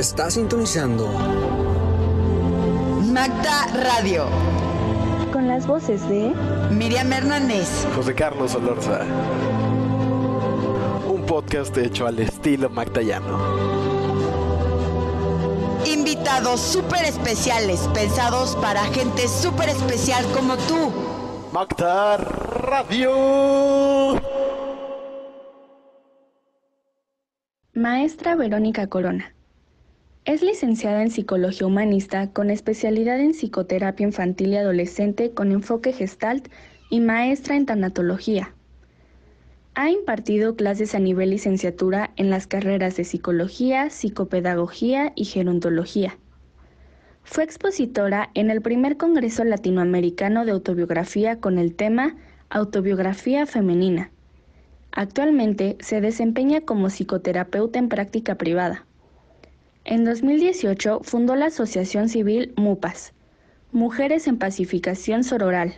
Está 0.00 0.30
sintonizando 0.30 1.08
Magda 3.12 3.66
Radio. 3.74 4.28
Con 5.30 5.46
las 5.46 5.66
voces 5.66 6.08
de 6.08 6.32
Miriam 6.70 7.12
Hernández, 7.12 7.86
José 7.94 8.14
Carlos 8.14 8.54
Olorza. 8.54 9.04
Un 11.06 11.26
podcast 11.26 11.76
hecho 11.76 12.06
al 12.06 12.18
estilo 12.18 12.70
magdayano. 12.70 13.38
Invitados 15.84 16.62
súper 16.62 17.04
especiales, 17.04 17.86
pensados 17.92 18.56
para 18.56 18.82
gente 18.84 19.28
súper 19.28 19.68
especial 19.68 20.24
como 20.32 20.56
tú. 20.56 20.90
Magda 21.52 22.16
Radio. 22.16 24.18
Maestra 27.74 28.34
Verónica 28.34 28.86
Corona. 28.86 29.34
Es 30.26 30.42
licenciada 30.42 31.02
en 31.02 31.10
Psicología 31.10 31.66
Humanista 31.66 32.30
con 32.30 32.50
especialidad 32.50 33.18
en 33.20 33.32
Psicoterapia 33.32 34.04
Infantil 34.04 34.50
y 34.50 34.56
Adolescente 34.56 35.30
con 35.30 35.50
enfoque 35.50 35.94
gestalt 35.94 36.48
y 36.90 37.00
maestra 37.00 37.56
en 37.56 37.64
Tanatología. 37.64 38.54
Ha 39.74 39.90
impartido 39.90 40.56
clases 40.56 40.94
a 40.94 40.98
nivel 40.98 41.30
licenciatura 41.30 42.10
en 42.16 42.28
las 42.28 42.46
carreras 42.46 42.96
de 42.96 43.04
Psicología, 43.04 43.88
Psicopedagogía 43.88 45.14
y 45.16 45.24
Gerontología. 45.24 46.18
Fue 47.22 47.42
expositora 47.42 48.30
en 48.34 48.50
el 48.50 48.60
primer 48.60 48.98
Congreso 48.98 49.42
Latinoamericano 49.44 50.44
de 50.44 50.52
Autobiografía 50.52 51.40
con 51.40 51.58
el 51.58 51.74
tema 51.74 52.16
Autobiografía 52.50 53.46
Femenina. 53.46 54.10
Actualmente 54.92 55.78
se 55.80 56.02
desempeña 56.02 56.60
como 56.60 56.90
psicoterapeuta 56.90 57.78
en 57.78 57.88
práctica 57.88 58.34
privada. 58.34 58.84
En 59.84 60.04
2018 60.04 61.00
fundó 61.02 61.36
la 61.36 61.46
Asociación 61.46 62.08
Civil 62.08 62.52
MUPAS, 62.56 63.12
Mujeres 63.72 64.26
en 64.26 64.38
Pacificación 64.38 65.24
Sororal, 65.24 65.74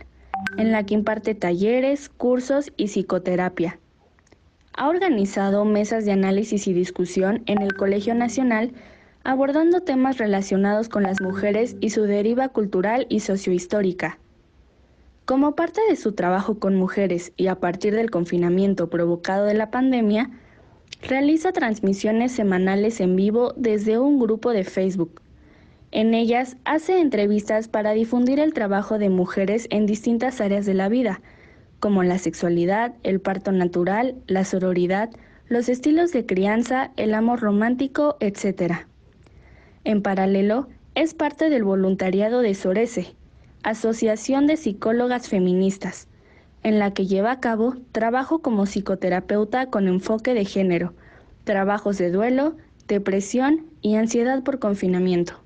en 0.57 0.71
la 0.71 0.85
que 0.85 0.93
imparte 0.93 1.35
talleres, 1.35 2.09
cursos 2.09 2.71
y 2.75 2.87
psicoterapia. 2.87 3.79
Ha 4.75 4.89
organizado 4.89 5.63
mesas 5.63 6.03
de 6.05 6.11
análisis 6.11 6.67
y 6.67 6.73
discusión 6.73 7.43
en 7.45 7.61
el 7.61 7.75
Colegio 7.75 8.13
Nacional 8.13 8.73
abordando 9.23 9.81
temas 9.81 10.17
relacionados 10.17 10.89
con 10.89 11.03
las 11.03 11.21
mujeres 11.21 11.77
y 11.79 11.91
su 11.91 12.03
deriva 12.03 12.49
cultural 12.49 13.05
y 13.09 13.21
sociohistórica. 13.21 14.19
Como 15.25 15.55
parte 15.55 15.79
de 15.87 15.95
su 15.95 16.11
trabajo 16.11 16.59
con 16.59 16.75
mujeres 16.75 17.31
y 17.37 17.47
a 17.47 17.55
partir 17.55 17.95
del 17.95 18.11
confinamiento 18.11 18.89
provocado 18.89 19.45
de 19.45 19.53
la 19.53 19.71
pandemia, 19.71 20.29
realiza 21.07 21.51
transmisiones 21.51 22.31
semanales 22.31 23.01
en 23.01 23.15
vivo 23.15 23.53
desde 23.57 23.99
un 23.99 24.19
grupo 24.19 24.51
de 24.51 24.63
Facebook. 24.63 25.21
En 25.91 26.13
ellas 26.13 26.57
hace 26.65 26.99
entrevistas 26.99 27.67
para 27.67 27.91
difundir 27.91 28.39
el 28.39 28.53
trabajo 28.53 28.97
de 28.97 29.09
mujeres 29.09 29.67
en 29.69 29.85
distintas 29.85 30.41
áreas 30.41 30.65
de 30.65 30.73
la 30.73 30.89
vida, 30.89 31.21
como 31.79 32.03
la 32.03 32.17
sexualidad, 32.17 32.93
el 33.03 33.19
parto 33.19 33.51
natural, 33.51 34.15
la 34.27 34.45
sororidad, 34.45 35.09
los 35.47 35.69
estilos 35.69 36.11
de 36.13 36.25
crianza, 36.25 36.91
el 36.95 37.13
amor 37.13 37.41
romántico, 37.41 38.15
etc. 38.21 38.85
En 39.83 40.01
paralelo, 40.01 40.67
es 40.95 41.13
parte 41.13 41.49
del 41.49 41.63
voluntariado 41.63 42.41
de 42.41 42.55
Sorese, 42.55 43.15
Asociación 43.63 44.47
de 44.47 44.57
Psicólogas 44.57 45.27
Feministas, 45.27 46.07
en 46.63 46.79
la 46.79 46.93
que 46.93 47.05
lleva 47.05 47.31
a 47.31 47.39
cabo 47.39 47.75
trabajo 47.91 48.41
como 48.41 48.65
psicoterapeuta 48.65 49.69
con 49.69 49.87
enfoque 49.87 50.33
de 50.33 50.45
género, 50.45 50.93
trabajos 51.43 51.97
de 51.97 52.09
duelo, 52.09 52.55
depresión 52.87 53.67
y 53.81 53.95
ansiedad 53.95 54.43
por 54.43 54.59
confinamiento. 54.59 55.43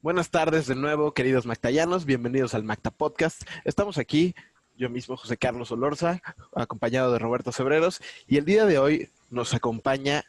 Buenas 0.00 0.30
tardes 0.30 0.66
de 0.66 0.74
nuevo, 0.74 1.12
queridos 1.12 1.46
mactayanos. 1.46 2.04
Bienvenidos 2.04 2.54
al 2.54 2.64
Macta 2.64 2.90
Podcast. 2.90 3.42
Estamos 3.64 3.96
aquí, 3.96 4.34
yo 4.76 4.90
mismo, 4.90 5.16
José 5.16 5.36
Carlos 5.36 5.72
Olorza, 5.72 6.20
acompañado 6.54 7.12
de 7.12 7.18
Roberto 7.18 7.52
Cebreros. 7.52 8.02
Y 8.26 8.36
el 8.36 8.44
día 8.44 8.66
de 8.66 8.78
hoy 8.78 9.10
nos 9.30 9.54
acompaña 9.54 10.24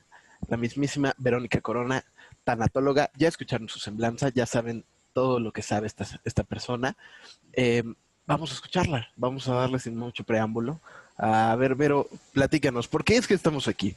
la 0.47 0.57
mismísima 0.57 1.13
Verónica 1.17 1.59
Corona, 1.59 2.05
tanatóloga. 2.44 3.11
Ya 3.17 3.28
escucharon 3.28 3.67
su 3.67 3.79
semblanza, 3.79 4.29
ya 4.29 4.45
saben 4.45 4.85
todo 5.11 5.39
lo 5.39 5.51
que 5.51 5.61
sabe 5.61 5.88
esta, 5.88 6.05
esta 6.23 6.44
persona. 6.44 6.95
Eh, 7.53 7.84
vamos 8.25 8.51
a 8.51 8.55
escucharla, 8.55 9.07
vamos 9.15 9.47
a 9.47 9.55
darle 9.55 9.79
sin 9.79 9.97
mucho 9.97 10.23
preámbulo. 10.23 10.79
A 11.17 11.55
ver, 11.55 11.75
Vero, 11.75 12.07
platícanos, 12.33 12.87
¿por 12.87 13.03
qué 13.03 13.17
es 13.17 13.27
que 13.27 13.33
estamos 13.33 13.67
aquí? 13.67 13.95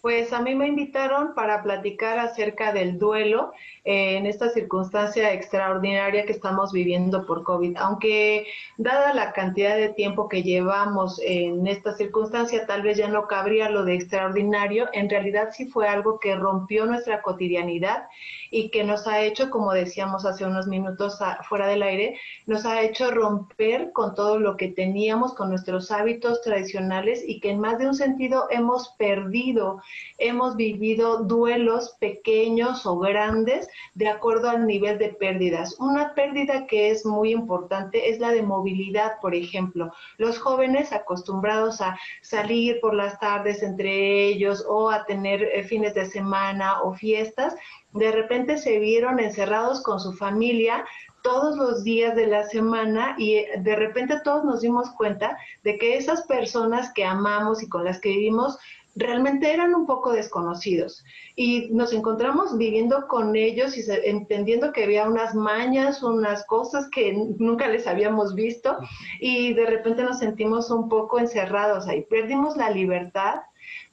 Pues 0.00 0.32
a 0.32 0.40
mí 0.40 0.54
me 0.54 0.66
invitaron 0.66 1.34
para 1.34 1.62
platicar 1.62 2.18
acerca 2.18 2.72
del 2.72 2.98
duelo 2.98 3.52
eh, 3.84 4.16
en 4.16 4.24
esta 4.24 4.48
circunstancia 4.48 5.30
extraordinaria 5.34 6.24
que 6.24 6.32
estamos 6.32 6.72
viviendo 6.72 7.26
por 7.26 7.42
COVID. 7.42 7.76
Aunque 7.76 8.46
dada 8.78 9.12
la 9.12 9.32
cantidad 9.34 9.76
de 9.76 9.90
tiempo 9.90 10.26
que 10.26 10.42
llevamos 10.42 11.20
en 11.22 11.66
esta 11.66 11.94
circunstancia, 11.94 12.66
tal 12.66 12.80
vez 12.80 12.96
ya 12.96 13.08
no 13.08 13.26
cabría 13.26 13.68
lo 13.68 13.84
de 13.84 13.96
extraordinario. 13.96 14.88
En 14.94 15.10
realidad 15.10 15.50
sí 15.52 15.66
fue 15.66 15.86
algo 15.86 16.18
que 16.18 16.34
rompió 16.34 16.86
nuestra 16.86 17.20
cotidianidad 17.20 18.04
y 18.50 18.70
que 18.70 18.84
nos 18.84 19.06
ha 19.06 19.20
hecho, 19.22 19.50
como 19.50 19.72
decíamos 19.72 20.24
hace 20.24 20.44
unos 20.44 20.66
minutos 20.66 21.18
fuera 21.48 21.68
del 21.68 21.82
aire, 21.82 22.18
nos 22.46 22.66
ha 22.66 22.82
hecho 22.82 23.10
romper 23.10 23.92
con 23.92 24.14
todo 24.14 24.38
lo 24.38 24.56
que 24.56 24.68
teníamos, 24.68 25.34
con 25.34 25.50
nuestros 25.50 25.90
hábitos 25.90 26.42
tradicionales 26.42 27.22
y 27.26 27.40
que 27.40 27.50
en 27.50 27.60
más 27.60 27.78
de 27.78 27.86
un 27.86 27.94
sentido 27.94 28.48
hemos 28.50 28.88
perdido 28.98 29.80
hemos 30.18 30.56
vivido 30.56 31.24
duelos 31.24 31.96
pequeños 31.98 32.86
o 32.86 32.98
grandes 32.98 33.68
de 33.94 34.08
acuerdo 34.08 34.50
al 34.50 34.66
nivel 34.66 34.98
de 34.98 35.10
pérdidas. 35.10 35.78
Una 35.78 36.14
pérdida 36.14 36.66
que 36.66 36.90
es 36.90 37.04
muy 37.06 37.32
importante 37.32 38.10
es 38.10 38.18
la 38.18 38.30
de 38.30 38.42
movilidad, 38.42 39.20
por 39.20 39.34
ejemplo. 39.34 39.92
Los 40.18 40.38
jóvenes 40.38 40.92
acostumbrados 40.92 41.80
a 41.80 41.98
salir 42.20 42.80
por 42.80 42.94
las 42.94 43.18
tardes 43.18 43.62
entre 43.62 44.26
ellos 44.26 44.64
o 44.68 44.90
a 44.90 45.04
tener 45.04 45.42
eh, 45.42 45.64
fines 45.64 45.94
de 45.94 46.06
semana 46.06 46.82
o 46.82 46.94
fiestas, 46.94 47.54
de 47.92 48.12
repente 48.12 48.56
se 48.58 48.78
vieron 48.78 49.18
encerrados 49.20 49.82
con 49.82 50.00
su 50.00 50.12
familia 50.12 50.84
todos 51.22 51.56
los 51.56 51.84
días 51.84 52.14
de 52.14 52.26
la 52.26 52.44
semana 52.44 53.14
y 53.18 53.34
eh, 53.34 53.48
de 53.58 53.76
repente 53.76 54.20
todos 54.24 54.44
nos 54.44 54.60
dimos 54.60 54.90
cuenta 54.90 55.36
de 55.64 55.76
que 55.76 55.96
esas 55.96 56.22
personas 56.22 56.92
que 56.94 57.04
amamos 57.04 57.62
y 57.62 57.68
con 57.68 57.84
las 57.84 58.00
que 58.00 58.10
vivimos 58.10 58.58
realmente 58.96 59.52
eran 59.52 59.74
un 59.74 59.86
poco 59.86 60.12
desconocidos 60.12 61.04
y 61.36 61.68
nos 61.70 61.92
encontramos 61.92 62.58
viviendo 62.58 63.06
con 63.06 63.36
ellos 63.36 63.76
y 63.76 63.82
entendiendo 64.04 64.72
que 64.72 64.84
había 64.84 65.08
unas 65.08 65.34
mañas, 65.34 66.02
unas 66.02 66.44
cosas 66.46 66.88
que 66.90 67.12
nunca 67.38 67.68
les 67.68 67.86
habíamos 67.86 68.34
visto 68.34 68.78
y 69.20 69.54
de 69.54 69.66
repente 69.66 70.02
nos 70.02 70.18
sentimos 70.18 70.70
un 70.70 70.88
poco 70.88 71.18
encerrados 71.18 71.86
ahí. 71.86 72.02
Perdimos 72.02 72.56
la 72.56 72.70
libertad 72.70 73.42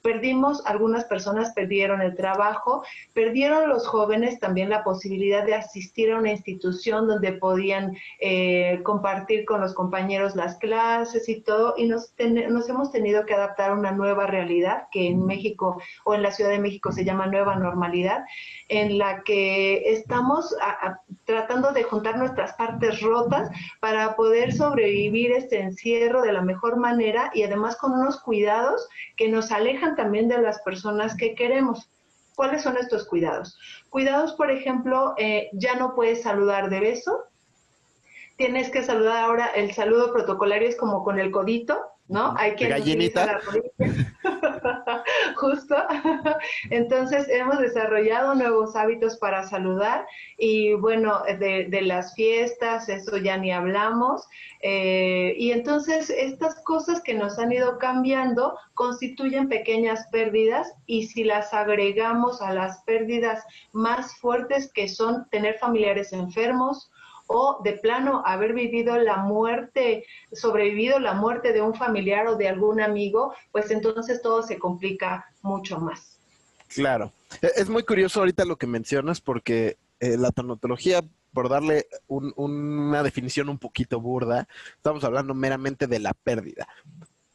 Perdimos, 0.02 0.64
algunas 0.64 1.04
personas 1.04 1.52
perdieron 1.54 2.00
el 2.00 2.14
trabajo, 2.14 2.84
perdieron 3.14 3.68
los 3.68 3.86
jóvenes 3.86 4.38
también 4.38 4.70
la 4.70 4.84
posibilidad 4.84 5.44
de 5.44 5.54
asistir 5.54 6.12
a 6.12 6.18
una 6.18 6.30
institución 6.30 7.08
donde 7.08 7.32
podían 7.32 7.96
eh, 8.20 8.80
compartir 8.84 9.44
con 9.44 9.60
los 9.60 9.74
compañeros 9.74 10.36
las 10.36 10.56
clases 10.56 11.28
y 11.28 11.40
todo, 11.40 11.74
y 11.76 11.86
nos, 11.86 12.12
nos 12.48 12.68
hemos 12.68 12.92
tenido 12.92 13.26
que 13.26 13.34
adaptar 13.34 13.70
a 13.70 13.74
una 13.74 13.92
nueva 13.92 14.26
realidad 14.26 14.84
que 14.92 15.08
en 15.08 15.26
México 15.26 15.80
o 16.04 16.14
en 16.14 16.22
la 16.22 16.30
Ciudad 16.30 16.50
de 16.50 16.60
México 16.60 16.92
se 16.92 17.04
llama 17.04 17.26
nueva 17.26 17.56
normalidad, 17.56 18.24
en 18.68 18.98
la 18.98 19.22
que 19.22 19.90
estamos 19.92 20.54
tratando 21.24 21.72
de 21.72 21.82
juntar 21.82 22.18
nuestras 22.18 22.52
partes 22.54 23.00
rotas 23.00 23.50
para 23.80 24.16
poder 24.16 24.52
sobrevivir 24.52 25.32
este 25.32 25.60
encierro 25.60 26.22
de 26.22 26.32
la 26.32 26.42
mejor 26.42 26.76
manera 26.76 27.30
y 27.34 27.42
además 27.42 27.76
con 27.76 27.92
unos 27.92 28.20
cuidados 28.20 28.88
que 29.16 29.28
nos 29.28 29.50
alejan 29.52 29.87
también 29.94 30.28
de 30.28 30.40
las 30.40 30.60
personas 30.62 31.16
que 31.16 31.34
queremos. 31.34 31.90
¿Cuáles 32.34 32.62
son 32.62 32.76
estos 32.76 33.06
cuidados? 33.06 33.58
Cuidados, 33.90 34.34
por 34.34 34.50
ejemplo, 34.50 35.14
eh, 35.18 35.48
ya 35.52 35.74
no 35.74 35.94
puedes 35.94 36.22
saludar 36.22 36.70
de 36.70 36.80
beso. 36.80 37.24
Tienes 38.36 38.70
que 38.70 38.84
saludar 38.84 39.24
ahora, 39.24 39.46
el 39.46 39.72
saludo 39.72 40.12
protocolario 40.12 40.68
es 40.68 40.76
como 40.76 41.02
con 41.02 41.18
el 41.18 41.32
codito, 41.32 41.80
¿no? 42.06 42.34
Hay 42.38 42.54
que 42.54 42.68
gallinita. 42.68 43.40
Justo. 45.36 45.76
Entonces 46.70 47.28
hemos 47.28 47.58
desarrollado 47.58 48.34
nuevos 48.34 48.76
hábitos 48.76 49.16
para 49.16 49.42
saludar 49.44 50.06
y 50.36 50.74
bueno, 50.74 51.22
de, 51.38 51.82
las 51.82 52.14
fiestas, 52.14 52.88
eso 52.88 53.16
ya 53.16 53.36
ni 53.36 53.52
hablamos. 53.52 54.26
Eh, 54.60 55.34
y 55.38 55.52
entonces 55.52 56.10
estas 56.10 56.56
cosas 56.64 57.00
que 57.02 57.14
nos 57.14 57.38
han 57.38 57.52
ido 57.52 57.78
cambiando 57.78 58.58
constituyen 58.74 59.48
pequeñas 59.48 60.06
pérdidas 60.10 60.74
y 60.86 61.06
si 61.06 61.24
las 61.24 61.54
agregamos 61.54 62.42
a 62.42 62.52
las 62.52 62.82
pérdidas 62.82 63.44
más 63.72 64.16
fuertes 64.18 64.72
que 64.72 64.88
son 64.88 65.28
tener 65.30 65.58
familiares 65.58 66.12
enfermos, 66.12 66.90
o 67.28 67.60
de 67.62 67.74
plano 67.74 68.22
haber 68.24 68.54
vivido 68.54 68.98
la 68.98 69.18
muerte, 69.18 70.04
sobrevivido 70.32 70.98
la 70.98 71.12
muerte 71.12 71.52
de 71.52 71.60
un 71.62 71.74
familiar 71.74 72.26
o 72.26 72.36
de 72.36 72.48
algún 72.48 72.80
amigo, 72.80 73.34
pues 73.52 73.70
entonces 73.70 74.20
todo 74.22 74.42
se 74.42 74.58
complica 74.58 75.26
mucho 75.42 75.78
más. 75.78 76.18
Claro. 76.68 77.12
E, 77.42 77.50
es 77.56 77.68
muy 77.68 77.84
curioso 77.84 78.20
ahorita 78.20 78.44
lo 78.44 78.56
que 78.56 78.66
mencionas 78.66 79.20
porque 79.20 79.76
eh, 80.00 80.16
la 80.16 80.32
tanatología, 80.32 81.02
por 81.34 81.50
darle 81.50 81.86
una 82.08 83.02
definición 83.02 83.50
un 83.50 83.58
poquito 83.58 84.00
burda, 84.00 84.48
estamos 84.74 85.04
hablando 85.04 85.34
meramente 85.34 85.86
de 85.86 85.98
la 85.98 86.14
pérdida. 86.14 86.66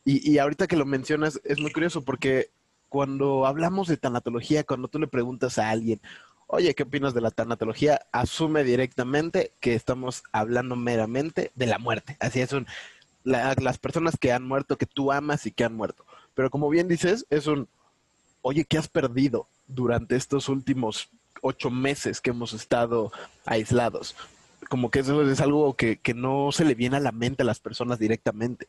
Y, 0.04 0.30
y 0.30 0.40
ahorita 0.40 0.68
que 0.68 0.76
lo 0.76 0.86
mencionas, 0.86 1.40
es 1.44 1.60
muy 1.60 1.72
curioso 1.72 2.04
porque 2.04 2.50
cuando 2.90 3.46
hablamos 3.46 3.88
de 3.88 3.98
tanatología, 3.98 4.64
cuando 4.64 4.88
tú 4.88 5.00
le 5.00 5.08
preguntas 5.08 5.60
a 5.60 5.70
alguien, 5.70 6.02
oye, 6.54 6.76
¿qué 6.76 6.84
opinas 6.84 7.16
de 7.16 7.22
la 7.22 7.32
tanatología? 7.32 8.02
Asume 8.12 8.64
directamente 8.64 9.52
que 9.60 9.74
estamos 9.74 10.24
hablando 10.32 10.76
meramente 10.76 11.52
de 11.56 11.66
la 11.66 11.80
muerte. 11.80 12.16
Así 12.20 12.42
es 12.42 12.54
un, 12.54 12.68
las 13.24 13.80
personas 13.80 14.18
que 14.20 14.32
han 14.32 14.48
muerto, 14.48 14.78
que 14.78 14.86
tú 14.86 15.12
amas 15.12 15.48
y 15.48 15.52
que 15.52 15.64
han 15.64 15.76
muerto. 15.76 16.06
Pero 16.36 16.52
como 16.52 16.70
bien 16.70 16.88
dices, 16.88 17.26
es 17.32 17.48
un, 17.48 17.68
oye, 18.44 18.66
¿qué 18.66 18.78
has 18.78 18.88
perdido 18.88 19.48
durante 19.68 20.16
estos 20.16 20.48
últimos 20.48 21.10
ocho 21.42 21.72
meses 21.72 22.22
que 22.22 22.30
hemos 22.30 22.54
estado 22.54 23.12
aislados? 23.46 24.16
Como 24.70 24.92
que 24.92 25.00
eso 25.00 25.28
es 25.28 25.42
algo 25.42 25.74
que, 25.74 25.98
que 25.98 26.14
no 26.14 26.52
se 26.52 26.66
le 26.66 26.76
viene 26.76 26.98
a 26.98 27.02
la 27.02 27.12
mente 27.12 27.42
a 27.42 27.48
las 27.48 27.60
personas 27.60 27.98
directamente. 27.98 28.68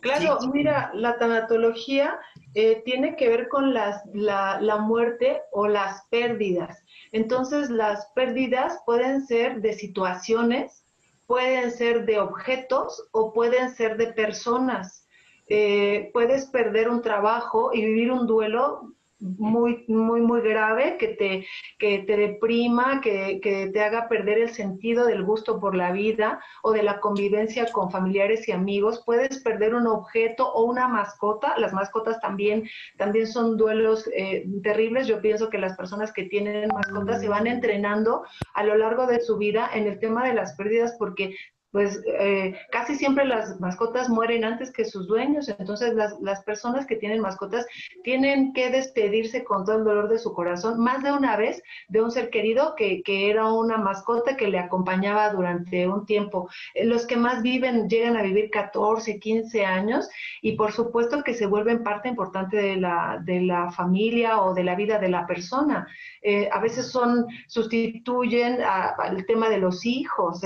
Claro, 0.00 0.38
mira, 0.52 0.90
la 0.94 1.18
tanatología 1.18 2.18
eh, 2.54 2.82
tiene 2.84 3.16
que 3.16 3.28
ver 3.28 3.48
con 3.48 3.74
las, 3.74 4.02
la, 4.12 4.60
la, 4.60 4.76
muerte 4.76 5.42
o 5.52 5.66
las 5.66 6.06
pérdidas. 6.10 6.84
Entonces, 7.12 7.70
las 7.70 8.06
pérdidas 8.14 8.80
pueden 8.86 9.26
ser 9.26 9.60
de 9.60 9.72
situaciones, 9.72 10.84
pueden 11.26 11.70
ser 11.70 12.06
de 12.06 12.20
objetos 12.20 13.08
o 13.12 13.32
pueden 13.32 13.70
ser 13.70 13.96
de 13.96 14.12
personas. 14.12 15.06
Eh, 15.48 16.10
puedes 16.12 16.46
perder 16.46 16.88
un 16.88 17.02
trabajo 17.02 17.70
y 17.72 17.84
vivir 17.84 18.10
un 18.10 18.26
duelo 18.26 18.95
muy, 19.18 19.84
muy, 19.88 20.20
muy 20.20 20.42
grave, 20.42 20.96
que 20.98 21.08
te, 21.08 21.46
que 21.78 22.00
te 22.00 22.16
deprima, 22.16 23.00
que, 23.00 23.40
que, 23.42 23.68
te 23.68 23.80
haga 23.80 24.08
perder 24.08 24.38
el 24.38 24.50
sentido 24.50 25.06
del 25.06 25.24
gusto 25.24 25.58
por 25.58 25.74
la 25.74 25.92
vida 25.92 26.40
o 26.62 26.72
de 26.72 26.82
la 26.82 27.00
convivencia 27.00 27.66
con 27.72 27.90
familiares 27.90 28.46
y 28.48 28.52
amigos. 28.52 29.02
Puedes 29.06 29.42
perder 29.42 29.74
un 29.74 29.86
objeto 29.86 30.52
o 30.52 30.64
una 30.64 30.88
mascota. 30.88 31.58
Las 31.58 31.72
mascotas 31.72 32.20
también, 32.20 32.68
también 32.98 33.26
son 33.26 33.56
duelos 33.56 34.08
eh, 34.14 34.44
terribles. 34.62 35.06
Yo 35.06 35.20
pienso 35.20 35.48
que 35.48 35.58
las 35.58 35.76
personas 35.76 36.12
que 36.12 36.24
tienen 36.24 36.68
mascotas 36.68 37.20
se 37.20 37.28
van 37.28 37.46
entrenando 37.46 38.24
a 38.54 38.64
lo 38.64 38.76
largo 38.76 39.06
de 39.06 39.20
su 39.20 39.38
vida 39.38 39.70
en 39.72 39.86
el 39.86 39.98
tema 39.98 40.26
de 40.26 40.34
las 40.34 40.54
pérdidas 40.56 40.94
porque 40.98 41.34
pues 41.72 42.00
eh, 42.06 42.54
casi 42.70 42.94
siempre 42.94 43.24
las 43.24 43.60
mascotas 43.60 44.08
mueren 44.08 44.44
antes 44.44 44.72
que 44.72 44.84
sus 44.84 45.06
dueños, 45.08 45.48
entonces 45.48 45.94
las, 45.94 46.14
las, 46.20 46.42
personas 46.44 46.86
que 46.86 46.96
tienen 46.96 47.20
mascotas 47.20 47.66
tienen 48.04 48.52
que 48.52 48.70
despedirse 48.70 49.42
con 49.42 49.64
todo 49.64 49.78
el 49.78 49.84
dolor 49.84 50.08
de 50.08 50.18
su 50.18 50.32
corazón 50.32 50.78
más 50.78 51.02
de 51.02 51.12
una 51.12 51.36
vez 51.36 51.62
de 51.88 52.00
un 52.00 52.10
ser 52.10 52.30
querido 52.30 52.74
que, 52.76 53.02
que 53.02 53.30
era 53.30 53.52
una 53.52 53.78
mascota 53.78 54.36
que 54.36 54.48
le 54.48 54.58
acompañaba 54.58 55.30
durante 55.30 55.88
un 55.88 56.06
tiempo. 56.06 56.48
Eh, 56.74 56.84
los 56.84 57.06
que 57.06 57.16
más 57.16 57.42
viven 57.42 57.88
llegan 57.88 58.16
a 58.16 58.22
vivir 58.22 58.48
14, 58.50 59.18
15 59.18 59.64
años 59.64 60.08
y 60.42 60.52
por 60.52 60.72
supuesto 60.72 61.24
que 61.24 61.34
se 61.34 61.46
vuelven 61.46 61.82
parte 61.82 62.08
importante 62.08 62.56
de 62.56 62.76
la, 62.76 63.20
de 63.24 63.40
la 63.40 63.72
familia 63.72 64.40
o 64.40 64.54
de 64.54 64.64
la 64.64 64.76
vida 64.76 64.98
de 64.98 65.08
la 65.08 65.26
persona. 65.26 65.86
Eh, 66.22 66.48
a 66.52 66.60
veces 66.60 66.90
son, 66.90 67.26
sustituyen 67.48 68.60
al 68.62 69.26
tema 69.26 69.48
de 69.48 69.58
los 69.58 69.84
hijos, 69.84 70.40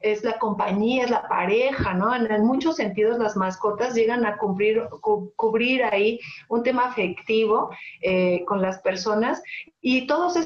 es 0.00 0.24
la 0.24 0.38
compañía 0.38 0.57
es 1.00 1.10
la 1.10 1.28
pareja, 1.28 1.94
¿no? 1.94 2.14
En, 2.14 2.44
muchos 2.44 2.76
sentidos 2.76 3.18
las 3.18 3.36
mascotas 3.36 3.94
llegan 3.94 4.26
a 4.26 4.36
cubrir, 4.38 4.88
cubrir 5.36 5.84
ahí 5.84 6.18
un 6.48 6.62
tema 6.62 6.86
afectivo 6.86 7.70
eh, 8.00 8.44
con 8.46 8.60
las 8.62 8.78
personas 8.78 9.42
y 9.80 10.06
todos 10.06 10.36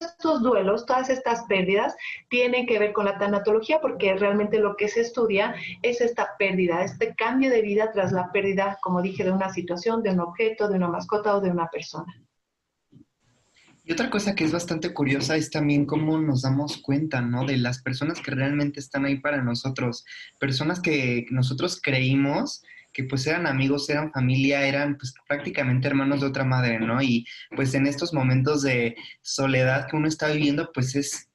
estos 0.00 0.42
duelos, 0.42 0.86
todas 0.86 1.10
estas 1.10 1.44
pérdidas 1.46 1.96
tienen 2.28 2.66
que 2.66 2.78
ver 2.78 2.92
con 2.92 3.06
la 3.06 3.18
tanatología 3.18 3.80
porque 3.80 4.14
realmente 4.14 4.58
lo 4.58 4.76
que 4.76 4.88
se 4.88 5.00
estudia 5.00 5.54
es 5.82 6.00
esta 6.00 6.36
pérdida, 6.38 6.84
este 6.84 7.14
cambio 7.14 7.50
de 7.50 7.62
vida 7.62 7.90
tras 7.92 8.12
la 8.12 8.30
pérdida, 8.32 8.78
como 8.80 9.02
dije, 9.02 9.24
de 9.24 9.32
una 9.32 9.52
situación, 9.52 10.02
de 10.02 10.10
un 10.10 10.20
objeto, 10.20 10.68
de 10.68 10.76
una 10.76 10.88
mascota 10.88 11.36
o 11.36 11.40
de 11.40 11.50
una 11.50 11.68
persona. 11.68 12.14
Y 13.88 13.92
otra 13.92 14.10
cosa 14.10 14.34
que 14.34 14.44
es 14.44 14.52
bastante 14.52 14.92
curiosa 14.92 15.34
es 15.36 15.50
también 15.50 15.86
cómo 15.86 16.18
nos 16.18 16.42
damos 16.42 16.76
cuenta, 16.76 17.22
¿no? 17.22 17.46
De 17.46 17.56
las 17.56 17.80
personas 17.80 18.20
que 18.20 18.32
realmente 18.32 18.80
están 18.80 19.06
ahí 19.06 19.18
para 19.18 19.42
nosotros, 19.42 20.04
personas 20.38 20.80
que 20.80 21.24
nosotros 21.30 21.80
creímos 21.82 22.62
que 22.92 23.04
pues 23.04 23.26
eran 23.26 23.46
amigos, 23.46 23.88
eran 23.88 24.12
familia, 24.12 24.66
eran 24.66 24.98
pues 24.98 25.14
prácticamente 25.26 25.88
hermanos 25.88 26.20
de 26.20 26.26
otra 26.26 26.44
madre, 26.44 26.78
¿no? 26.80 27.00
Y 27.00 27.26
pues 27.56 27.72
en 27.72 27.86
estos 27.86 28.12
momentos 28.12 28.60
de 28.60 28.94
soledad 29.22 29.86
que 29.88 29.96
uno 29.96 30.06
está 30.06 30.28
viviendo, 30.28 30.70
pues 30.74 30.94
es 30.94 31.30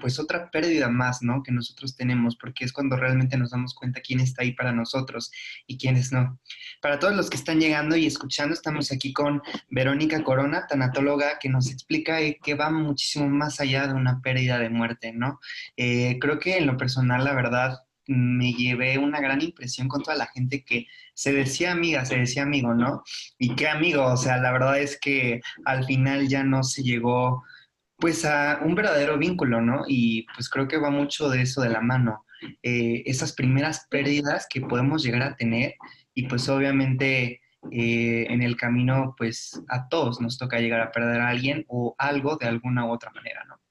pues 0.00 0.18
otra 0.18 0.50
pérdida 0.50 0.88
más, 0.88 1.22
¿no? 1.22 1.42
Que 1.42 1.52
nosotros 1.52 1.96
tenemos, 1.96 2.36
porque 2.36 2.64
es 2.64 2.72
cuando 2.72 2.96
realmente 2.96 3.36
nos 3.36 3.50
damos 3.50 3.74
cuenta 3.74 4.00
quién 4.00 4.20
está 4.20 4.42
ahí 4.42 4.52
para 4.52 4.72
nosotros 4.72 5.30
y 5.66 5.78
quiénes 5.78 6.12
no. 6.12 6.38
Para 6.80 6.98
todos 6.98 7.14
los 7.14 7.30
que 7.30 7.36
están 7.36 7.60
llegando 7.60 7.96
y 7.96 8.06
escuchando, 8.06 8.54
estamos 8.54 8.92
aquí 8.92 9.12
con 9.12 9.42
Verónica 9.70 10.22
Corona, 10.22 10.66
tanatóloga, 10.66 11.38
que 11.38 11.48
nos 11.48 11.70
explica 11.70 12.18
que 12.42 12.54
va 12.54 12.70
muchísimo 12.70 13.28
más 13.28 13.60
allá 13.60 13.86
de 13.86 13.94
una 13.94 14.20
pérdida 14.20 14.58
de 14.58 14.70
muerte, 14.70 15.12
¿no? 15.12 15.40
Eh, 15.76 16.18
creo 16.20 16.38
que 16.38 16.58
en 16.58 16.66
lo 16.66 16.76
personal, 16.76 17.24
la 17.24 17.34
verdad, 17.34 17.78
me 18.06 18.52
llevé 18.52 18.98
una 18.98 19.20
gran 19.20 19.40
impresión 19.42 19.88
con 19.88 20.02
toda 20.02 20.16
la 20.16 20.26
gente 20.26 20.64
que 20.64 20.86
se 21.14 21.32
decía 21.32 21.72
amiga, 21.72 22.04
se 22.04 22.16
decía 22.16 22.42
amigo, 22.42 22.74
¿no? 22.74 23.02
Y 23.38 23.54
qué 23.54 23.68
amigo, 23.68 24.04
o 24.04 24.16
sea, 24.16 24.38
la 24.38 24.52
verdad 24.52 24.78
es 24.80 24.98
que 25.00 25.40
al 25.64 25.84
final 25.84 26.28
ya 26.28 26.42
no 26.42 26.62
se 26.62 26.82
llegó 26.82 27.44
pues 28.02 28.24
a 28.24 28.58
un 28.64 28.74
verdadero 28.74 29.16
vínculo, 29.16 29.60
¿no? 29.60 29.84
Y 29.86 30.26
pues 30.34 30.48
creo 30.50 30.66
que 30.66 30.76
va 30.76 30.90
mucho 30.90 31.30
de 31.30 31.42
eso 31.42 31.62
de 31.62 31.68
la 31.68 31.80
mano. 31.80 32.24
Eh, 32.64 33.04
esas 33.06 33.32
primeras 33.32 33.86
pérdidas 33.88 34.48
que 34.50 34.60
podemos 34.60 35.04
llegar 35.04 35.22
a 35.22 35.36
tener 35.36 35.76
y 36.12 36.26
pues 36.26 36.48
obviamente 36.48 37.40
eh, 37.70 38.26
en 38.28 38.42
el 38.42 38.56
camino 38.56 39.14
pues 39.16 39.62
a 39.68 39.88
todos 39.88 40.20
nos 40.20 40.36
toca 40.36 40.58
llegar 40.58 40.80
a 40.80 40.90
perder 40.90 41.20
a 41.20 41.28
alguien 41.28 41.64
o 41.68 41.94
algo 41.96 42.36
de 42.38 42.48
alguna 42.48 42.86
u 42.86 42.90
otra 42.90 43.12
manera, 43.12 43.44
¿no? 43.44 43.61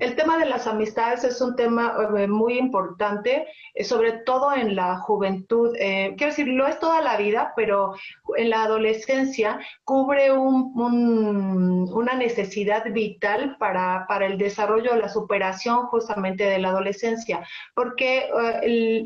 El 0.00 0.16
tema 0.16 0.38
de 0.38 0.46
las 0.46 0.66
amistades 0.66 1.24
es 1.24 1.42
un 1.42 1.56
tema 1.56 1.94
eh, 2.16 2.26
muy 2.26 2.56
importante, 2.56 3.46
eh, 3.74 3.84
sobre 3.84 4.12
todo 4.12 4.54
en 4.54 4.74
la 4.74 4.96
juventud. 4.96 5.76
Eh, 5.78 6.14
quiero 6.16 6.32
decir, 6.32 6.48
lo 6.48 6.66
es 6.66 6.78
toda 6.78 7.02
la 7.02 7.18
vida, 7.18 7.52
pero 7.54 7.92
en 8.38 8.48
la 8.48 8.62
adolescencia 8.62 9.60
cubre 9.84 10.32
una 10.32 12.14
necesidad 12.14 12.90
vital 12.90 13.56
para, 13.58 14.06
para, 14.08 14.24
el 14.24 14.38
desarrollo, 14.38 14.96
la 14.96 15.10
superación 15.10 15.86
justamente 15.88 16.44
de 16.44 16.58
la 16.58 16.70
adolescencia, 16.70 17.46
porque 17.74 18.30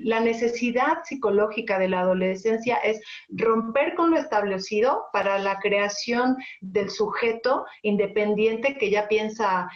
la 0.05 0.21
necesidad 0.21 0.99
psicológica 1.05 1.79
de 1.79 1.89
la 1.89 2.01
adolescencia 2.01 2.77
es 2.77 3.01
romper 3.31 3.95
con 3.95 4.11
lo 4.11 4.17
establecido 4.17 5.07
para 5.13 5.39
la 5.39 5.59
creación 5.59 6.37
del 6.61 6.91
sujeto 6.91 7.65
independiente 7.83 8.77
que 8.77 8.91
ya 8.91 9.09
piensa 9.09 9.69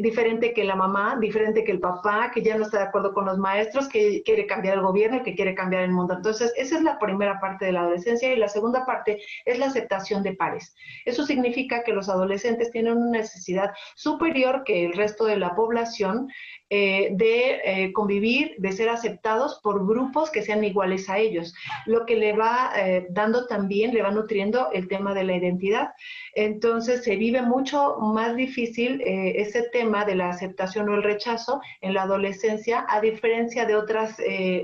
diferente 0.00 0.39
que 0.40 0.64
la 0.64 0.74
mamá, 0.74 1.16
diferente 1.20 1.64
que 1.64 1.72
el 1.72 1.80
papá, 1.80 2.30
que 2.32 2.42
ya 2.42 2.56
no 2.56 2.64
está 2.64 2.78
de 2.78 2.84
acuerdo 2.84 3.12
con 3.12 3.26
los 3.26 3.38
maestros, 3.38 3.88
que 3.88 4.22
quiere 4.24 4.46
cambiar 4.46 4.78
el 4.78 4.82
gobierno, 4.82 5.22
que 5.22 5.34
quiere 5.34 5.54
cambiar 5.54 5.82
el 5.82 5.92
mundo. 5.92 6.14
Entonces, 6.14 6.52
esa 6.56 6.76
es 6.76 6.82
la 6.82 6.98
primera 6.98 7.38
parte 7.38 7.66
de 7.66 7.72
la 7.72 7.80
adolescencia 7.80 8.32
y 8.32 8.36
la 8.36 8.48
segunda 8.48 8.84
parte 8.86 9.20
es 9.44 9.58
la 9.58 9.66
aceptación 9.66 10.22
de 10.22 10.34
pares. 10.34 10.74
Eso 11.04 11.24
significa 11.24 11.82
que 11.84 11.92
los 11.92 12.08
adolescentes 12.08 12.70
tienen 12.70 12.96
una 12.96 13.18
necesidad 13.18 13.70
superior 13.94 14.62
que 14.64 14.86
el 14.86 14.94
resto 14.94 15.26
de 15.26 15.36
la 15.36 15.54
población 15.54 16.28
eh, 16.72 17.08
de 17.10 17.60
eh, 17.64 17.92
convivir, 17.92 18.54
de 18.58 18.70
ser 18.70 18.90
aceptados 18.90 19.58
por 19.60 19.84
grupos 19.84 20.30
que 20.30 20.40
sean 20.40 20.62
iguales 20.62 21.10
a 21.10 21.18
ellos, 21.18 21.52
lo 21.84 22.06
que 22.06 22.14
le 22.14 22.32
va 22.32 22.70
eh, 22.76 23.08
dando 23.10 23.48
también, 23.48 23.92
le 23.92 24.02
va 24.02 24.12
nutriendo 24.12 24.70
el 24.70 24.86
tema 24.86 25.12
de 25.12 25.24
la 25.24 25.34
identidad. 25.34 25.94
Entonces 26.32 27.02
se 27.02 27.16
vive 27.16 27.42
mucho 27.42 27.96
más 27.98 28.36
difícil 28.36 29.02
ese 29.04 29.64
tema 29.72 30.04
de 30.04 30.14
la 30.14 30.28
aceptación 30.28 30.88
o 30.88 30.94
el 30.94 31.02
rechazo 31.02 31.60
en 31.80 31.92
la 31.92 32.02
adolescencia, 32.02 32.86
a 32.88 33.00
diferencia 33.00 33.66
de 33.66 33.74
otras, 33.74 34.16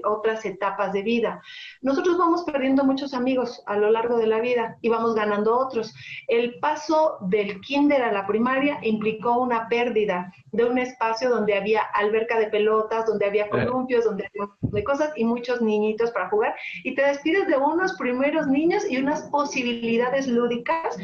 otras 0.04 0.44
etapas 0.44 0.92
de 0.92 1.02
vida. 1.02 1.42
Nosotros 1.82 2.18
vamos 2.18 2.44
perdiendo 2.44 2.84
muchos 2.84 3.14
amigos 3.14 3.64
a 3.66 3.76
lo 3.76 3.90
largo 3.90 4.16
de 4.16 4.28
la 4.28 4.38
vida 4.38 4.78
y 4.80 4.88
vamos 4.88 5.16
ganando 5.16 5.58
otros. 5.58 5.92
El 6.28 6.60
paso 6.60 7.18
del 7.22 7.60
kinder 7.62 8.00
a 8.02 8.12
la 8.12 8.28
primaria 8.28 8.78
implicó 8.82 9.38
una 9.40 9.68
pérdida 9.68 10.32
de 10.52 10.64
un 10.64 10.78
espacio 10.78 11.28
donde 11.28 11.54
había 11.54 11.82
alberca 11.96 12.38
de 12.38 12.48
pelotas, 12.48 13.06
donde 13.06 13.26
había 13.26 13.48
columpios, 13.48 14.04
donde 14.04 14.26
había 14.26 14.84
cosas 14.84 15.12
y 15.16 15.24
muchos 15.24 15.60
niñitos 15.60 16.10
para 16.10 16.28
jugar. 16.28 16.54
Y 16.84 16.94
te 16.94 17.02
despides 17.02 17.46
de 17.46 17.56
unos 17.56 17.94
primeros 17.94 18.46
niños 18.46 18.84
y 18.88 18.98
unas 18.98 19.22
posibilidades 19.30 20.26
lúdicas 20.26 20.98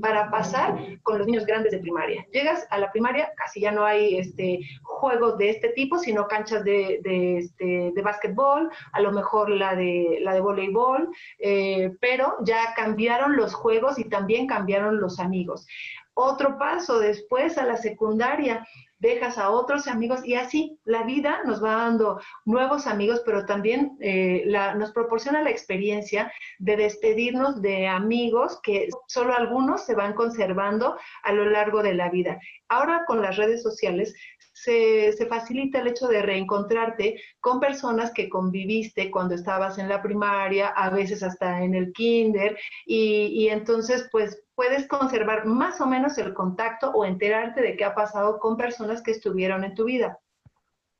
para 0.00 0.30
pasar 0.30 0.76
con 1.02 1.18
los 1.18 1.26
niños 1.26 1.46
grandes 1.46 1.72
de 1.72 1.78
primaria. 1.78 2.26
Llegas 2.32 2.66
a 2.70 2.78
la 2.78 2.90
primaria, 2.90 3.30
casi 3.36 3.60
ya 3.60 3.72
no 3.72 3.84
hay 3.84 4.18
este, 4.18 4.60
juegos 4.82 5.38
de 5.38 5.50
este 5.50 5.68
tipo, 5.70 5.98
sino 5.98 6.26
canchas 6.28 6.64
de, 6.64 7.00
de, 7.02 7.38
este, 7.38 7.92
de 7.94 8.02
básquetbol, 8.02 8.70
a 8.92 9.00
lo 9.00 9.12
mejor 9.12 9.50
la 9.50 9.74
de, 9.74 10.18
la 10.22 10.34
de 10.34 10.40
voleibol, 10.40 11.08
eh, 11.38 11.92
pero 12.00 12.36
ya 12.42 12.74
cambiaron 12.74 13.36
los 13.36 13.54
juegos 13.54 13.98
y 13.98 14.04
también 14.04 14.46
cambiaron 14.46 15.00
los 15.00 15.20
amigos. 15.20 15.66
Otro 16.14 16.56
paso 16.58 16.98
después 16.98 17.58
a 17.58 17.66
la 17.66 17.76
secundaria, 17.76 18.66
dejas 18.98 19.38
a 19.38 19.50
otros 19.50 19.88
amigos 19.88 20.24
y 20.24 20.34
así 20.34 20.78
la 20.84 21.02
vida 21.02 21.40
nos 21.44 21.62
va 21.62 21.76
dando 21.76 22.20
nuevos 22.44 22.86
amigos, 22.86 23.22
pero 23.24 23.44
también 23.44 23.96
eh, 24.00 24.44
nos 24.76 24.92
proporciona 24.92 25.42
la 25.42 25.50
experiencia 25.50 26.32
de 26.58 26.76
despedirnos 26.76 27.60
de 27.60 27.86
amigos 27.86 28.58
que 28.62 28.88
solo 29.06 29.34
algunos 29.34 29.84
se 29.84 29.94
van 29.94 30.14
conservando 30.14 30.96
a 31.22 31.32
lo 31.32 31.44
largo 31.44 31.82
de 31.82 31.94
la 31.94 32.10
vida. 32.10 32.38
Ahora 32.68 33.04
con 33.06 33.22
las 33.22 33.36
redes 33.36 33.62
sociales 33.62 34.14
se, 34.52 35.12
facilita 35.28 35.80
el 35.80 35.88
hecho 35.88 36.08
de 36.08 36.22
reencontrarte 36.22 37.20
con 37.40 37.60
personas 37.60 38.12
que 38.12 38.28
conviviste 38.28 39.10
cuando 39.10 39.34
estabas 39.34 39.78
en 39.78 39.88
la 39.88 40.02
primaria, 40.02 40.68
a 40.68 40.88
veces 40.88 41.22
hasta 41.22 41.62
en 41.62 41.74
el 41.74 41.92
kinder, 41.92 42.58
y, 42.86 43.26
y 43.26 43.48
entonces 43.48 44.08
pues 44.10 44.45
puedes 44.56 44.88
conservar 44.88 45.46
más 45.46 45.80
o 45.80 45.86
menos 45.86 46.18
el 46.18 46.34
contacto 46.34 46.90
o 46.90 47.04
enterarte 47.04 47.60
de 47.60 47.76
qué 47.76 47.84
ha 47.84 47.94
pasado 47.94 48.40
con 48.40 48.56
personas 48.56 49.02
que 49.02 49.12
estuvieron 49.12 49.62
en 49.62 49.74
tu 49.74 49.84
vida. 49.84 50.18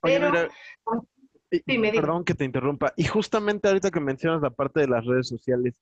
Pero, 0.01 0.31
perdón 0.31 2.25
que 2.25 2.35
te 2.35 2.45
interrumpa. 2.45 2.93
Y 2.97 3.05
justamente 3.05 3.67
ahorita 3.67 3.91
que 3.91 3.99
mencionas 3.99 4.43
la 4.43 4.51
parte 4.51 4.81
de 4.81 4.89
las 4.89 5.05
redes 5.05 5.27
sociales, 5.27 5.75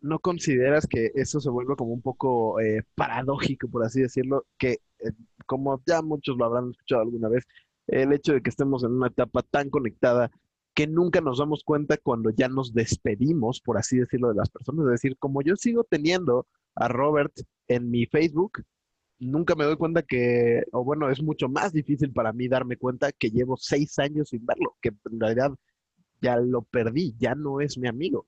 ¿no 0.00 0.18
consideras 0.18 0.86
que 0.86 1.12
eso 1.14 1.38
se 1.38 1.50
vuelve 1.50 1.76
como 1.76 1.92
un 1.92 2.02
poco 2.02 2.60
eh, 2.60 2.82
paradójico, 2.94 3.68
por 3.68 3.84
así 3.84 4.00
decirlo? 4.00 4.46
Que, 4.56 4.78
eh, 5.00 5.12
como 5.46 5.82
ya 5.86 6.00
muchos 6.00 6.36
lo 6.36 6.46
habrán 6.46 6.70
escuchado 6.70 7.02
alguna 7.02 7.28
vez, 7.28 7.44
el 7.88 8.12
hecho 8.14 8.32
de 8.32 8.42
que 8.42 8.50
estemos 8.50 8.84
en 8.84 8.92
una 8.92 9.08
etapa 9.08 9.42
tan 9.42 9.68
conectada 9.68 10.30
que 10.74 10.86
nunca 10.86 11.20
nos 11.20 11.38
damos 11.38 11.64
cuenta 11.64 11.96
cuando 11.96 12.30
ya 12.30 12.48
nos 12.48 12.72
despedimos, 12.72 13.60
por 13.60 13.76
así 13.76 13.98
decirlo, 13.98 14.28
de 14.28 14.36
las 14.36 14.48
personas. 14.48 14.86
Es 14.86 14.92
decir, 14.92 15.16
como 15.18 15.42
yo 15.42 15.56
sigo 15.56 15.84
teniendo 15.84 16.46
a 16.78 16.88
Robert 16.88 17.32
en 17.68 17.90
mi 17.90 18.06
Facebook, 18.06 18.62
nunca 19.18 19.54
me 19.54 19.64
doy 19.64 19.76
cuenta 19.76 20.02
que, 20.02 20.62
o 20.72 20.84
bueno, 20.84 21.10
es 21.10 21.22
mucho 21.22 21.48
más 21.48 21.72
difícil 21.72 22.12
para 22.12 22.32
mí 22.32 22.48
darme 22.48 22.76
cuenta 22.76 23.12
que 23.12 23.30
llevo 23.30 23.56
seis 23.56 23.98
años 23.98 24.30
sin 24.30 24.44
verlo, 24.46 24.76
que 24.80 24.88
en 24.88 25.20
realidad 25.20 25.52
ya 26.20 26.36
lo 26.36 26.62
perdí, 26.62 27.14
ya 27.18 27.34
no 27.34 27.60
es 27.60 27.78
mi 27.78 27.88
amigo. 27.88 28.26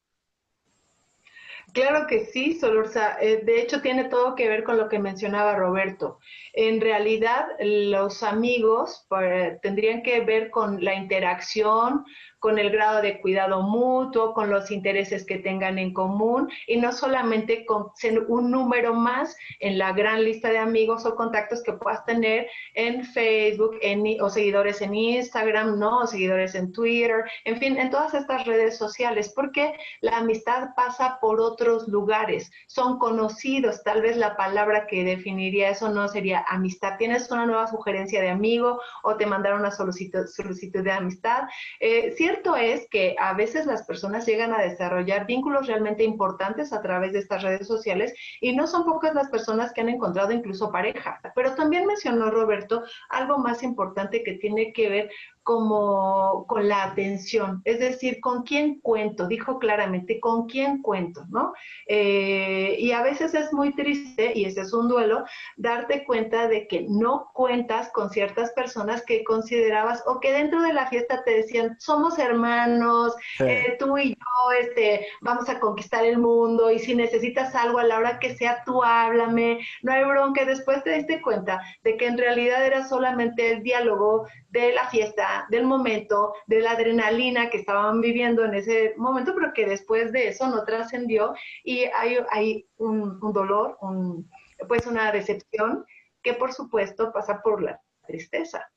Claro 1.73 2.07
que 2.09 2.25
sí, 2.25 2.59
Solorza. 2.59 3.19
Eh, 3.21 3.43
de 3.45 3.61
hecho, 3.61 3.81
tiene 3.81 4.05
todo 4.09 4.35
que 4.35 4.49
ver 4.49 4.65
con 4.65 4.77
lo 4.77 4.89
que 4.89 4.99
mencionaba 4.99 5.55
Roberto. 5.55 6.19
En 6.53 6.81
realidad, 6.81 7.47
los 7.61 8.23
amigos 8.23 9.07
pues, 9.09 9.61
tendrían 9.61 10.03
que 10.03 10.21
ver 10.21 10.51
con 10.51 10.83
la 10.83 10.95
interacción, 10.95 12.05
con 12.41 12.59
el 12.59 12.71
grado 12.71 13.01
de 13.01 13.21
cuidado 13.21 13.63
mutuo, 13.63 14.35
con 14.35 14.51
los 14.51 14.71
intereses 14.71 15.25
que 15.25 15.39
tengan 15.39 15.79
en 15.79 15.93
común 15.93 16.51
y 16.67 16.79
no 16.79 16.93
solamente 16.93 17.65
con 17.65 17.95
ser 17.95 18.21
un 18.29 18.51
número 18.51 18.95
más 18.95 19.37
en 19.61 19.79
la 19.79 19.93
gran 19.93 20.25
lista 20.25 20.51
de 20.51 20.59
amigos 20.59 21.07
o 21.07 21.15
contactos 21.15 21.63
que 21.63 21.75
puedas 21.75 22.05
tener 22.05 22.49
en 22.75 23.05
Facebook 23.05 23.77
en, 23.83 24.21
o 24.21 24.29
seguidores 24.29 24.81
en 24.81 24.95
Instagram, 24.95 25.79
¿no? 25.79 26.01
O 26.01 26.07
seguidores 26.07 26.55
en 26.55 26.73
Twitter, 26.73 27.25
en 27.45 27.59
fin, 27.59 27.79
en 27.79 27.91
todas 27.91 28.15
estas 28.15 28.47
redes 28.47 28.77
sociales, 28.77 29.33
porque 29.35 29.75
la 30.01 30.19
amistad 30.19 30.71
pasa 30.75 31.19
por 31.21 31.41
otros 31.41 31.87
lugares, 31.89 32.51
son 32.67 32.99
conocidos, 32.99 33.83
tal 33.83 34.03
vez 34.03 34.17
la 34.17 34.37
palabra 34.37 34.87
que 34.87 35.05
definiría 35.05 35.71
eso 35.71 35.89
no 35.91 36.09
sería 36.09 36.45
amistad. 36.49 36.97
Tienes 36.99 37.31
una 37.31 37.47
nueva 37.47 37.67
sugerencia 37.67 38.21
de 38.21 38.31
amigo 38.31 38.81
o 39.03 39.17
te 39.17 39.27
mandaron 39.27 39.61
una 39.61 39.71
solicitud, 39.71 40.25
de 40.73 40.93
amistad. 40.93 41.45
Eh, 41.81 42.15
cierto 42.31 42.55
es 42.55 42.87
que 42.91 43.17
a 43.19 43.35
veces 43.35 43.67
las 43.67 43.83
personas 43.85 44.25
llegan 44.25 44.53
a 44.53 44.63
desarrollar 44.63 45.27
vínculos 45.27 45.67
realmente 45.67 46.05
importantes 46.05 46.73
a 46.73 46.81
través 46.81 47.13
de 47.13 47.19
estas 47.19 47.43
redes 47.43 47.67
sociales 47.67 48.15
y 48.41 48.55
no 48.55 48.69
son 48.69 48.85
pocas 48.85 49.15
las 49.15 49.29
personas 49.31 49.73
que 49.73 49.81
han 49.81 49.89
encontrado 49.89 50.31
incluso 50.31 50.71
pareja. 50.71 51.21
Pero 51.35 51.55
también 51.57 51.87
mencionó 51.87 52.31
Roberto 52.31 52.85
algo 53.09 53.39
más 53.39 53.65
importante 53.65 54.23
que 54.23 54.35
tiene 54.35 54.73
que 54.73 54.89
ver 54.89 55.11
como 55.51 56.47
con 56.47 56.69
la 56.69 56.85
atención, 56.85 57.61
es 57.65 57.81
decir, 57.81 58.21
con 58.21 58.45
quién 58.45 58.79
cuento, 58.81 59.27
dijo 59.27 59.59
claramente, 59.59 60.21
con 60.21 60.47
quién 60.47 60.81
cuento, 60.81 61.25
¿no? 61.29 61.55
Eh, 61.89 62.77
y 62.79 62.93
a 62.93 63.03
veces 63.03 63.35
es 63.35 63.53
muy 63.53 63.75
triste, 63.75 64.31
y 64.33 64.45
ese 64.45 64.61
es 64.61 64.73
un 64.73 64.87
duelo, 64.87 65.25
darte 65.57 66.05
cuenta 66.05 66.47
de 66.47 66.69
que 66.69 66.87
no 66.89 67.33
cuentas 67.35 67.91
con 67.91 68.11
ciertas 68.11 68.53
personas 68.53 69.05
que 69.05 69.25
considerabas 69.25 70.05
o 70.07 70.21
que 70.21 70.31
dentro 70.31 70.63
de 70.63 70.73
la 70.73 70.87
fiesta 70.87 71.25
te 71.25 71.39
decían, 71.39 71.77
somos 71.81 72.21
hermanos, 72.21 73.17
eh, 73.41 73.75
tú 73.77 73.99
y 73.99 74.11
yo 74.11 74.53
este, 74.61 75.05
vamos 75.21 75.49
a 75.49 75.59
conquistar 75.59 76.05
el 76.05 76.19
mundo, 76.19 76.71
y 76.71 76.79
si 76.79 76.95
necesitas 76.95 77.57
algo 77.57 77.81
a 77.81 77.85
la 77.85 77.99
hora 77.99 78.21
que 78.21 78.37
sea, 78.37 78.63
tú 78.65 78.85
háblame, 78.85 79.59
no 79.83 79.93
hay 79.93 80.05
bronca, 80.05 80.45
después 80.45 80.85
te 80.85 80.95
diste 80.95 81.21
cuenta 81.21 81.61
de 81.83 81.97
que 81.97 82.07
en 82.07 82.19
realidad 82.19 82.65
era 82.65 82.87
solamente 82.87 83.51
el 83.51 83.65
diálogo 83.65 84.29
de 84.51 84.73
la 84.73 84.89
fiesta, 84.91 85.40
del 85.49 85.65
momento, 85.65 86.35
de 86.47 86.61
la 86.61 86.73
adrenalina 86.73 87.51
que 87.51 87.59
estaban 87.59 88.01
viviendo 88.01 88.45
en 88.45 88.55
ese 88.55 88.95
momento, 88.97 89.35
pero 89.35 89.53
que 89.53 89.67
después 89.67 90.13
de 90.13 90.29
eso 90.29 90.49
no 90.49 90.65
trascendió 90.65 91.35
y 91.65 91.85
hay, 91.97 92.67
un, 92.77 93.19
dolor, 93.33 93.77
un, 93.81 94.29
pues 94.69 94.87
una 94.87 95.11
decepción 95.13 95.85
que 96.23 96.35
por 96.35 96.53
supuesto 96.53 97.13
pasa 97.13 97.41
por 97.43 97.63
la 97.63 97.81
tristeza. 98.07 98.69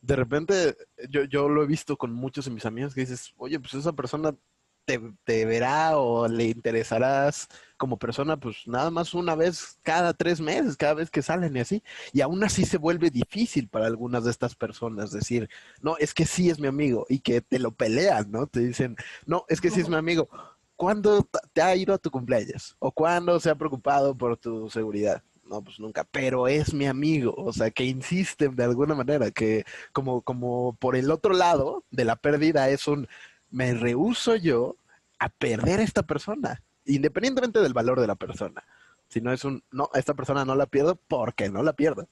De 0.00 0.16
repente, 0.16 0.76
yo, 1.08 1.24
yo 1.24 1.48
lo 1.48 1.62
he 1.62 1.66
visto 1.66 1.96
con 1.96 2.12
muchos 2.12 2.44
de 2.44 2.50
mis 2.50 2.66
amigos 2.66 2.94
que 2.94 3.00
dices, 3.00 3.32
oye, 3.36 3.58
pues 3.58 3.74
esa 3.74 3.92
persona 3.92 4.36
te, 4.84 5.44
verá 5.44 5.96
o 5.98 6.28
le 6.28 6.44
interesarás 6.44 7.48
como 7.76 7.98
persona, 7.98 8.36
pues 8.38 8.66
nada 8.66 8.90
más 8.90 9.14
una 9.14 9.34
vez 9.34 9.78
cada 9.82 10.14
tres 10.14 10.40
meses, 10.40 10.76
cada 10.76 10.94
vez 10.94 11.10
que 11.10 11.22
salen 11.22 11.56
y 11.56 11.60
así. 11.60 11.82
Y 12.12 12.20
aún 12.20 12.42
así 12.44 12.64
se 12.64 12.78
vuelve 12.78 13.10
difícil 13.10 13.68
para 13.68 13.86
algunas 13.86 14.24
de 14.24 14.30
estas 14.30 14.54
personas 14.54 15.10
decir, 15.10 15.48
no, 15.82 15.96
es 15.98 16.14
que 16.14 16.26
sí 16.26 16.50
es 16.50 16.58
mi 16.60 16.68
amigo 16.68 17.06
y 17.08 17.20
que 17.20 17.40
te 17.40 17.58
lo 17.58 17.72
pelean, 17.72 18.30
¿no? 18.30 18.46
Te 18.46 18.60
dicen, 18.60 18.96
no, 19.26 19.44
es 19.48 19.60
que 19.60 19.70
sí 19.70 19.80
es 19.80 19.88
mi 19.88 19.96
amigo. 19.96 20.28
¿Cuándo 20.76 21.28
te 21.52 21.62
ha 21.62 21.74
ido 21.76 21.94
a 21.94 21.98
tu 21.98 22.10
cumpleaños? 22.10 22.76
¿O 22.78 22.90
cuándo 22.92 23.38
se 23.40 23.50
ha 23.50 23.54
preocupado 23.54 24.16
por 24.16 24.36
tu 24.36 24.68
seguridad? 24.70 25.22
no, 25.46 25.62
pues 25.62 25.78
nunca, 25.78 26.04
pero 26.04 26.48
es 26.48 26.72
mi 26.74 26.86
amigo, 26.86 27.34
o 27.36 27.52
sea, 27.52 27.70
que 27.70 27.84
insisten 27.84 28.56
de 28.56 28.64
alguna 28.64 28.94
manera, 28.94 29.30
que 29.30 29.64
como, 29.92 30.22
como 30.22 30.74
por 30.76 30.96
el 30.96 31.10
otro 31.10 31.34
lado 31.34 31.84
de 31.90 32.04
la 32.04 32.16
pérdida 32.16 32.68
es 32.70 32.88
un, 32.88 33.08
me 33.54 33.72
rehuso 33.72 34.34
yo 34.34 34.76
a 35.20 35.28
perder 35.28 35.78
a 35.78 35.84
esta 35.84 36.02
persona, 36.02 36.60
independientemente 36.84 37.60
del 37.60 37.72
valor 37.72 38.00
de 38.00 38.08
la 38.08 38.16
persona. 38.16 38.64
Si 39.08 39.20
no 39.20 39.32
es 39.32 39.44
un, 39.44 39.62
no, 39.70 39.90
esta 39.94 40.14
persona 40.14 40.44
no 40.44 40.56
la 40.56 40.66
pierdo 40.66 40.96
porque 41.06 41.48
no 41.48 41.62
la 41.62 41.72
pierdo. 41.72 42.08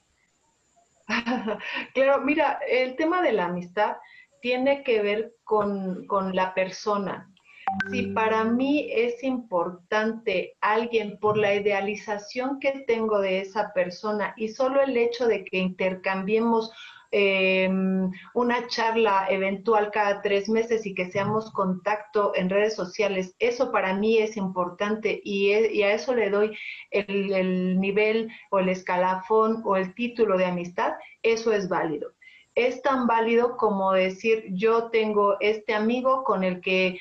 claro, 1.94 2.22
mira, 2.22 2.60
el 2.70 2.94
tema 2.94 3.22
de 3.22 3.32
la 3.32 3.46
amistad 3.46 3.96
tiene 4.40 4.84
que 4.84 5.02
ver 5.02 5.34
con, 5.42 6.06
con 6.06 6.34
la 6.36 6.54
persona. 6.54 7.28
Si 7.90 8.08
para 8.08 8.44
mí 8.44 8.88
es 8.92 9.24
importante 9.24 10.56
alguien 10.60 11.18
por 11.18 11.36
la 11.36 11.54
idealización 11.54 12.60
que 12.60 12.84
tengo 12.86 13.18
de 13.20 13.40
esa 13.40 13.72
persona 13.72 14.34
y 14.36 14.48
solo 14.48 14.80
el 14.80 14.96
hecho 14.96 15.26
de 15.26 15.44
que 15.44 15.58
intercambiemos 15.58 16.70
Em, 17.14 18.10
una 18.32 18.66
charla 18.68 19.26
eventual 19.28 19.90
cada 19.90 20.22
tres 20.22 20.48
meses 20.48 20.86
y 20.86 20.94
que 20.94 21.10
seamos 21.10 21.52
contacto 21.52 22.32
en 22.34 22.48
redes 22.48 22.74
sociales, 22.74 23.36
eso 23.38 23.70
para 23.70 23.92
mí 23.92 24.16
es 24.16 24.38
importante 24.38 25.20
y, 25.22 25.50
e, 25.50 25.84
a 25.84 25.92
eso 25.92 26.14
le 26.14 26.30
doy 26.30 26.56
el, 26.90 27.30
el 27.34 27.78
nivel 27.78 28.30
o 28.50 28.60
el 28.60 28.70
escalafón 28.70 29.60
o 29.66 29.76
el 29.76 29.94
título 29.94 30.38
de 30.38 30.46
amistad, 30.46 30.94
eso 31.22 31.52
es 31.52 31.68
válido. 31.68 32.14
Es 32.54 32.80
tan 32.80 33.06
válido 33.06 33.58
como 33.58 33.92
decir 33.92 34.46
yo 34.48 34.88
tengo 34.88 35.36
este 35.40 35.74
amigo 35.74 36.24
con 36.24 36.44
el 36.44 36.62
que 36.62 36.98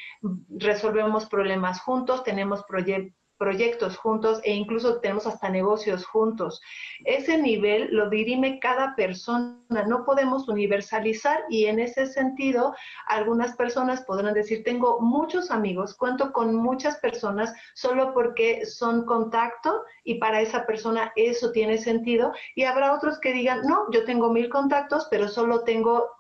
resolvemos 0.50 1.26
problemas 1.28 1.80
juntos, 1.80 2.26
tenemos 2.26 2.64
proyectos 2.66 3.21
proyectos 3.42 3.98
juntos 3.98 4.40
e 4.44 4.54
incluso 4.54 5.00
tenemos 5.00 5.26
hasta 5.26 5.50
negocios 5.50 6.06
juntos. 6.06 6.62
Ese 7.06 7.40
nivel 7.40 7.88
lo 7.90 8.08
dirime 8.08 8.60
cada 8.60 8.96
persona, 8.96 9.58
no 9.88 10.06
podemos 10.06 10.48
universalizar 10.48 11.40
y 11.50 11.66
en 11.66 11.80
ese 11.80 12.06
sentido 12.06 12.76
algunas 13.08 13.56
personas 13.56 14.02
podrán 14.02 14.36
decir, 14.36 14.64
tengo 14.64 15.02
muchos 15.02 15.50
amigos, 15.50 15.98
cuento 15.98 16.32
con 16.32 16.54
muchas 16.54 16.98
personas 16.98 17.52
solo 17.74 18.14
porque 18.14 18.64
son 18.68 19.08
contacto 19.08 19.86
y 20.04 20.20
para 20.20 20.42
esa 20.42 20.68
persona 20.68 21.12
eso 21.16 21.52
tiene 21.52 21.80
sentido 21.80 22.34
y 22.54 22.66
habrá 22.66 22.94
otros 22.94 23.20
que 23.20 23.34
digan, 23.34 23.64
no, 23.64 23.90
yo 23.92 24.06
tengo 24.06 24.32
mil 24.32 24.50
contactos, 24.50 25.08
pero 25.10 25.28
solo 25.28 25.64
tengo 25.64 26.12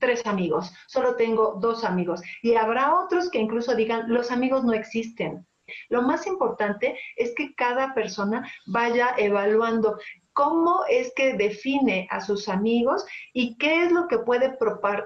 tres 0.00 0.24
amigos, 0.24 0.72
solo 0.86 1.16
tengo 1.16 1.58
dos 1.60 1.84
amigos. 1.84 2.22
Y 2.42 2.54
habrá 2.54 2.98
otros 2.98 3.30
que 3.30 3.38
incluso 3.38 3.74
digan, 3.74 4.04
los 4.08 4.30
amigos 4.30 4.64
no 4.64 4.72
existen 4.72 5.46
Lo 5.88 6.02
más 6.02 6.26
importante 6.26 6.98
es 7.16 7.34
que 7.34 7.54
cada 7.54 7.94
persona 7.94 8.48
vaya 8.66 9.14
evaluando 9.16 9.98
cómo 10.34 10.80
es 10.88 11.12
que 11.14 11.34
define 11.34 12.08
a 12.10 12.20
sus 12.20 12.48
amigos 12.48 13.06
y 13.32 13.56
qué 13.56 13.84
es 13.84 13.92
lo 13.92 14.08
que 14.08 14.18
puede 14.18 14.58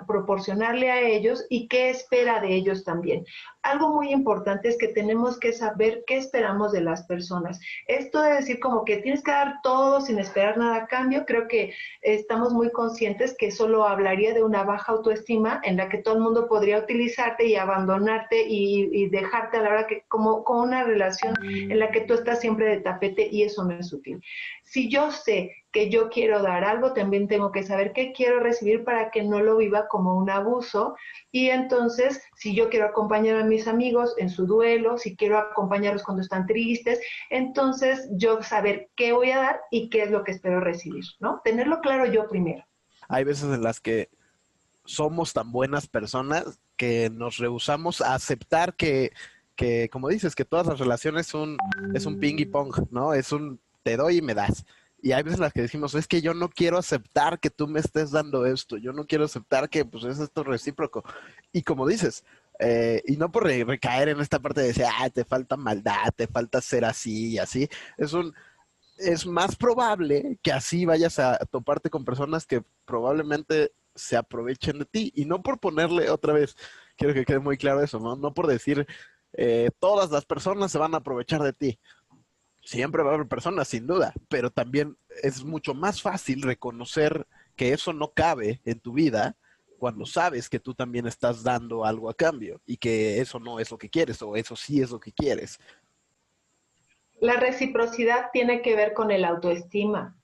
proporcionarle 0.07 0.91
a 0.91 1.01
ellos 1.01 1.47
y 1.51 1.69
qué 1.69 1.91
espera 1.91 2.41
de 2.41 2.55
ellos 2.55 2.83
también. 2.83 3.25
Algo 3.63 3.91
muy 3.91 4.13
importante 4.13 4.69
es 4.69 4.79
que 4.79 4.89
tenemos 4.89 5.39
que 5.39 5.53
saber 5.53 6.05
qué 6.07 6.17
esperamos 6.17 6.73
de 6.73 6.81
las 6.81 7.05
personas. 7.07 7.61
Esto 7.87 8.23
de 8.23 8.35
decir 8.35 8.61
como 8.61 8.85
que 8.85 8.99
tienes 8.99 9.23
que 9.23 9.31
dar 9.31 9.57
todo 9.63 10.01
sin 10.01 10.19
esperar 10.19 10.57
nada 10.57 10.77
a 10.77 10.87
cambio, 10.87 11.25
creo 11.27 11.49
que 11.49 11.75
estamos 12.03 12.53
muy 12.53 12.71
conscientes 12.71 13.37
que 13.37 13.51
solo 13.51 13.87
hablaría 13.87 14.33
de 14.33 14.43
una 14.43 14.63
baja 14.63 14.93
autoestima 14.93 15.61
en 15.65 15.77
la 15.77 15.89
que 15.89 15.99
todo 15.99 16.15
el 16.15 16.21
mundo 16.21 16.49
podría 16.49 16.79
utilizarte 16.79 17.47
y 17.47 17.57
abandonarte 17.57 18.45
y, 18.47 19.09
dejarte 19.09 19.57
a 19.57 19.63
la 19.63 19.71
hora 19.71 19.87
que 19.87 20.05
como 20.09 20.45
con 20.45 20.69
una 20.69 20.85
relación 20.85 21.35
en 21.43 21.79
la 21.79 21.91
que 21.91 22.03
tú 22.03 22.15
estás 22.15 22.41
siempre 22.41 22.67
de 22.67 22.81
tapete 22.81 23.29
y 23.31 23.43
eso 23.43 23.65
no 23.65 23.73
es 23.73 23.93
útil 23.93 24.21
si 24.69 24.89
yo 24.91 25.11
sé 25.11 25.51
que 25.73 25.91
yo 25.91 26.09
quiero 26.09 26.43
dar 26.43 26.65
algo, 26.65 26.93
también 26.93 27.29
tengo 27.29 27.53
que 27.53 27.63
saber 27.63 27.93
qué 27.93 28.13
quiero 28.13 28.41
recibir 28.41 28.85
para 28.85 29.11
que 29.11 29.23
no 29.23 29.41
lo 29.41 29.57
viva 29.57 29.87
como 29.89 30.15
un 30.15 30.31
abuso. 30.31 30.97
Y 31.31 31.51
entonces, 31.51 32.23
si 32.37 32.55
yo 32.55 32.71
quiero 32.71 32.87
acompañar 32.87 33.37
a 33.37 33.45
mis 33.45 33.69
amigos 33.69 34.15
en 34.19 34.31
su 34.31 34.47
duelo, 34.47 34.97
si 34.99 35.17
quiero 35.17 35.39
acompañarlos 35.39 36.03
cuando 36.03 36.23
están 36.23 36.47
tristes, 36.47 37.01
entonces 37.31 38.09
yo 38.13 38.43
saber 38.43 38.89
qué 38.97 39.13
voy 39.13 39.31
a 39.31 39.39
dar 39.39 39.61
y 39.71 39.91
qué 39.91 40.05
es 40.05 40.11
lo 40.11 40.25
que 40.25 40.33
espero 40.33 40.61
recibir, 40.61 41.05
¿no? 41.21 41.41
Tenerlo 41.45 41.81
claro 41.81 42.07
yo 42.07 42.27
primero. 42.29 42.65
Hay 43.09 43.25
veces 43.25 43.45
en 43.45 43.63
las 43.63 43.81
que 43.81 44.09
somos 44.85 45.35
tan 45.35 45.53
buenas 45.53 45.87
personas 45.87 46.61
que 46.77 47.11
nos 47.11 47.37
rehusamos 47.37 48.01
a 48.01 48.15
aceptar 48.15 48.75
que, 48.75 49.13
que 49.55 49.91
como 49.91 50.09
dices, 50.09 50.35
que 50.35 50.47
todas 50.47 50.67
las 50.67 50.79
relaciones 50.79 51.27
son, 51.27 51.59
es 51.95 52.07
un 52.07 52.19
ping 52.19 52.37
y 52.39 52.47
pong, 52.47 52.87
¿no? 52.91 53.13
Es 53.13 53.33
un 53.33 53.61
te 53.83 53.97
doy 53.97 54.19
y 54.19 54.23
me 54.23 54.35
das. 54.35 54.65
Y 55.01 55.13
hay 55.13 55.23
veces 55.23 55.39
las 55.39 55.53
que 55.53 55.63
decimos, 55.63 55.95
es 55.95 56.09
que 56.09 56.21
yo 56.21 56.35
no 56.35 56.49
quiero 56.49 56.79
aceptar 56.79 57.39
que 57.39 57.51
tú 57.51 57.69
me 57.69 57.81
estés 57.81 58.11
dando 58.11 58.47
esto, 58.47 58.77
yo 58.77 58.93
no 58.93 59.07
quiero 59.07 59.25
aceptar 59.25 59.69
que 59.71 59.85
pues 59.85 60.05
es 60.05 60.19
esto 60.19 60.43
recíproco. 60.43 61.05
Y 61.53 61.63
como 61.63 61.87
dices, 61.87 62.25
eh, 62.59 63.03
y 63.07 63.17
no 63.17 63.31
por 63.31 63.45
recaer 63.45 64.09
en 64.09 64.21
esta 64.21 64.41
parte 64.41 64.61
de 64.61 64.69
decir, 64.69 64.85
ah, 64.87 65.09
te 65.11 65.25
falta 65.25 65.57
maldad, 65.57 66.13
te 66.17 66.27
falta 66.27 66.61
ser 66.61 66.85
así 66.85 67.35
y 67.35 67.39
así, 67.39 67.69
es 67.97 68.13
es 68.99 69.27
más 69.27 69.55
probable 69.57 70.39
que 70.43 70.53
así 70.53 70.85
vayas 70.85 71.21
a 71.21 71.39
toparte 71.51 71.89
con 71.91 72.05
personas 72.05 72.47
que 72.47 72.63
probablemente 72.85 73.73
se 73.95 74.17
aprovechen 74.17 74.81
de 74.81 74.85
ti. 74.87 75.13
Y 75.15 75.25
no 75.25 75.43
por 75.43 75.61
ponerle 75.61 76.11
otra 76.11 76.33
vez, 76.33 76.57
quiero 76.97 77.15
que 77.15 77.25
quede 77.25 77.39
muy 77.39 77.57
claro 77.57 77.83
eso, 77.83 78.01
¿no? 78.01 78.17
No 78.17 78.35
por 78.35 78.49
decir, 78.49 78.87
eh, 79.35 79.71
todas 79.79 80.11
las 80.11 80.25
personas 80.25 80.73
se 80.73 80.79
van 80.79 80.95
a 80.95 80.99
aprovechar 80.99 81.43
de 81.43 81.53
ti 81.53 81.79
siempre 82.69 83.03
va 83.03 83.13
a 83.13 83.15
haber 83.15 83.27
personas, 83.27 83.67
sin 83.67 83.87
duda, 83.87 84.13
pero 84.29 84.51
también 84.51 84.95
es 85.23 85.43
mucho 85.43 85.73
más 85.73 86.03
fácil 86.03 86.43
reconocer 86.43 87.27
que 87.57 87.73
eso 87.73 87.95
no 87.95 88.13
cabe 88.13 88.61
en 88.67 88.79
tu 88.79 88.93
vida 88.93 89.37
cuando 89.79 90.05
sabes 90.05 90.51
que 90.51 90.61
tú 90.61 90.75
también 90.75 91.07
estás 91.07 91.43
dando 91.43 91.87
algo 91.87 92.11
a 92.11 92.15
cambio 92.15 92.61
y 92.67 92.77
que 92.77 93.23
eso 93.23 93.41
no 93.41 93.59
es 93.59 93.71
lo 93.71 93.79
que 93.79 93.89
quieres 93.89 94.21
o 94.21 94.37
eso 94.37 94.55
sí 94.55 94.83
es 94.83 94.91
lo 94.91 95.01
que 95.01 95.13
quieres. 95.13 95.59
La 97.21 97.41
reciprocidad 97.41 98.27
tiene 98.35 98.61
que 98.61 98.77
ver 98.77 98.93
con 98.93 99.11
el 99.11 99.25
autoestima. 99.25 100.15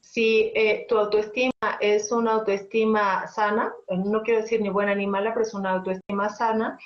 Si 0.00 0.50
eh, 0.56 0.86
tu 0.88 0.98
autoestima 0.98 1.78
es 1.80 2.10
una 2.10 2.32
autoestima 2.32 3.28
sana, 3.28 3.72
no 3.88 4.22
quiero 4.22 4.40
decir 4.40 4.60
ni 4.60 4.70
buena 4.70 4.96
ni 4.96 5.06
mala, 5.06 5.32
pero 5.32 5.46
es 5.46 5.54
una 5.54 5.70
autoestima 5.70 6.30
sana, 6.30 6.76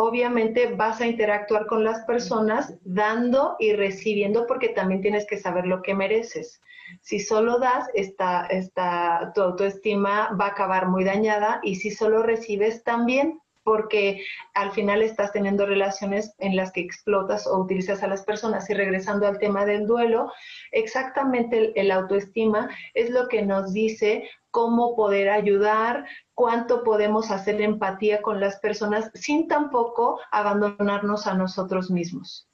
obviamente 0.00 0.74
vas 0.76 1.00
a 1.00 1.08
interactuar 1.08 1.66
con 1.66 1.82
las 1.82 2.04
personas 2.04 2.72
dando 2.84 3.56
y 3.58 3.72
recibiendo 3.72 4.46
porque 4.46 4.68
también 4.68 5.00
tienes 5.00 5.26
que 5.26 5.38
saber 5.38 5.66
lo 5.66 5.82
que 5.82 5.92
mereces. 5.92 6.62
Si 7.00 7.18
solo 7.18 7.58
das, 7.58 7.88
esta, 7.94 9.32
tu 9.34 9.40
autoestima 9.40 10.30
va 10.40 10.46
a 10.46 10.50
acabar 10.50 10.86
muy 10.86 11.02
dañada 11.02 11.58
y 11.64 11.74
si 11.74 11.90
solo 11.90 12.22
recibes 12.22 12.84
también 12.84 13.40
porque 13.64 14.24
al 14.54 14.70
final 14.70 15.02
estás 15.02 15.32
teniendo 15.32 15.66
relaciones 15.66 16.32
en 16.38 16.54
las 16.54 16.72
que 16.72 16.80
explotas 16.80 17.46
o 17.46 17.58
utilizas 17.58 18.02
a 18.02 18.06
las 18.06 18.22
personas. 18.22 18.70
Y 18.70 18.74
regresando 18.74 19.26
al 19.26 19.38
tema 19.38 19.66
del 19.66 19.86
duelo, 19.86 20.32
exactamente 20.72 21.72
el, 21.78 21.90
autoestima 21.90 22.70
es 22.94 23.10
lo 23.10 23.28
que 23.28 23.42
nos 23.42 23.74
dice 23.74 24.30
cómo 24.50 24.96
poder 24.96 25.28
ayudar, 25.28 26.06
cuánto 26.34 26.84
podemos 26.84 27.30
hacer 27.30 27.60
empatía 27.60 28.22
con 28.22 28.40
las 28.40 28.58
personas 28.58 29.10
sin 29.14 29.48
tampoco 29.48 30.20
abandonarnos 30.30 31.26
a 31.26 31.34
nosotros 31.34 31.90
mismos. 31.90 32.48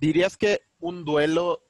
¿Dirías 0.00 0.36
que 0.36 0.62
un 0.78 1.04
duelo, 1.04 1.62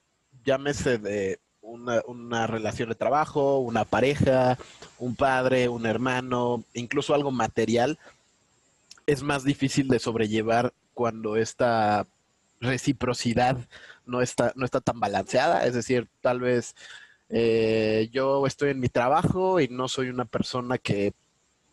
llámese 0.44 0.99
de 0.99 1.40
una, 1.61 2.47
relación 2.47 2.88
de 2.88 2.94
trabajo, 2.94 3.59
una 3.59 3.85
pareja, 3.85 4.59
un 4.99 5.16
padre, 5.16 5.68
un 5.68 5.87
hermano, 5.87 6.64
incluso 6.75 7.14
algo 7.14 7.31
material, 7.31 7.99
es 9.07 9.23
más 9.23 9.44
difícil 9.44 9.88
de 9.88 9.99
sobrellevar 9.99 10.73
cuando 10.94 11.37
esta 11.37 12.07
reciprocidad 12.61 13.59
no 14.05 14.23
está, 14.23 14.53
no 14.57 14.64
está 14.64 14.81
tan 14.81 14.99
balanceada. 14.99 15.66
Es 15.66 15.75
decir, 15.75 16.09
tal 16.20 16.40
vez 16.40 16.75
eh, 17.29 18.09
yo 18.12 18.47
estoy 18.47 18.71
en 18.71 18.81
mi 18.81 18.89
trabajo 18.89 19.61
y 19.61 19.69
no 19.69 19.89
soy 19.89 20.09
una 20.09 20.25
persona 20.25 20.79
que, 20.79 21.12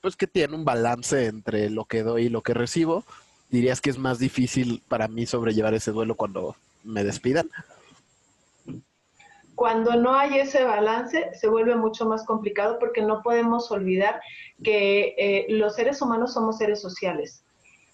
pues, 0.02 0.16
que 0.16 0.28
tiene 0.28 0.56
un 0.56 0.66
balance 0.66 1.26
entre 1.26 1.70
lo 1.70 1.86
que 1.86 2.04
doy 2.04 2.26
y 2.26 2.30
lo 2.30 2.42
que 2.42 2.54
recibo. 2.54 3.04
¿Dirías 3.50 3.82
que 3.82 3.92
es 3.92 3.98
más 3.98 4.18
difícil 4.18 4.82
para 4.88 5.08
mí 5.08 5.26
sobrellevar 5.26 5.74
ese 5.74 5.92
duelo 5.92 6.16
cuando 6.16 6.56
me 6.84 7.04
despidan? 7.04 7.50
Cuando 9.56 9.96
no 9.96 10.16
hay 10.16 10.40
ese 10.40 10.64
balance, 10.64 11.30
se 11.34 11.48
vuelve 11.48 11.76
mucho 11.76 12.08
más 12.08 12.26
complicado 12.26 12.80
porque 12.80 13.04
no 13.04 13.22
podemos 13.22 13.72
olvidar 13.72 14.20
que 14.64 15.14
eh, 15.18 15.46
los 15.50 15.76
seres 15.76 16.02
humanos 16.02 16.34
somos 16.34 16.58
seres 16.58 16.82
sociales. 16.82 17.44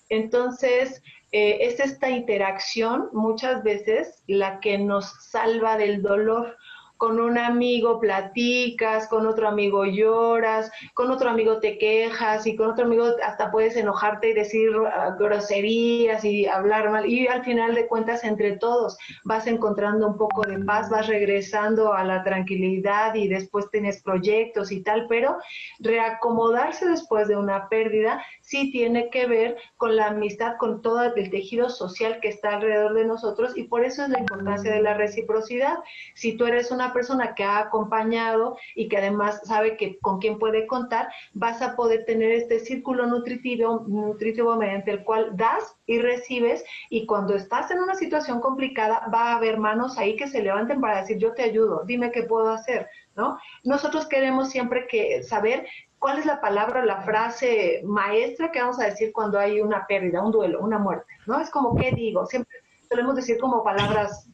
Entonces, 0.07 1.03
eh, 1.31 1.57
es 1.61 1.79
esta 1.79 2.09
interacción 2.09 3.09
muchas 3.11 3.61
veces 3.63 4.23
la 4.27 4.59
que 4.61 4.77
nos 4.77 5.13
salva 5.25 5.77
del 5.77 6.01
dolor 6.01 6.57
con 6.99 7.17
un 7.17 7.37
amigo 7.37 7.97
platicas, 8.01 9.07
con 9.07 9.25
otro 9.25 9.47
amigo 9.47 9.85
lloras, 9.85 10.69
con 10.93 11.09
otro 11.09 11.29
amigo 11.29 11.61
te 11.61 11.77
quejas 11.77 12.45
y 12.45 12.57
con 12.57 12.71
otro 12.71 12.83
amigo 12.83 13.05
hasta 13.23 13.51
puedes 13.51 13.77
enojarte 13.77 14.31
y 14.31 14.33
decir 14.33 14.69
ah, 14.93 15.15
groserías 15.17 16.25
y 16.25 16.45
hablar 16.45 16.91
mal. 16.91 17.05
Y 17.05 17.25
al 17.27 17.45
final 17.45 17.73
de 17.73 17.87
cuentas, 17.87 18.25
entre 18.25 18.57
todos 18.57 18.97
vas 19.23 19.47
encontrando 19.47 20.07
un 20.07 20.17
poco 20.17 20.41
de 20.41 20.59
paz, 20.65 20.89
vas 20.89 21.07
regresando 21.07 21.93
a 21.93 22.03
la 22.03 22.21
tranquilidad 22.21 23.15
y 23.15 23.29
después 23.29 23.71
tienes 23.71 24.03
proyectos 24.03 24.69
y 24.69 24.83
tal, 24.83 25.07
pero 25.07 25.37
reacomodarse 25.79 26.85
después 26.85 27.29
de 27.29 27.37
una 27.37 27.69
pérdida 27.69 28.21
sí 28.41 28.71
tiene 28.71 29.09
que 29.09 29.25
ver 29.25 29.55
con 29.77 29.95
la 29.95 30.07
amistad, 30.07 30.57
con 30.57 30.81
todo 30.81 31.01
el 31.01 31.29
tejido 31.29 31.69
social 31.69 32.19
que 32.19 32.27
está 32.27 32.55
alrededor 32.55 32.93
de 32.93 33.05
nosotros 33.05 33.55
y 33.55 33.63
por 33.63 33.85
eso 33.85 34.03
es 34.03 34.09
la 34.09 34.19
importancia 34.19 34.73
de 34.73 34.81
la 34.81 34.95
reciprocidad. 34.95 35.77
Si 36.13 36.35
tú 36.35 36.45
eres 36.45 36.71
una 36.71 36.88
persona 36.93 37.35
que 37.35 37.43
ha 37.43 37.59
acompañado 37.59 38.57
y 38.75 38.87
que 38.87 38.97
además 38.97 39.41
sabe 39.45 39.77
que 39.77 39.97
con 39.99 40.19
quién 40.19 40.39
puede 40.39 40.67
contar, 40.67 41.09
vas 41.33 41.61
a 41.61 41.75
poder 41.75 42.05
tener 42.05 42.31
este 42.31 42.59
círculo 42.59 43.05
nutritivo, 43.07 43.85
nutritivo 43.87 44.55
mediante 44.55 44.91
el 44.91 45.03
cual 45.03 45.35
das 45.35 45.75
y 45.85 45.99
recibes 45.99 46.63
y 46.89 47.05
cuando 47.05 47.35
estás 47.35 47.71
en 47.71 47.79
una 47.79 47.95
situación 47.95 48.41
complicada 48.41 49.07
va 49.13 49.31
a 49.31 49.37
haber 49.37 49.57
manos 49.57 49.97
ahí 49.97 50.15
que 50.15 50.27
se 50.27 50.41
levanten 50.41 50.81
para 50.81 51.01
decir 51.01 51.17
yo 51.17 51.33
te 51.33 51.43
ayudo, 51.43 51.83
dime 51.85 52.11
qué 52.11 52.23
puedo 52.23 52.49
hacer, 52.49 52.87
¿no? 53.15 53.39
Nosotros 53.63 54.07
queremos 54.07 54.49
siempre 54.49 54.87
que 54.87 55.23
saber 55.23 55.67
cuál 55.99 56.19
es 56.19 56.25
la 56.25 56.41
palabra, 56.41 56.85
la 56.85 57.01
frase 57.01 57.81
maestra 57.85 58.51
que 58.51 58.61
vamos 58.61 58.79
a 58.79 58.85
decir 58.85 59.11
cuando 59.11 59.37
hay 59.37 59.61
una 59.61 59.85
pérdida, 59.85 60.23
un 60.23 60.31
duelo, 60.31 60.61
una 60.61 60.79
muerte, 60.79 61.13
¿no? 61.27 61.39
Es 61.39 61.49
como 61.49 61.75
qué 61.75 61.91
digo, 61.91 62.25
siempre 62.25 62.57
solemos 62.89 63.15
decir 63.15 63.37
como 63.39 63.63
palabras 63.63 64.27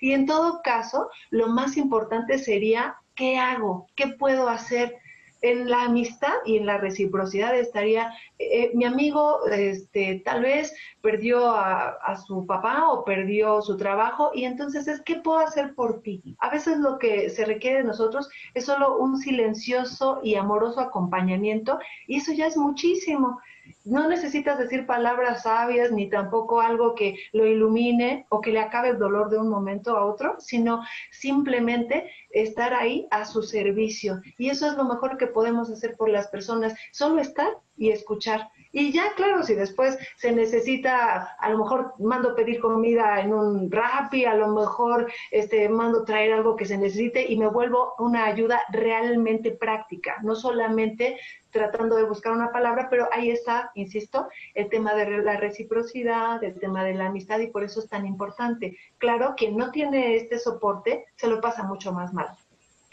y 0.00 0.12
en 0.12 0.26
todo 0.26 0.60
caso, 0.62 1.10
lo 1.30 1.48
más 1.48 1.76
importante 1.76 2.38
sería, 2.38 2.96
¿qué 3.14 3.38
hago? 3.38 3.86
¿Qué 3.96 4.08
puedo 4.08 4.48
hacer? 4.48 4.96
En 5.42 5.68
la 5.68 5.82
amistad 5.82 6.32
y 6.46 6.56
en 6.56 6.64
la 6.64 6.78
reciprocidad 6.78 7.54
estaría, 7.54 8.14
eh, 8.38 8.70
mi 8.72 8.86
amigo 8.86 9.46
este, 9.46 10.22
tal 10.24 10.40
vez 10.40 10.74
perdió 11.02 11.50
a, 11.50 11.90
a, 12.02 12.16
su 12.16 12.46
papá 12.46 12.88
o 12.88 13.04
perdió 13.04 13.60
su 13.60 13.76
trabajo 13.76 14.30
y 14.32 14.46
entonces 14.46 14.88
es, 14.88 15.02
¿qué 15.02 15.16
puedo 15.16 15.40
hacer 15.40 15.74
por 15.74 16.00
ti? 16.00 16.22
A 16.38 16.48
veces 16.48 16.78
lo 16.78 16.98
que 16.98 17.28
se 17.28 17.44
requiere 17.44 17.78
de 17.78 17.84
nosotros 17.84 18.30
es 18.54 18.64
solo 18.64 18.96
un 18.96 19.18
silencioso 19.18 20.20
y 20.22 20.36
amoroso 20.36 20.80
acompañamiento 20.80 21.78
y 22.06 22.16
eso 22.16 22.32
ya 22.32 22.46
es 22.46 22.56
muchísimo 22.56 23.38
no 23.84 24.08
necesitas 24.08 24.58
decir 24.58 24.86
palabras 24.86 25.42
sabias 25.42 25.92
ni 25.92 26.08
tampoco 26.08 26.60
algo 26.60 26.94
que 26.94 27.16
lo 27.32 27.46
ilumine 27.46 28.26
o 28.28 28.40
que 28.40 28.50
le 28.50 28.60
acabe 28.60 28.90
el 28.90 28.98
dolor 28.98 29.30
de 29.30 29.38
un 29.38 29.48
momento 29.48 29.96
a 29.96 30.06
otro, 30.06 30.36
sino 30.38 30.82
simplemente 31.10 32.10
estar 32.30 32.74
ahí 32.74 33.06
a 33.10 33.24
su 33.24 33.42
servicio. 33.42 34.20
Y 34.38 34.48
eso 34.50 34.66
es 34.66 34.74
lo 34.74 34.84
mejor 34.84 35.18
que 35.18 35.26
podemos 35.26 35.70
hacer 35.70 35.96
por 35.96 36.08
las 36.08 36.28
personas, 36.28 36.74
solo 36.92 37.20
estar 37.20 37.58
y 37.76 37.90
escuchar. 37.90 38.50
Y 38.76 38.90
ya, 38.90 39.12
claro, 39.14 39.44
si 39.44 39.54
después 39.54 39.96
se 40.16 40.32
necesita, 40.32 41.36
a 41.38 41.48
lo 41.48 41.58
mejor 41.58 41.94
mando 42.00 42.34
pedir 42.34 42.58
comida 42.58 43.20
en 43.20 43.32
un 43.32 43.70
Rappi, 43.70 44.24
a 44.24 44.34
lo 44.34 44.48
mejor 44.48 45.12
este, 45.30 45.68
mando 45.68 46.04
traer 46.04 46.32
algo 46.32 46.56
que 46.56 46.66
se 46.66 46.76
necesite 46.76 47.24
y 47.30 47.36
me 47.36 47.46
vuelvo 47.46 47.94
una 48.00 48.24
ayuda 48.24 48.62
realmente 48.70 49.52
práctica, 49.52 50.16
no 50.24 50.34
solamente 50.34 51.20
tratando 51.50 51.94
de 51.94 52.02
buscar 52.02 52.32
una 52.32 52.50
palabra, 52.50 52.88
pero 52.90 53.08
ahí 53.12 53.30
está, 53.30 53.70
insisto, 53.76 54.26
el 54.54 54.68
tema 54.68 54.92
de 54.94 55.22
la 55.22 55.36
reciprocidad, 55.36 56.42
el 56.42 56.58
tema 56.58 56.82
de 56.82 56.94
la 56.94 57.06
amistad 57.06 57.38
y 57.38 57.52
por 57.52 57.62
eso 57.62 57.78
es 57.78 57.88
tan 57.88 58.04
importante. 58.04 58.76
Claro, 58.98 59.34
quien 59.36 59.56
no 59.56 59.70
tiene 59.70 60.16
este 60.16 60.40
soporte 60.40 61.06
se 61.14 61.28
lo 61.28 61.40
pasa 61.40 61.62
mucho 61.62 61.92
más 61.92 62.12
mal 62.12 62.36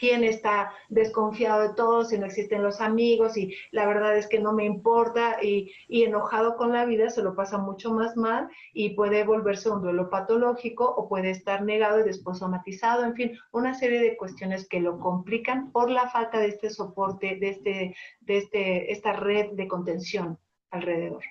quién 0.02 0.24
está 0.24 0.74
desconfiado 0.90 1.62
de 1.62 1.76
todos, 1.76 2.10
si 2.10 2.18
no 2.18 2.26
existen 2.26 2.64
los 2.64 2.82
amigos 2.82 3.38
y 3.38 3.54
la 3.70 3.86
verdad 3.86 4.18
es 4.18 4.28
que 4.28 4.40
no 4.40 4.52
me 4.52 4.66
importa 4.66 5.38
y, 5.44 5.72
enojado 5.88 6.58
con 6.58 6.74
la 6.74 6.86
vida 6.86 7.12
se 7.12 7.22
lo 7.22 7.36
pasa 7.36 7.60
mucho 7.60 7.94
más 7.94 8.18
mal 8.18 8.50
y 8.74 8.96
puede 8.96 9.24
volverse 9.24 9.70
un 9.70 9.84
duelo 9.84 10.10
patológico 10.10 10.86
o 10.86 11.08
puede 11.08 11.30
estar 11.30 11.62
negado 11.62 12.00
y 12.00 12.04
después 12.04 12.40
somatizado, 12.40 13.06
en 13.06 13.14
fin, 13.14 13.38
una 13.52 13.76
serie 13.76 14.02
de 14.02 14.18
cuestiones 14.18 14.68
que 14.68 14.80
lo 14.80 15.00
complican 15.00 15.72
por 15.72 15.92
la 15.92 16.10
falta 16.10 16.40
de 16.40 16.48
este 16.48 16.72
soporte, 16.72 17.38
de, 17.40 17.50
este, 17.50 17.96
de 18.22 18.38
este, 18.38 18.92
esta 18.92 19.14
red 19.14 19.52
de 19.52 19.68
contención 19.68 20.40
alrededor. 20.72 21.22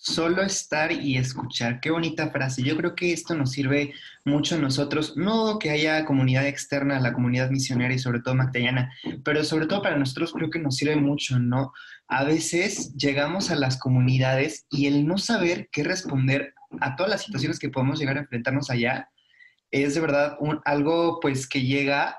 Solo 0.00 0.42
estar 0.42 0.92
y 0.92 1.16
escuchar. 1.16 1.80
Qué 1.80 1.90
bonita 1.90 2.30
frase. 2.30 2.62
Yo 2.62 2.76
creo 2.76 2.94
que 2.94 3.12
esto 3.12 3.34
nos 3.34 3.50
sirve 3.50 3.94
mucho 4.24 4.54
a 4.54 4.58
nosotros. 4.58 5.16
No 5.16 5.58
que 5.58 5.70
haya 5.70 6.04
comunidad 6.04 6.46
externa 6.46 7.00
la 7.00 7.12
comunidad 7.12 7.50
misionera 7.50 7.92
y 7.92 7.98
sobre 7.98 8.20
todo 8.20 8.36
magdalena, 8.36 8.92
pero 9.24 9.42
sobre 9.42 9.66
todo 9.66 9.82
para 9.82 9.98
nosotros 9.98 10.32
creo 10.32 10.50
que 10.50 10.60
nos 10.60 10.76
sirve 10.76 10.94
mucho, 10.94 11.40
¿no? 11.40 11.72
A 12.06 12.22
veces 12.22 12.94
llegamos 12.94 13.50
a 13.50 13.56
las 13.56 13.76
comunidades 13.76 14.66
y 14.70 14.86
el 14.86 15.04
no 15.04 15.18
saber 15.18 15.68
qué 15.72 15.82
responder 15.82 16.54
a 16.80 16.94
todas 16.94 17.10
las 17.10 17.24
situaciones 17.24 17.58
que 17.58 17.70
podemos 17.70 17.98
llegar 17.98 18.18
a 18.18 18.20
enfrentarnos 18.20 18.70
allá 18.70 19.10
es 19.72 19.94
de 19.94 20.00
verdad 20.00 20.36
un, 20.38 20.60
algo 20.64 21.18
pues 21.20 21.48
que 21.48 21.62
llega 21.62 22.18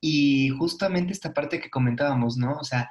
y 0.00 0.50
justamente 0.50 1.12
esta 1.12 1.32
parte 1.32 1.60
que 1.60 1.70
comentábamos, 1.70 2.36
¿no? 2.36 2.58
O 2.58 2.64
sea, 2.64 2.90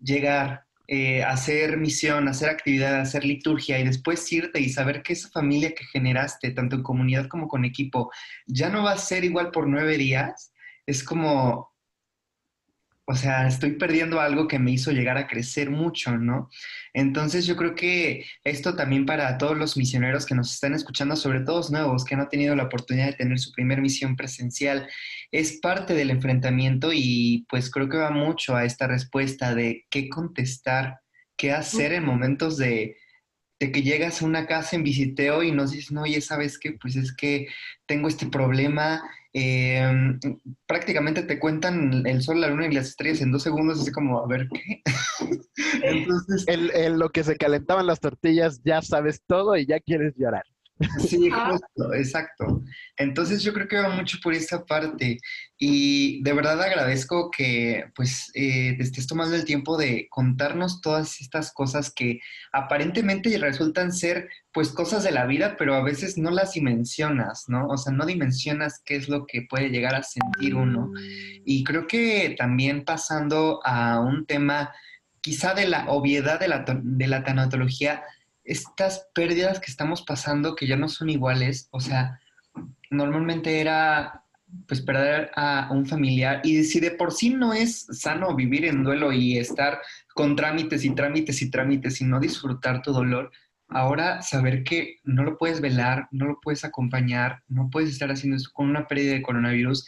llegar, 0.00 0.64
eh, 0.90 1.22
hacer 1.22 1.76
misión, 1.76 2.28
hacer 2.28 2.48
actividad, 2.48 3.00
hacer 3.00 3.22
liturgia 3.22 3.78
y 3.78 3.84
después 3.84 4.32
irte 4.32 4.58
y 4.58 4.70
saber 4.70 5.02
que 5.02 5.12
esa 5.12 5.28
familia 5.28 5.74
que 5.74 5.84
generaste, 5.84 6.50
tanto 6.52 6.76
en 6.76 6.82
comunidad 6.82 7.28
como 7.28 7.46
con 7.46 7.66
equipo, 7.66 8.10
ya 8.46 8.70
no 8.70 8.82
va 8.82 8.92
a 8.92 8.98
ser 8.98 9.22
igual 9.22 9.50
por 9.50 9.68
nueve 9.68 9.98
días, 9.98 10.52
es 10.86 11.04
como, 11.04 11.70
o 13.10 13.14
sea, 13.14 13.46
estoy 13.46 13.72
perdiendo 13.72 14.20
algo 14.20 14.46
que 14.46 14.58
me 14.58 14.70
hizo 14.70 14.92
llegar 14.92 15.16
a 15.16 15.26
crecer 15.26 15.70
mucho, 15.70 16.18
¿no? 16.18 16.50
Entonces 16.92 17.46
yo 17.46 17.56
creo 17.56 17.74
que 17.74 18.26
esto 18.44 18.76
también 18.76 19.06
para 19.06 19.38
todos 19.38 19.56
los 19.56 19.78
misioneros 19.78 20.26
que 20.26 20.34
nos 20.34 20.52
están 20.52 20.74
escuchando, 20.74 21.16
sobre 21.16 21.40
todo 21.40 21.56
los 21.56 21.70
nuevos, 21.70 22.04
que 22.04 22.16
no 22.16 22.24
han 22.24 22.28
tenido 22.28 22.54
la 22.54 22.64
oportunidad 22.64 23.06
de 23.06 23.14
tener 23.14 23.38
su 23.38 23.50
primer 23.52 23.80
misión 23.80 24.14
presencial, 24.14 24.86
es 25.32 25.58
parte 25.62 25.94
del 25.94 26.10
enfrentamiento 26.10 26.90
y 26.92 27.46
pues 27.48 27.70
creo 27.70 27.88
que 27.88 27.96
va 27.96 28.10
mucho 28.10 28.54
a 28.54 28.66
esta 28.66 28.86
respuesta 28.86 29.54
de 29.54 29.86
qué 29.88 30.10
contestar, 30.10 31.00
qué 31.38 31.52
hacer 31.52 31.94
en 31.94 32.04
momentos 32.04 32.58
de, 32.58 32.98
de 33.58 33.72
que 33.72 33.80
llegas 33.80 34.20
a 34.20 34.26
una 34.26 34.46
casa 34.46 34.76
en 34.76 34.84
visiteo 34.84 35.42
y 35.42 35.50
nos 35.50 35.70
dices, 35.70 35.92
no, 35.92 36.02
oye, 36.02 36.20
¿sabes 36.20 36.58
qué? 36.58 36.72
Pues 36.72 36.94
es 36.94 37.16
que 37.16 37.46
tengo 37.86 38.08
este 38.08 38.26
problema 38.26 39.02
Em, 39.34 40.18
prácticamente 40.66 41.22
te 41.22 41.38
cuentan 41.38 42.06
el 42.06 42.22
sol, 42.22 42.40
la 42.40 42.48
luna 42.48 42.66
y 42.66 42.72
las 42.72 42.88
estrellas 42.88 43.20
en 43.20 43.30
dos 43.30 43.42
segundos, 43.42 43.80
así 43.80 43.92
como, 43.92 44.20
a 44.20 44.26
ver 44.26 44.48
qué. 44.48 44.82
Entonces, 45.82 46.44
en 46.48 46.98
lo 46.98 47.10
que 47.10 47.24
se 47.24 47.36
calentaban 47.36 47.86
las 47.86 48.00
tortillas, 48.00 48.62
ya 48.64 48.80
sabes 48.80 49.22
todo 49.26 49.56
y 49.56 49.66
ya 49.66 49.80
quieres 49.80 50.14
llorar. 50.16 50.44
Sí, 51.00 51.30
justo, 51.30 51.94
exacto. 51.94 52.62
Entonces 52.96 53.42
yo 53.42 53.52
creo 53.52 53.66
que 53.66 53.78
va 53.78 53.88
mucho 53.88 54.18
por 54.22 54.34
esa 54.34 54.64
parte 54.64 55.18
y 55.56 56.22
de 56.22 56.32
verdad 56.32 56.60
agradezco 56.62 57.30
que 57.30 57.84
pues 57.94 58.30
eh, 58.34 58.76
estés 58.78 59.06
tomando 59.06 59.34
el 59.34 59.44
tiempo 59.44 59.76
de 59.76 60.06
contarnos 60.10 60.80
todas 60.80 61.20
estas 61.20 61.52
cosas 61.52 61.92
que 61.92 62.20
aparentemente 62.52 63.36
resultan 63.38 63.92
ser 63.92 64.28
pues 64.52 64.70
cosas 64.70 65.02
de 65.04 65.12
la 65.12 65.26
vida, 65.26 65.56
pero 65.58 65.74
a 65.74 65.82
veces 65.82 66.16
no 66.16 66.30
las 66.30 66.52
dimensionas, 66.52 67.44
¿no? 67.48 67.66
O 67.68 67.76
sea, 67.76 67.92
no 67.92 68.06
dimensionas 68.06 68.80
qué 68.84 68.96
es 68.96 69.08
lo 69.08 69.26
que 69.26 69.42
puede 69.42 69.70
llegar 69.70 69.94
a 69.94 70.02
sentir 70.02 70.54
uno. 70.54 70.90
Y 71.44 71.64
creo 71.64 71.86
que 71.86 72.34
también 72.38 72.84
pasando 72.84 73.60
a 73.64 74.00
un 74.00 74.26
tema 74.26 74.72
quizá 75.20 75.54
de 75.54 75.68
la 75.68 75.86
obviedad 75.88 76.40
de 76.40 76.48
la, 76.48 76.64
de 76.66 77.06
la 77.06 77.24
tanatología, 77.24 78.02
estas 78.48 79.08
pérdidas 79.14 79.60
que 79.60 79.70
estamos 79.70 80.02
pasando 80.02 80.56
que 80.56 80.66
ya 80.66 80.76
no 80.76 80.88
son 80.88 81.10
iguales, 81.10 81.68
o 81.70 81.80
sea, 81.80 82.18
normalmente 82.90 83.60
era 83.60 84.24
pues 84.66 84.80
perder 84.80 85.30
a 85.36 85.68
un 85.70 85.84
familiar 85.84 86.40
y 86.42 86.64
si 86.64 86.80
de 86.80 86.92
por 86.92 87.12
sí 87.12 87.28
no 87.34 87.52
es 87.52 87.86
sano 87.92 88.34
vivir 88.34 88.64
en 88.64 88.82
duelo 88.82 89.12
y 89.12 89.36
estar 89.36 89.78
con 90.14 90.34
trámites 90.36 90.86
y 90.86 90.94
trámites 90.94 91.42
y 91.42 91.50
trámites 91.50 92.00
y 92.00 92.04
no 92.04 92.18
disfrutar 92.18 92.80
tu 92.80 92.92
dolor, 92.92 93.30
ahora 93.68 94.22
saber 94.22 94.64
que 94.64 94.96
no 95.04 95.22
lo 95.22 95.36
puedes 95.36 95.60
velar, 95.60 96.08
no 96.10 96.24
lo 96.24 96.40
puedes 96.40 96.64
acompañar, 96.64 97.42
no 97.48 97.68
puedes 97.70 97.90
estar 97.90 98.10
haciendo 98.10 98.38
eso 98.38 98.50
con 98.54 98.70
una 98.70 98.88
pérdida 98.88 99.12
de 99.12 99.22
coronavirus 99.22 99.86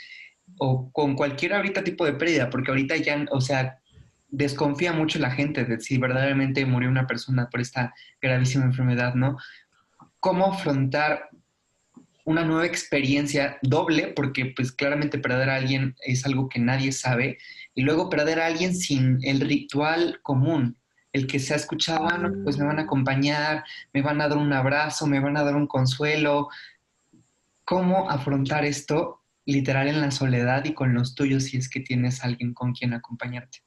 o 0.58 0.92
con 0.92 1.16
cualquier 1.16 1.54
ahorita 1.54 1.82
tipo 1.82 2.04
de 2.04 2.12
pérdida, 2.12 2.50
porque 2.50 2.70
ahorita 2.70 2.98
ya, 2.98 3.24
o 3.30 3.40
sea, 3.40 3.78
desconfía 4.30 4.92
mucho 4.92 5.18
la 5.18 5.30
gente 5.30 5.64
de 5.64 5.80
si 5.80 5.98
verdaderamente 5.98 6.64
murió 6.64 6.88
una 6.88 7.06
persona 7.06 7.48
por 7.48 7.60
esta 7.60 7.94
gravísima 8.20 8.64
enfermedad, 8.64 9.14
¿no? 9.14 9.38
¿Cómo 10.20 10.52
afrontar 10.52 11.30
una 12.24 12.44
nueva 12.44 12.66
experiencia 12.66 13.58
doble? 13.62 14.12
Porque 14.14 14.52
pues 14.54 14.72
claramente 14.72 15.18
perder 15.18 15.50
a 15.50 15.56
alguien 15.56 15.96
es 16.04 16.24
algo 16.26 16.48
que 16.48 16.60
nadie 16.60 16.92
sabe 16.92 17.38
y 17.74 17.82
luego 17.82 18.10
perder 18.10 18.40
a 18.40 18.46
alguien 18.46 18.74
sin 18.74 19.18
el 19.22 19.40
ritual 19.40 20.20
común, 20.22 20.76
el 21.12 21.26
que 21.26 21.38
se 21.38 21.54
ha 21.54 21.56
escuchado, 21.56 22.06
ah, 22.08 22.30
pues 22.44 22.58
me 22.58 22.66
van 22.66 22.78
a 22.78 22.82
acompañar, 22.82 23.64
me 23.92 24.02
van 24.02 24.20
a 24.20 24.28
dar 24.28 24.38
un 24.38 24.52
abrazo, 24.52 25.06
me 25.06 25.20
van 25.20 25.36
a 25.36 25.42
dar 25.42 25.56
un 25.56 25.66
consuelo. 25.66 26.48
¿Cómo 27.64 28.10
afrontar 28.10 28.64
esto 28.64 29.22
literal 29.44 29.88
en 29.88 30.00
la 30.00 30.10
soledad 30.10 30.64
y 30.64 30.74
con 30.74 30.94
los 30.94 31.14
tuyos 31.14 31.44
si 31.44 31.56
es 31.56 31.68
que 31.68 31.80
tienes 31.80 32.22
alguien 32.22 32.54
con 32.54 32.72
quien 32.72 32.92
acompañarte? 32.92 33.60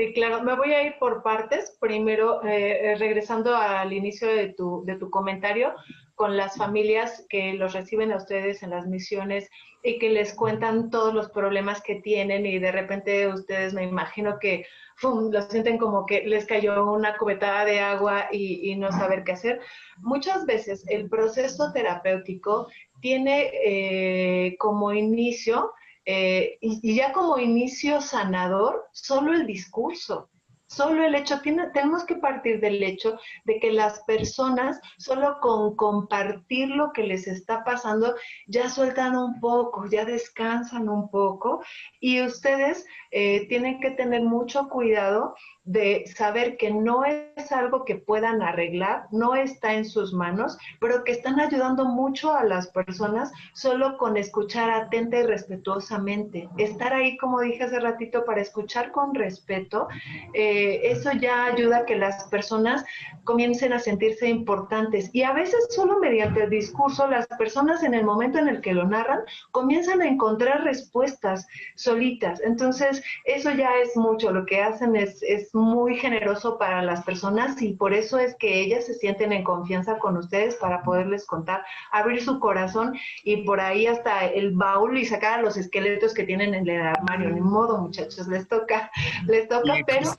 Sí, 0.00 0.14
claro, 0.14 0.42
me 0.42 0.56
voy 0.56 0.72
a 0.72 0.82
ir 0.82 0.94
por 0.98 1.22
partes. 1.22 1.76
Primero, 1.78 2.42
eh, 2.42 2.92
eh, 2.92 2.94
regresando 2.94 3.54
al 3.54 3.92
inicio 3.92 4.28
de 4.28 4.54
tu, 4.54 4.82
de 4.86 4.96
tu 4.96 5.10
comentario, 5.10 5.74
con 6.14 6.38
las 6.38 6.56
familias 6.56 7.26
que 7.28 7.52
los 7.52 7.74
reciben 7.74 8.10
a 8.10 8.16
ustedes 8.16 8.62
en 8.62 8.70
las 8.70 8.86
misiones 8.86 9.50
y 9.82 9.98
que 9.98 10.08
les 10.08 10.32
cuentan 10.32 10.88
todos 10.88 11.12
los 11.12 11.28
problemas 11.30 11.82
que 11.82 11.96
tienen 11.96 12.46
y 12.46 12.58
de 12.58 12.72
repente 12.72 13.28
ustedes 13.28 13.74
me 13.74 13.84
imagino 13.84 14.38
que 14.38 14.64
lo 15.02 15.42
sienten 15.42 15.76
como 15.76 16.06
que 16.06 16.22
les 16.22 16.46
cayó 16.46 16.90
una 16.90 17.18
cubetada 17.18 17.66
de 17.66 17.80
agua 17.80 18.28
y, 18.32 18.74
no 18.76 18.90
saber 18.92 19.22
qué 19.22 19.32
hacer. 19.32 19.60
Muchas 19.98 20.46
veces 20.46 20.82
el 20.88 21.10
proceso 21.10 21.72
terapéutico 21.74 22.68
tiene 23.02 23.50
eh, 23.62 24.56
como 24.58 24.94
inicio 24.94 25.74
eh, 26.04 26.58
y, 26.60 26.94
ya 26.94 27.12
como 27.12 27.38
inicio 27.38 28.00
sanador, 28.00 28.88
solo 28.92 29.32
el 29.32 29.46
discurso, 29.46 30.30
solo 30.66 31.04
el 31.04 31.16
hecho, 31.16 31.40
tenemos 31.42 32.04
que 32.04 32.14
partir 32.14 32.60
del 32.60 32.82
hecho 32.82 33.18
de 33.44 33.58
que 33.58 33.72
las 33.72 34.00
personas, 34.04 34.80
solo 34.98 35.38
con 35.40 35.74
compartir 35.74 36.68
lo 36.68 36.92
que 36.92 37.02
les 37.02 37.26
está 37.26 37.64
pasando, 37.64 38.14
ya 38.46 38.70
sueltan 38.70 39.16
un 39.16 39.40
poco, 39.40 39.86
ya 39.86 40.04
descansan 40.04 40.88
un 40.88 41.10
poco 41.10 41.62
y 41.98 42.22
ustedes 42.22 42.86
eh, 43.10 43.48
tienen 43.48 43.80
que 43.80 43.90
tener 43.90 44.22
mucho 44.22 44.68
cuidado 44.68 45.34
de 45.70 46.04
saber 46.16 46.56
que 46.56 46.72
no 46.72 47.04
es 47.04 47.52
algo 47.52 47.84
que 47.84 47.94
puedan 47.94 48.42
arreglar, 48.42 49.04
no 49.12 49.36
está 49.36 49.74
en 49.74 49.84
sus 49.84 50.12
manos, 50.12 50.58
pero 50.80 51.04
que 51.04 51.12
están 51.12 51.38
ayudando 51.38 51.84
mucho 51.84 52.32
a 52.32 52.42
las 52.42 52.66
personas 52.68 53.30
solo 53.54 53.96
con 53.96 54.16
escuchar 54.16 54.68
atenta 54.68 55.18
y 55.18 55.22
respetuosamente. 55.22 56.48
Estar 56.58 56.92
ahí, 56.92 57.16
como 57.18 57.40
dije 57.40 57.62
hace 57.62 57.78
ratito, 57.78 58.24
para 58.24 58.40
escuchar 58.40 58.90
con 58.90 59.14
respeto, 59.14 59.86
eh, 60.34 60.80
eso 60.90 61.12
ya 61.12 61.44
ayuda 61.44 61.78
a 61.78 61.86
que 61.86 61.96
las 61.96 62.24
personas 62.24 62.84
comiencen 63.22 63.72
a 63.72 63.78
sentirse 63.78 64.28
importantes. 64.28 65.10
Y 65.12 65.22
a 65.22 65.32
veces 65.32 65.68
solo 65.70 66.00
mediante 66.00 66.42
el 66.42 66.50
discurso, 66.50 67.06
las 67.06 67.28
personas 67.28 67.84
en 67.84 67.94
el 67.94 68.04
momento 68.04 68.38
en 68.38 68.48
el 68.48 68.60
que 68.60 68.74
lo 68.74 68.88
narran, 68.88 69.20
comienzan 69.52 70.02
a 70.02 70.08
encontrar 70.08 70.64
respuestas 70.64 71.46
solitas. 71.76 72.40
Entonces, 72.40 73.04
eso 73.24 73.52
ya 73.52 73.70
es 73.76 73.96
mucho. 73.96 74.32
Lo 74.32 74.44
que 74.46 74.60
hacen 74.60 74.96
es, 74.96 75.22
muy 75.60 75.96
generoso 75.96 76.58
para 76.58 76.82
las 76.82 77.04
personas 77.04 77.60
y 77.62 77.74
por 77.74 77.94
eso 77.94 78.18
es 78.18 78.34
que 78.36 78.60
ellas 78.60 78.86
se 78.86 78.94
sienten 78.94 79.32
en 79.32 79.44
confianza 79.44 79.98
con 79.98 80.16
ustedes 80.16 80.56
para 80.56 80.82
poderles 80.82 81.26
contar, 81.26 81.64
abrir 81.92 82.22
su 82.22 82.40
corazón 82.40 82.96
y 83.22 83.44
por 83.44 83.60
ahí 83.60 83.86
hasta 83.86 84.26
el 84.26 84.52
baúl 84.52 84.98
y 84.98 85.04
sacar 85.04 85.38
a 85.38 85.42
los 85.42 85.56
esqueletos 85.56 86.14
que 86.14 86.24
tienen 86.24 86.54
en 86.54 86.68
el 86.68 86.80
armario. 86.80 87.30
Ni 87.30 87.40
modo, 87.40 87.78
muchachos, 87.78 88.26
les 88.28 88.48
toca, 88.48 88.90
les 89.26 89.48
toca, 89.48 89.74
pero... 89.86 90.10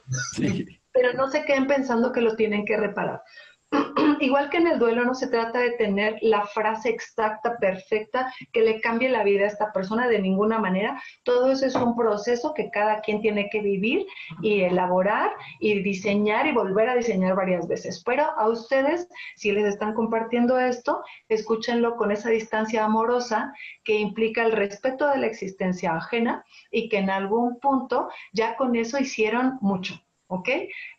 pero 0.94 1.14
no 1.14 1.30
se 1.30 1.46
queden 1.46 1.68
pensando 1.68 2.12
que 2.12 2.22
lo 2.22 2.36
tienen 2.36 2.66
que 2.66 2.76
reparar. 2.76 3.22
Igual 4.20 4.50
que 4.50 4.58
en 4.58 4.68
el 4.68 4.80
duelo 4.80 5.06
no 5.06 5.14
se 5.14 5.28
trata 5.28 5.60
de 5.60 5.72
tener 5.72 6.18
la 6.22 6.46
frase 6.46 6.90
exacta, 6.90 7.58
perfecta, 7.58 8.34
que 8.52 8.62
le 8.62 8.82
cambie 8.82 9.10
la 9.10 9.24
vida 9.24 9.46
a 9.46 9.48
esta 9.48 9.72
persona 9.72 10.08
de 10.08 10.20
ninguna 10.20 10.60
manera. 10.60 11.02
Todo 11.24 11.52
eso 11.52 11.66
es 11.66 11.76
un 11.76 11.96
proceso 11.96 12.54
que 12.54 12.70
cada 12.70 13.02
quien 13.02 13.22
tiene 13.22 13.50
que 13.50 13.62
vivir 13.62 14.06
y 14.42 14.62
elaborar 14.62 15.32
y 15.60 15.82
diseñar 15.82 16.48
y 16.48 16.52
volver 16.52 16.90
a 16.90 16.96
diseñar 16.96 17.36
varias 17.36 17.68
veces. 17.68 18.04
Pero 18.06 18.24
a 18.38 18.50
ustedes, 18.50 19.08
si 19.36 19.52
les 19.52 19.66
están 19.66 19.94
compartiendo 19.94 20.60
esto, 20.60 21.04
escúchenlo 21.30 21.96
con 21.96 22.12
esa 22.12 22.30
distancia 22.30 22.84
amorosa 22.84 23.54
que 23.84 24.00
implica 24.00 24.44
el 24.44 24.52
respeto 24.52 25.08
de 25.08 25.18
la 25.18 25.28
existencia 25.28 25.96
ajena 25.96 26.44
y 26.72 26.90
que 26.90 26.98
en 26.98 27.10
algún 27.10 27.60
punto 27.60 28.10
ya 28.34 28.56
con 28.56 28.76
eso 28.76 29.00
hicieron 29.00 29.58
mucho 29.62 30.02
¿ok? 30.32 30.50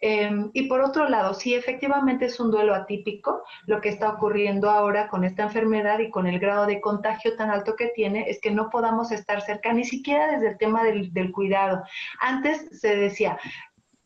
Em, 0.00 0.50
y 0.52 0.68
por 0.68 0.82
otro 0.82 1.08
lado, 1.08 1.32
si 1.32 1.54
efectivamente 1.54 2.26
es 2.26 2.38
un 2.38 2.50
duelo 2.50 2.74
atípico, 2.74 3.42
lo 3.66 3.80
que 3.80 3.88
está 3.88 4.10
ocurriendo 4.10 4.70
ahora 4.70 5.08
con 5.08 5.24
esta 5.24 5.44
enfermedad 5.44 5.98
y 6.00 6.10
con 6.10 6.26
el 6.26 6.38
grado 6.38 6.66
de 6.66 6.82
contagio 6.82 7.34
tan 7.34 7.50
alto 7.50 7.74
que 7.74 7.88
tiene 7.88 8.28
es 8.28 8.40
que 8.40 8.50
no 8.50 8.68
podamos 8.68 9.10
estar 9.10 9.40
cerca, 9.40 9.72
ni 9.72 9.84
siquiera 9.84 10.32
desde 10.32 10.48
el 10.50 10.58
tema 10.58 10.84
del 10.84 11.32
cuidado. 11.32 11.82
Antes 12.20 12.68
se 12.78 12.94
decía, 12.94 13.38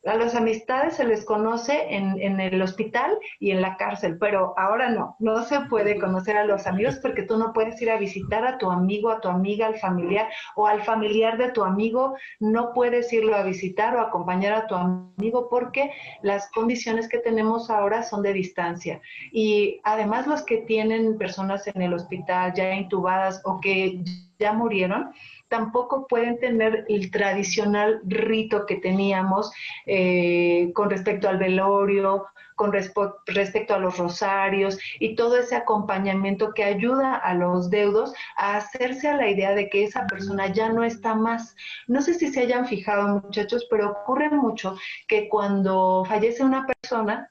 a 0.07 0.17
las 0.17 0.35
amistades 0.35 0.95
se 0.95 1.05
les 1.05 1.25
conoce 1.25 1.95
en, 1.95 2.41
el 2.41 2.63
hospital 2.63 3.19
y 3.41 3.51
en 3.51 3.61
la 3.61 3.77
cárcel, 3.77 4.19
pero 4.19 4.55
ahora 4.57 4.91
no, 4.91 5.17
no 5.19 5.43
se 5.45 5.61
puede 5.63 5.99
conocer 5.99 6.37
a 6.37 6.45
los 6.45 6.67
amigos 6.67 6.99
porque 7.03 7.23
tú 7.23 7.37
no 7.37 7.53
puedes 7.53 7.81
ir 7.83 7.91
a 7.91 7.99
visitar 7.99 8.47
a 8.47 8.59
tu 8.59 8.71
amigo, 8.71 9.11
a 9.11 9.21
tu 9.21 9.29
amiga, 9.29 9.67
al 9.67 9.77
familiar 9.77 10.29
o 10.55 10.67
al 10.67 10.83
familiar 10.83 11.39
de 11.39 11.51
tu 11.51 11.65
amigo, 11.65 12.17
no 12.41 12.73
puedes 12.73 13.13
irlo 13.13 13.35
a 13.35 13.43
visitar 13.43 13.97
o 13.97 14.01
acompañar 14.01 14.53
a 14.53 14.67
tu 14.67 14.75
amigo 14.75 15.49
porque 15.51 15.91
las 16.23 16.51
condiciones 16.51 17.09
que 17.09 17.19
tenemos 17.19 17.71
ahora 17.71 18.03
son 18.03 18.23
de 18.23 18.33
distancia. 18.33 19.01
Y 19.33 19.81
además 19.85 20.27
los 20.27 20.43
que 20.43 20.59
tienen 20.59 21.19
personas 21.19 21.67
en 21.67 21.83
el 21.83 21.95
hospital 21.95 22.53
ya 22.55 22.75
intubadas 22.75 23.41
o 23.45 23.61
que 23.61 24.03
ya 24.39 24.53
murieron, 24.53 25.13
tampoco 25.49 26.07
pueden 26.07 26.39
tener 26.39 26.85
el 26.89 27.11
tradicional 27.11 28.01
rito 28.05 28.67
que 28.67 28.77
teníamos 28.77 29.53
eh, 29.87 30.71
con 30.75 30.91
respecto 30.91 31.29
al 31.29 31.39
velorio, 31.39 32.27
con 32.57 32.73
respecto 32.73 33.75
a 33.75 33.79
los 33.79 33.99
rosarios 33.99 34.79
y 34.99 35.15
todo 35.15 35.37
ese 35.37 35.55
acompañamiento 35.55 36.53
que 36.55 36.65
ayuda 36.65 37.15
a 37.15 37.35
los 37.35 37.71
deudos 37.71 38.15
a 38.37 38.57
hacerse 38.57 39.09
a 39.09 39.17
la 39.17 39.29
idea 39.29 39.55
de 39.55 39.69
que 39.69 39.85
esa 39.85 40.07
persona 40.07 40.49
ya 40.49 40.71
no 40.71 40.83
está 40.83 41.15
más. 41.15 41.55
No 41.87 42.01
sé 42.01 42.15
si 42.15 42.33
se 42.33 42.41
hayan 42.41 42.67
fijado 42.67 43.21
muchachos, 43.23 43.67
pero 43.71 43.91
ocurre 43.91 44.31
mucho 44.31 44.77
que 45.07 45.29
cuando 45.29 46.05
fallece 46.09 46.43
una 46.43 46.67
persona, 46.67 47.31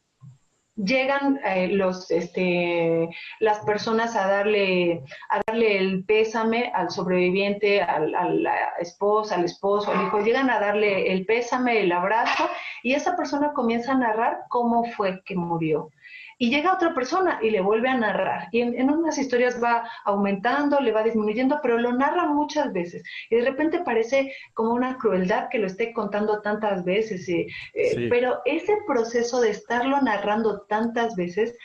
llegan 0.75 1.39
eh, 1.45 1.69
los 1.69 2.11
este 2.11 3.09
las 3.39 3.59
personas 3.59 4.15
a 4.15 4.27
darle 4.27 5.03
a 5.29 5.41
darle 5.47 5.77
el 5.77 6.03
pésame 6.03 6.71
al 6.75 6.91
sobreviviente 6.91 7.81
al, 7.81 8.13
a 8.13 8.29
la 8.29 8.73
esposa 8.79 9.35
al 9.35 9.45
esposo 9.45 9.91
al 9.91 10.05
hijo 10.05 10.19
llegan 10.19 10.49
a 10.49 10.59
darle 10.59 11.13
el 11.13 11.25
pésame 11.25 11.79
el 11.79 11.91
abrazo 11.93 12.49
y 12.83 12.93
esa 12.93 13.15
persona 13.15 13.53
comienza 13.53 13.93
a 13.93 13.97
narrar 13.97 14.39
cómo 14.49 14.83
fue 14.83 15.23
que 15.23 15.35
murió 15.35 15.91
y 16.37 16.49
llega 16.49 16.73
otra 16.73 16.93
persona 16.93 17.39
y 17.41 17.49
le 17.49 17.61
vuelve 17.61 17.89
a 17.89 17.97
narrar. 17.97 18.47
Y 18.51 18.61
en, 18.61 18.89
unas 18.89 19.17
historias 19.17 19.61
va 19.61 19.89
aumentando, 20.03 20.79
le 20.79 20.91
va 20.91 21.03
disminuyendo, 21.03 21.59
pero 21.61 21.77
lo 21.77 21.93
narra 21.93 22.25
muchas 22.25 22.73
veces. 22.73 23.03
Y 23.29 23.37
de 23.37 23.45
repente 23.45 23.81
parece 23.85 24.33
como 24.53 24.73
una 24.73 24.97
crueldad 24.97 25.47
que 25.49 25.59
lo 25.59 25.67
esté 25.67 25.93
contando 25.93 26.41
tantas 26.41 26.83
veces. 26.83 27.27
Eh, 27.29 27.47
eh, 27.73 28.07
pero 28.09 28.41
ese 28.45 28.77
proceso 28.85 29.39
de 29.39 29.51
estarlo 29.51 30.01
narrando 30.01 30.61
tantas 30.67 31.15
veces 31.15 31.57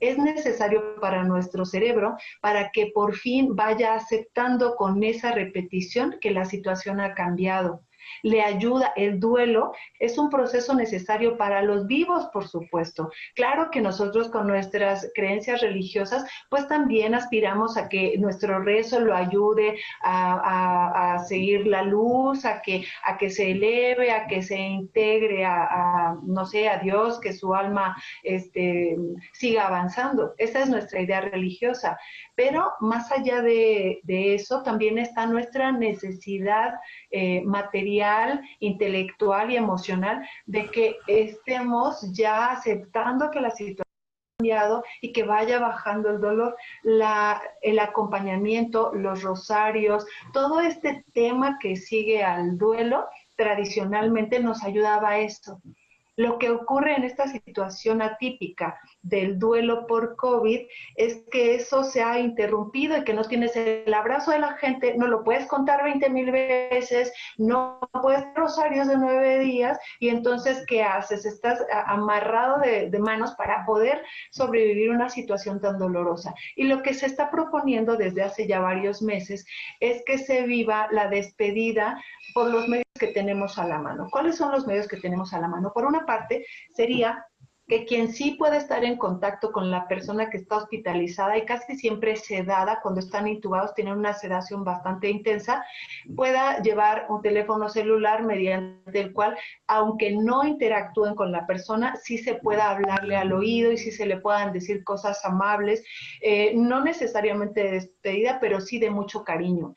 es 0.00 0.18
necesario 0.18 1.00
para 1.00 1.22
nuestro 1.22 1.64
cerebro 1.64 2.16
para 2.40 2.70
que 2.70 2.90
por 2.92 3.14
fin 3.14 3.54
vaya 3.54 3.94
aceptando 3.94 4.74
con 4.74 5.02
esa 5.02 5.32
repetición 5.32 6.16
que 6.20 6.32
la 6.32 6.44
situación 6.44 7.00
ha 7.00 7.14
cambiado 7.14 7.82
le 8.22 8.42
ayuda. 8.42 8.92
El 8.96 9.20
duelo 9.20 9.72
es 9.98 10.18
un 10.18 10.30
proceso 10.30 10.74
necesario 10.74 11.36
para 11.36 11.62
los 11.62 11.86
vivos, 11.86 12.26
por 12.32 12.46
supuesto. 12.46 13.10
Claro 13.34 13.70
que 13.70 13.80
nosotros 13.80 14.28
con 14.28 14.46
nuestras 14.46 15.10
creencias 15.14 15.60
religiosas, 15.60 16.24
pues 16.50 16.66
también 16.68 17.14
aspiramos 17.14 17.76
a 17.76 17.88
que 17.88 18.16
nuestro 18.18 18.62
rezo 18.62 19.00
lo 19.00 19.14
ayude 19.14 19.78
a, 20.02 21.24
seguir 21.26 21.66
la 21.66 21.82
luz, 21.82 22.44
a 22.44 22.60
que, 22.62 22.84
a 23.04 23.16
que 23.16 23.30
se 23.30 23.52
eleve, 23.52 24.10
a 24.10 24.26
que 24.26 24.42
se 24.42 24.58
integre 24.58 25.44
a, 25.44 26.16
no 26.22 26.44
sé, 26.46 26.68
a 26.68 26.78
Dios, 26.78 27.20
que 27.20 27.32
su 27.32 27.54
alma 27.54 27.96
este, 28.22 28.96
siga 29.32 29.66
avanzando. 29.66 30.34
Esa 30.38 30.60
es 30.62 30.68
nuestra 30.68 31.00
idea 31.00 31.20
religiosa. 31.20 31.98
Pero 32.34 32.72
más 32.80 33.10
allá 33.10 33.40
de, 33.42 34.00
eso, 34.06 34.62
también 34.62 34.98
está 34.98 35.26
nuestra 35.26 35.72
necesidad 35.72 36.74
eh, 37.10 37.42
material, 37.42 37.95
intelectual 38.60 39.50
y 39.50 39.56
emocional 39.56 40.26
de 40.46 40.70
que 40.70 40.96
estemos 41.06 42.12
ya 42.12 42.52
aceptando 42.52 43.30
que 43.30 43.40
la 43.40 43.50
situación 43.50 43.82
ha 43.86 44.36
cambiado 44.38 44.84
y 45.00 45.12
que 45.12 45.24
vaya 45.24 45.58
bajando 45.58 46.10
el 46.10 46.20
dolor, 46.20 46.56
el 47.62 47.78
acompañamiento, 47.78 48.92
los 48.94 49.22
rosarios, 49.22 50.06
todo 50.32 50.60
este 50.60 51.04
tema 51.12 51.58
que 51.60 51.76
sigue 51.76 52.22
al 52.22 52.58
duelo, 52.58 53.06
tradicionalmente 53.36 54.40
nos 54.40 54.62
ayudaba 54.64 55.10
a 55.10 55.18
eso. 55.18 55.60
Lo 56.16 56.38
que 56.38 56.50
ocurre 56.50 56.94
en 56.94 57.04
esta 57.04 57.28
situación 57.28 58.00
atípica 58.00 58.80
del 59.02 59.38
duelo 59.38 59.86
por 59.86 60.16
COVID 60.16 60.66
es 60.96 61.22
que 61.30 61.54
eso 61.54 61.84
se 61.84 62.02
ha 62.02 62.18
interrumpido 62.18 62.96
y 62.96 63.04
que 63.04 63.12
no 63.12 63.24
tienes 63.24 63.54
el 63.54 63.92
abrazo 63.92 64.30
de 64.30 64.38
la 64.38 64.54
gente, 64.54 64.96
no 64.96 65.06
lo 65.08 65.22
puedes 65.24 65.46
contar 65.46 65.84
20 65.84 66.08
mil 66.10 66.30
veces, 66.30 67.12
no 67.36 67.80
puedes 68.02 68.24
rosarios 68.34 68.88
de 68.88 68.96
nueve 68.96 69.38
días 69.40 69.78
y 70.00 70.08
entonces 70.08 70.64
¿qué 70.66 70.82
haces? 70.82 71.26
Estás 71.26 71.60
amarrado 71.86 72.60
de, 72.60 72.96
manos 72.98 73.34
para 73.34 73.66
poder 73.66 74.02
sobrevivir 74.30 74.90
una 74.90 75.10
situación 75.10 75.60
tan 75.60 75.78
dolorosa. 75.78 76.34
Y 76.56 76.64
lo 76.64 76.82
que 76.82 76.94
se 76.94 77.06
está 77.06 77.30
proponiendo 77.30 77.96
desde 77.96 78.22
hace 78.22 78.46
ya 78.46 78.58
varios 78.58 79.02
meses 79.02 79.46
es 79.80 80.02
que 80.06 80.16
se 80.16 80.46
viva 80.46 80.88
la 80.90 81.08
despedida 81.08 82.02
por 82.32 82.50
los 82.50 82.66
medios 82.66 82.85
que 82.96 83.08
tenemos 83.08 83.58
a 83.58 83.66
la 83.66 83.78
mano. 83.78 84.08
¿Cuáles 84.10 84.36
son 84.36 84.52
los 84.52 84.66
medios 84.66 84.88
que 84.88 84.96
tenemos 84.98 85.32
a 85.32 85.40
la 85.40 85.48
mano? 85.48 85.72
Por 85.72 85.84
una 85.84 86.04
parte, 86.04 86.46
sería 86.74 87.24
que 87.68 87.84
quien 87.84 88.12
sí 88.12 88.36
puede 88.38 88.58
estar 88.58 88.84
en 88.84 88.96
contacto 88.96 89.50
con 89.50 89.70
la 89.70 89.88
persona 89.88 90.30
que 90.30 90.36
está 90.36 90.56
hospitalizada 90.56 91.36
y 91.36 91.44
casi 91.44 91.76
siempre 91.76 92.14
sedada, 92.14 92.78
cuando 92.80 93.00
están 93.00 93.26
intubados, 93.26 93.74
tienen 93.74 93.98
una 93.98 94.12
sedación 94.12 94.62
bastante 94.62 95.10
intensa, 95.10 95.64
pueda 96.14 96.60
llevar 96.62 97.06
un 97.08 97.22
teléfono 97.22 97.68
celular 97.68 98.22
mediante 98.22 99.00
el 99.00 99.12
cual, 99.12 99.36
aunque 99.66 100.12
no 100.12 100.44
interactúen 100.44 101.16
con 101.16 101.32
la 101.32 101.46
persona, 101.46 101.96
sí 101.96 102.18
se 102.18 102.34
pueda 102.34 102.70
hablarle 102.70 103.16
al 103.16 103.32
oído 103.32 103.72
y 103.72 103.78
sí 103.78 103.90
se 103.90 104.06
le 104.06 104.18
puedan 104.18 104.52
decir 104.52 104.84
cosas 104.84 105.24
amables, 105.24 105.82
eh, 106.22 106.52
no 106.54 106.84
necesariamente 106.84 107.64
de 107.64 107.70
despedida, 107.72 108.38
pero 108.40 108.60
sí 108.60 108.78
de 108.78 108.90
mucho 108.90 109.24
cariño. 109.24 109.74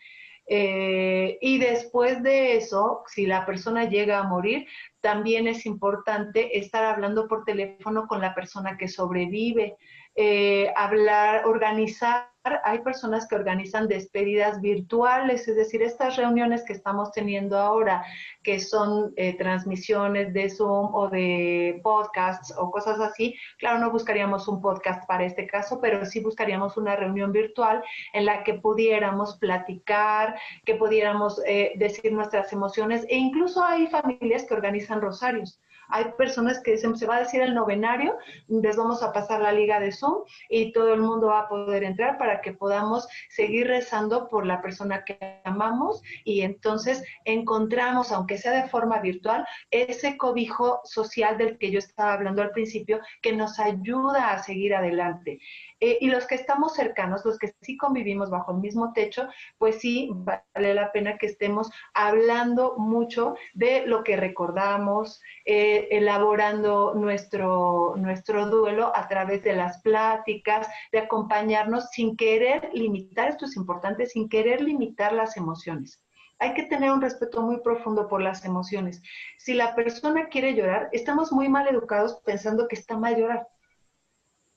Eh, 0.51 1.37
y 1.41 1.59
después 1.59 2.23
de 2.23 2.57
eso, 2.57 3.03
si 3.05 3.27
la 3.27 3.45
persona 3.45 3.87
llega 3.87 4.17
a 4.17 4.27
morir, 4.27 4.67
también 4.99 5.47
es 5.47 5.67
importante 5.67 6.57
estar 6.57 6.83
hablando 6.83 7.27
por 7.27 7.45
teléfono 7.45 8.07
con 8.07 8.19
la 8.19 8.33
persona 8.33 8.75
que 8.75 8.87
sobrevive, 8.87 9.77
eh, 10.21 10.73
hablar, 10.75 11.45
organizar. 11.45 12.27
Hay 12.65 12.79
personas 12.79 13.25
que 13.25 13.35
organizan 13.35 13.87
despedidas 13.87 14.59
virtuales, 14.59 15.47
es 15.47 15.55
decir, 15.55 15.81
estas 15.81 16.17
reuniones 16.17 16.63
que 16.65 16.73
estamos 16.73 17.13
teniendo 17.13 17.57
ahora, 17.57 18.03
que 18.43 18.59
son 18.59 19.13
eh, 19.15 19.37
transmisiones 19.37 20.33
de 20.33 20.49
Zoom 20.49 20.93
o 20.93 21.07
de 21.07 21.79
podcasts 21.83 22.53
o 22.57 22.69
cosas 22.69 22.99
así, 22.99 23.33
claro, 23.59 23.79
no 23.79 23.91
buscaríamos 23.91 24.49
un 24.49 24.61
podcast 24.61 25.07
para 25.07 25.23
este 25.23 25.47
caso, 25.47 25.79
pero 25.79 26.05
sí 26.05 26.19
buscaríamos 26.19 26.75
una 26.75 26.97
reunión 26.97 27.31
virtual 27.31 27.81
en 28.11 28.25
la 28.25 28.43
que 28.43 28.55
pudiéramos 28.55 29.37
platicar, 29.37 30.37
que 30.65 30.75
pudiéramos 30.75 31.41
eh, 31.45 31.71
decir 31.77 32.11
nuestras 32.11 32.51
emociones. 32.51 33.05
E 33.07 33.15
incluso 33.15 33.63
hay 33.63 33.87
familias 33.87 34.43
que 34.43 34.53
organizan 34.53 34.99
rosarios. 34.99 35.61
Hay 35.89 36.05
personas 36.17 36.61
que 36.61 36.71
dicen, 36.71 36.95
se 36.95 37.05
va 37.05 37.17
a 37.17 37.19
decir 37.19 37.41
el 37.41 37.53
novenario, 37.53 38.17
les 38.47 38.77
vamos 38.77 39.03
a 39.03 39.11
pasar 39.11 39.41
la 39.41 39.51
liga 39.51 39.79
de 39.79 39.91
Zoom 39.91 40.23
y 40.49 40.71
todo 40.71 40.93
el 40.93 41.01
mundo 41.01 41.27
va 41.27 41.41
a 41.41 41.49
poder 41.49 41.83
entrar 41.83 42.17
para 42.17 42.41
que 42.41 42.53
podamos 42.53 43.07
seguir 43.29 43.67
rezando 43.67 44.27
por 44.29 44.45
la 44.45 44.61
persona 44.61 45.03
que 45.03 45.41
amamos 45.43 46.01
y 46.23 46.41
entonces 46.41 47.03
encontramos, 47.25 48.11
aunque 48.11 48.37
sea 48.37 48.51
de 48.51 48.69
forma 48.69 48.99
virtual, 48.99 49.45
ese 49.71 50.17
cobijo 50.17 50.81
social 50.83 51.37
del 51.37 51.57
que 51.57 51.71
yo 51.71 51.79
estaba 51.79 52.13
hablando 52.13 52.41
al 52.41 52.51
principio 52.51 52.99
que 53.21 53.33
nos 53.33 53.59
ayuda 53.59 54.31
a 54.31 54.43
seguir 54.43 54.75
adelante. 54.75 55.39
Eh, 55.79 55.97
y 56.01 56.09
los 56.09 56.27
que 56.27 56.35
estamos 56.35 56.75
cercanos, 56.75 57.23
los 57.23 57.39
que 57.39 57.53
sí 57.61 57.77
convivimos 57.77 58.29
bajo 58.29 58.51
el 58.51 58.57
mismo 58.57 58.91
techo, 58.93 59.27
pues 59.57 59.79
sí 59.79 60.09
vale 60.13 60.73
la 60.73 60.91
pena 60.91 61.17
que 61.17 61.27
estemos 61.27 61.71
hablando 61.93 62.75
mucho 62.77 63.35
de 63.53 63.85
lo 63.85 64.03
que 64.03 64.17
recordamos, 64.17 65.21
eh, 65.45 65.78
elaborando 65.91 66.93
nuestro, 66.93 67.95
nuestro 67.97 68.47
duelo 68.47 68.91
a 68.95 69.07
través 69.07 69.43
de 69.43 69.55
las 69.55 69.81
pláticas, 69.81 70.67
de 70.91 70.99
acompañarnos 70.99 71.89
sin 71.91 72.15
querer 72.15 72.69
limitar, 72.73 73.29
esto 73.29 73.45
es 73.45 73.55
importante, 73.55 74.05
sin 74.05 74.29
querer 74.29 74.61
limitar 74.61 75.13
las 75.13 75.37
emociones. 75.37 76.03
Hay 76.39 76.53
que 76.53 76.63
tener 76.63 76.91
un 76.91 77.01
respeto 77.01 77.41
muy 77.41 77.59
profundo 77.61 78.07
por 78.07 78.21
las 78.21 78.45
emociones. 78.45 79.01
Si 79.37 79.53
la 79.53 79.75
persona 79.75 80.27
quiere 80.27 80.55
llorar, 80.55 80.89
estamos 80.93 81.31
muy 81.31 81.49
mal 81.49 81.67
educados 81.67 82.21
pensando 82.23 82.67
que 82.67 82.75
está 82.75 82.97
mal 82.97 83.17
llorar 83.17 83.47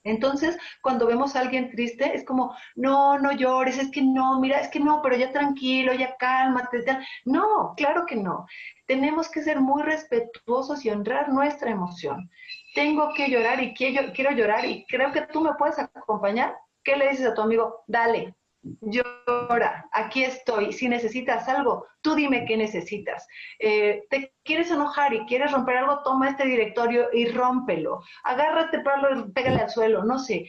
entonces, 0.03 0.57
cuando 0.81 1.07
vemos 1.07 1.35
a 1.35 1.39
alguien 1.39 1.69
triste, 1.69 2.15
es 2.15 2.25
como, 2.25 2.55
no, 2.75 3.17
no 3.19 3.31
llores, 3.31 3.77
es 3.77 3.89
que 3.91 4.01
no, 4.01 4.39
mira, 4.39 4.59
es 4.59 4.69
que 4.69 4.79
no, 4.79 5.01
pero 5.01 5.15
ya 5.15 5.31
tranquilo, 5.31 5.93
ya 5.93 6.15
cálmate. 6.17 6.83
Ya. 6.85 7.05
No, 7.25 7.73
claro 7.77 8.05
que 8.05 8.15
no. 8.17 8.45
Tenemos 8.85 9.29
que 9.29 9.41
ser 9.41 9.61
muy 9.61 9.81
respetuosos 9.83 10.83
y 10.85 10.89
honrar 10.89 11.29
nuestra 11.29 11.71
emoción. 11.71 12.29
Tengo 12.75 13.13
que 13.13 13.29
llorar 13.29 13.61
y 13.63 13.73
quiero, 13.73 14.11
quiero 14.13 14.31
llorar 14.31 14.65
y 14.65 14.85
creo 14.87 15.11
que 15.11 15.21
tú 15.27 15.41
me 15.41 15.53
puedes 15.55 15.79
acompañar. 15.79 16.55
¿Qué 16.83 16.97
le 16.97 17.09
dices 17.09 17.27
a 17.27 17.33
tu 17.33 17.41
amigo? 17.41 17.83
Dale, 17.87 18.35
llora, 18.81 19.87
aquí 19.91 20.23
estoy. 20.23 20.73
Si 20.73 20.87
necesitas 20.87 21.47
algo, 21.47 21.85
tú 22.01 22.15
dime 22.15 22.45
qué 22.45 22.57
necesitas. 22.57 23.27
Eh, 23.59 24.03
te 24.09 24.33
quieres 24.43 24.71
enojar 24.71 25.13
y 25.13 25.25
quieres 25.25 25.51
romper 25.51 25.77
algo, 25.77 26.01
toma 26.03 26.29
este 26.29 26.45
directorio 26.45 27.07
y 27.13 27.27
rómpelo. 27.27 28.01
Agárrate, 28.23 28.79
palo, 28.79 29.31
pégale 29.33 29.61
al 29.61 29.69
suelo, 29.69 30.03
no 30.03 30.19
sé. 30.19 30.45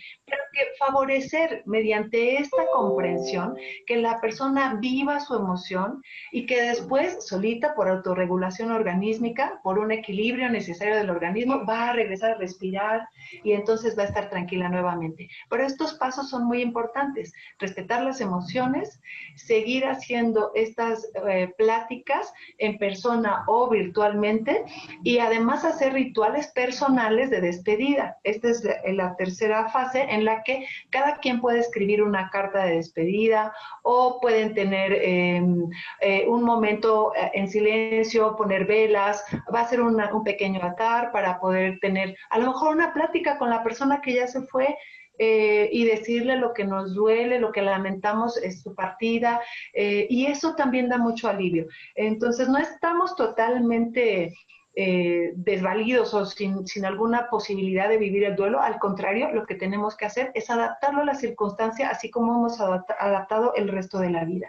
Favorecer 0.78 1.62
mediante 1.66 2.36
esta 2.36 2.62
comprensión 2.72 3.56
que 3.86 3.96
la 3.96 4.20
persona 4.20 4.78
viva 4.80 5.20
su 5.20 5.34
emoción 5.34 6.02
y 6.32 6.46
que 6.46 6.60
después, 6.62 7.26
solita, 7.26 7.74
por 7.74 7.88
autorregulación 7.88 8.70
organísmica, 8.70 9.60
por 9.62 9.78
un 9.78 9.90
equilibrio 9.90 10.48
necesario 10.48 10.96
del 10.96 11.10
organismo, 11.10 11.64
va 11.64 11.90
a 11.90 11.92
regresar 11.92 12.32
a 12.32 12.38
respirar 12.38 13.08
y 13.42 13.52
entonces 13.52 13.96
va 13.98 14.02
a 14.02 14.06
estar 14.06 14.30
tranquila 14.30 14.68
nuevamente. 14.68 15.28
Pero 15.48 15.64
estos 15.64 15.94
pasos 15.94 16.30
son 16.30 16.44
muy 16.44 16.62
importantes. 16.62 17.32
Respetar 17.58 18.02
las 18.02 18.20
emociones, 18.20 19.00
seguir 19.34 19.86
haciendo 19.86 20.52
estas... 20.54 21.10
Eh, 21.26 21.52
pláticas 21.56 22.32
en 22.58 22.78
persona 22.78 23.44
o 23.46 23.68
virtualmente 23.68 24.64
y 25.02 25.18
además 25.18 25.64
hacer 25.64 25.92
rituales 25.92 26.48
personales 26.48 27.30
de 27.30 27.40
despedida. 27.40 28.18
Esta 28.22 28.50
es 28.50 28.62
la 28.92 29.16
tercera 29.16 29.68
fase 29.68 30.02
en 30.02 30.24
la 30.24 30.42
que 30.44 30.66
cada 30.90 31.16
quien 31.16 31.40
puede 31.40 31.60
escribir 31.60 32.02
una 32.02 32.30
carta 32.30 32.64
de 32.64 32.76
despedida 32.76 33.52
o 33.82 34.20
pueden 34.20 34.54
tener 34.54 34.92
em, 34.92 35.68
eh, 36.00 36.24
un 36.28 36.42
momento 36.42 37.12
eh, 37.16 37.30
en 37.34 37.48
silencio, 37.48 38.36
poner 38.36 38.66
velas, 38.66 39.24
va 39.52 39.60
a 39.60 39.68
ser 39.68 39.80
un 39.80 40.24
pequeño 40.24 40.62
altar 40.62 41.12
para 41.12 41.40
poder 41.40 41.78
tener 41.80 42.16
a 42.30 42.38
lo 42.38 42.46
mejor 42.46 42.74
una 42.74 42.92
plática 42.92 43.38
con 43.38 43.50
la 43.50 43.62
persona 43.62 44.00
que 44.00 44.14
ya 44.14 44.26
se 44.26 44.42
fue 44.42 44.76
eh, 45.18 45.68
y 45.72 45.84
decirle 45.84 46.36
lo 46.36 46.52
que 46.52 46.64
nos 46.64 46.94
duele, 46.94 47.38
lo 47.38 47.52
que 47.52 47.62
lamentamos 47.62 48.36
es 48.36 48.62
su 48.62 48.74
partida, 48.74 49.40
y 49.74 50.26
eso 50.26 50.56
también 50.56 50.88
da 50.88 50.98
mucho 50.98 51.28
alivio. 51.28 51.66
Entonces, 51.94 52.48
no 52.48 52.58
estamos 52.58 53.14
totalmente 53.14 54.34
eh, 54.76 55.32
desvalidos 55.36 56.14
o 56.14 56.26
sin, 56.26 56.66
sin, 56.66 56.84
alguna 56.84 57.28
posibilidad 57.30 57.88
de 57.88 57.96
vivir 57.96 58.24
el 58.24 58.34
duelo, 58.34 58.60
al 58.60 58.80
contrario, 58.80 59.30
lo 59.30 59.46
que 59.46 59.54
tenemos 59.54 59.96
que 59.96 60.04
hacer 60.04 60.32
es 60.34 60.50
adaptarlo 60.50 61.02
a 61.02 61.04
la 61.04 61.14
circunstancia, 61.14 61.90
así 61.90 62.10
como 62.10 62.34
hemos 62.34 62.60
adaptado 62.60 63.54
el 63.54 63.68
resto 63.68 64.00
de 64.00 64.10
la 64.10 64.24
vida. 64.24 64.48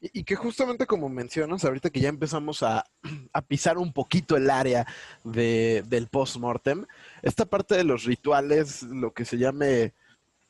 Y 0.00 0.24
que 0.24 0.34
justamente 0.34 0.86
como 0.86 1.08
mencionas, 1.08 1.64
ahorita 1.64 1.90
que 1.90 2.00
ya 2.00 2.08
empezamos 2.08 2.62
a, 2.64 2.84
pisar 3.46 3.78
un 3.78 3.92
poquito 3.92 4.36
el 4.36 4.50
área 4.50 4.88
de, 5.22 5.84
del 5.86 6.08
post-mortem, 6.08 6.84
esta 7.22 7.44
parte 7.44 7.76
de 7.76 7.84
los 7.84 8.02
rituales, 8.02 8.82
lo 8.82 9.12
que 9.12 9.24
se 9.24 9.38
llame, 9.38 9.92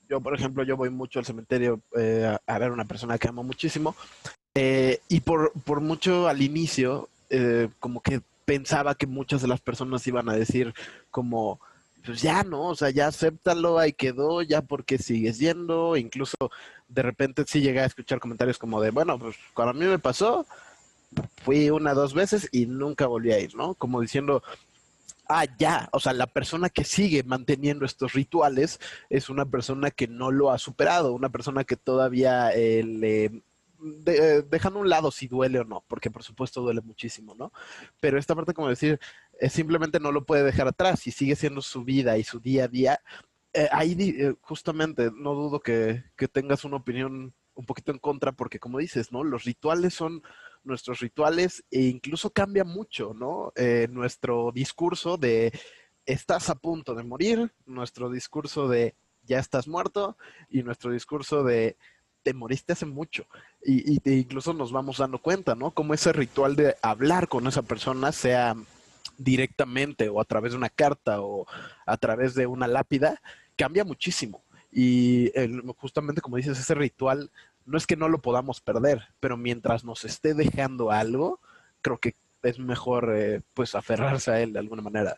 yo 0.08 0.22
por 0.22 0.34
ejemplo, 0.34 0.64
yo 0.64 0.78
voy 0.78 0.88
mucho 0.88 1.18
al 1.18 1.26
cementerio 1.26 1.82
eh, 1.94 2.38
a, 2.46 2.58
ver 2.58 2.70
a 2.70 2.72
una 2.72 2.86
persona 2.86 3.18
que 3.18 3.28
amo 3.28 3.42
muchísimo, 3.42 3.94
eh, 4.54 5.00
y 5.08 5.20
por, 5.20 5.52
por, 5.64 5.82
mucho 5.82 6.26
al 6.26 6.40
inicio, 6.40 7.10
como 7.80 8.00
que 8.00 8.20
pensaba 8.44 8.94
que 8.94 9.06
muchas 9.06 9.42
de 9.42 9.48
las 9.48 9.60
personas 9.60 10.06
iban 10.06 10.28
a 10.28 10.34
decir 10.34 10.74
como, 11.10 11.60
pues 12.04 12.20
ya 12.20 12.42
no, 12.42 12.68
o 12.68 12.74
sea, 12.74 12.90
ya 12.90 13.06
acéptalo, 13.06 13.78
ahí 13.78 13.92
quedó, 13.92 14.42
ya 14.42 14.62
porque 14.62 14.98
sigues 14.98 15.38
yendo, 15.38 15.96
incluso 15.96 16.36
de 16.88 17.02
repente 17.02 17.44
sí 17.46 17.60
llegué 17.60 17.80
a 17.80 17.86
escuchar 17.86 18.20
comentarios 18.20 18.58
como 18.58 18.80
de, 18.80 18.90
bueno, 18.90 19.18
pues 19.18 19.36
cuando 19.54 19.70
a 19.70 19.74
mí 19.74 19.86
me 19.86 19.98
pasó, 19.98 20.46
fui 21.42 21.70
una, 21.70 21.94
dos 21.94 22.14
veces 22.14 22.48
y 22.52 22.66
nunca 22.66 23.06
volví 23.06 23.32
a 23.32 23.40
ir, 23.40 23.54
¿no? 23.54 23.74
Como 23.74 24.00
diciendo, 24.00 24.42
ah, 25.28 25.46
ya, 25.58 25.88
o 25.92 26.00
sea, 26.00 26.12
la 26.12 26.26
persona 26.26 26.68
que 26.68 26.84
sigue 26.84 27.22
manteniendo 27.22 27.84
estos 27.86 28.12
rituales 28.12 28.80
es 29.08 29.30
una 29.30 29.46
persona 29.46 29.90
que 29.90 30.06
no 30.08 30.30
lo 30.30 30.50
ha 30.50 30.58
superado, 30.58 31.14
una 31.14 31.30
persona 31.30 31.64
que 31.64 31.76
todavía 31.76 32.50
eh, 32.52 32.82
le 32.84 33.42
de, 33.84 34.42
dejando 34.42 34.80
un 34.80 34.88
lado 34.88 35.10
si 35.10 35.28
duele 35.28 35.60
o 35.60 35.64
no, 35.64 35.84
porque 35.88 36.10
por 36.10 36.22
supuesto 36.22 36.62
duele 36.62 36.80
muchísimo, 36.80 37.34
¿no? 37.34 37.52
Pero 38.00 38.18
esta 38.18 38.34
parte, 38.34 38.54
como 38.54 38.68
decir, 38.68 38.98
es 39.38 39.52
simplemente 39.52 40.00
no 40.00 40.12
lo 40.12 40.24
puede 40.24 40.44
dejar 40.44 40.68
atrás 40.68 41.06
y 41.06 41.10
sigue 41.10 41.36
siendo 41.36 41.60
su 41.60 41.84
vida 41.84 42.16
y 42.18 42.24
su 42.24 42.40
día 42.40 42.64
a 42.64 42.68
día. 42.68 43.00
Eh, 43.52 43.68
ahí 43.70 43.96
eh, 44.00 44.34
justamente 44.40 45.10
no 45.14 45.34
dudo 45.34 45.60
que, 45.60 46.04
que, 46.16 46.28
tengas 46.28 46.64
una 46.64 46.76
opinión 46.76 47.34
un 47.54 47.66
poquito 47.66 47.92
en 47.92 47.98
contra, 47.98 48.32
porque 48.32 48.58
como 48.58 48.78
dices, 48.78 49.12
¿no? 49.12 49.22
Los 49.22 49.44
rituales 49.44 49.94
son 49.94 50.22
nuestros 50.64 51.00
rituales 51.00 51.64
e 51.70 51.82
incluso 51.82 52.30
cambia 52.30 52.64
mucho, 52.64 53.12
¿no? 53.14 53.52
Eh, 53.54 53.86
nuestro 53.90 54.50
discurso 54.52 55.16
de 55.16 55.52
estás 56.06 56.50
a 56.50 56.56
punto 56.56 56.94
de 56.94 57.04
morir, 57.04 57.52
nuestro 57.66 58.10
discurso 58.10 58.68
de 58.68 58.96
ya 59.22 59.38
estás 59.38 59.68
muerto 59.68 60.16
y 60.50 60.62
nuestro 60.62 60.90
discurso 60.90 61.44
de 61.44 61.76
te 62.24 62.34
moriste 62.34 62.72
hace 62.72 62.86
mucho. 62.86 63.26
Y, 63.64 64.00
incluso 64.10 64.52
nos 64.52 64.72
vamos 64.72 64.98
dando 64.98 65.18
cuenta, 65.18 65.54
¿no? 65.54 65.70
Como 65.70 65.94
ese 65.94 66.12
ritual 66.12 66.56
de 66.56 66.74
hablar 66.82 67.28
con 67.28 67.46
esa 67.46 67.62
persona, 67.62 68.10
sea 68.10 68.56
directamente 69.16 70.08
o 70.08 70.20
a 70.20 70.24
través 70.24 70.52
de 70.52 70.58
una 70.58 70.70
carta 70.70 71.20
o 71.20 71.46
a 71.86 71.96
través 71.96 72.34
de 72.34 72.48
una 72.48 72.66
lápida, 72.66 73.20
cambia 73.56 73.84
muchísimo. 73.84 74.42
Y 74.72 75.30
justamente 75.76 76.20
como 76.20 76.36
dices, 76.36 76.58
ese 76.58 76.74
ritual 76.74 77.30
no 77.64 77.78
es 77.78 77.86
que 77.86 77.96
no 77.96 78.08
lo 78.08 78.18
podamos 78.18 78.60
perder, 78.60 79.02
pero 79.20 79.36
mientras 79.36 79.84
nos 79.84 80.04
esté 80.04 80.34
dejando 80.34 80.90
algo, 80.90 81.38
creo 81.80 81.98
que 81.98 82.14
es 82.42 82.58
mejor 82.58 83.14
eh, 83.16 83.40
pues 83.54 83.74
aferrarse 83.74 84.30
a 84.30 84.40
él 84.40 84.52
de 84.52 84.58
alguna 84.58 84.82
manera. 84.82 85.16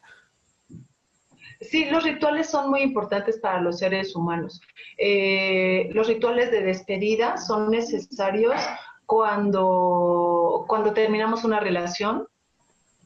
Sí, 1.60 1.86
los 1.86 2.04
rituales 2.04 2.50
son 2.50 2.70
muy 2.70 2.82
importantes 2.82 3.38
para 3.38 3.60
los 3.60 3.78
seres 3.78 4.14
humanos. 4.14 4.60
Eh, 4.98 5.88
los 5.92 6.06
rituales 6.06 6.50
de 6.50 6.62
despedida 6.62 7.36
son 7.38 7.70
necesarios 7.70 8.60
cuando, 9.06 10.64
cuando 10.68 10.92
terminamos 10.92 11.44
una 11.44 11.60
relación, 11.60 12.26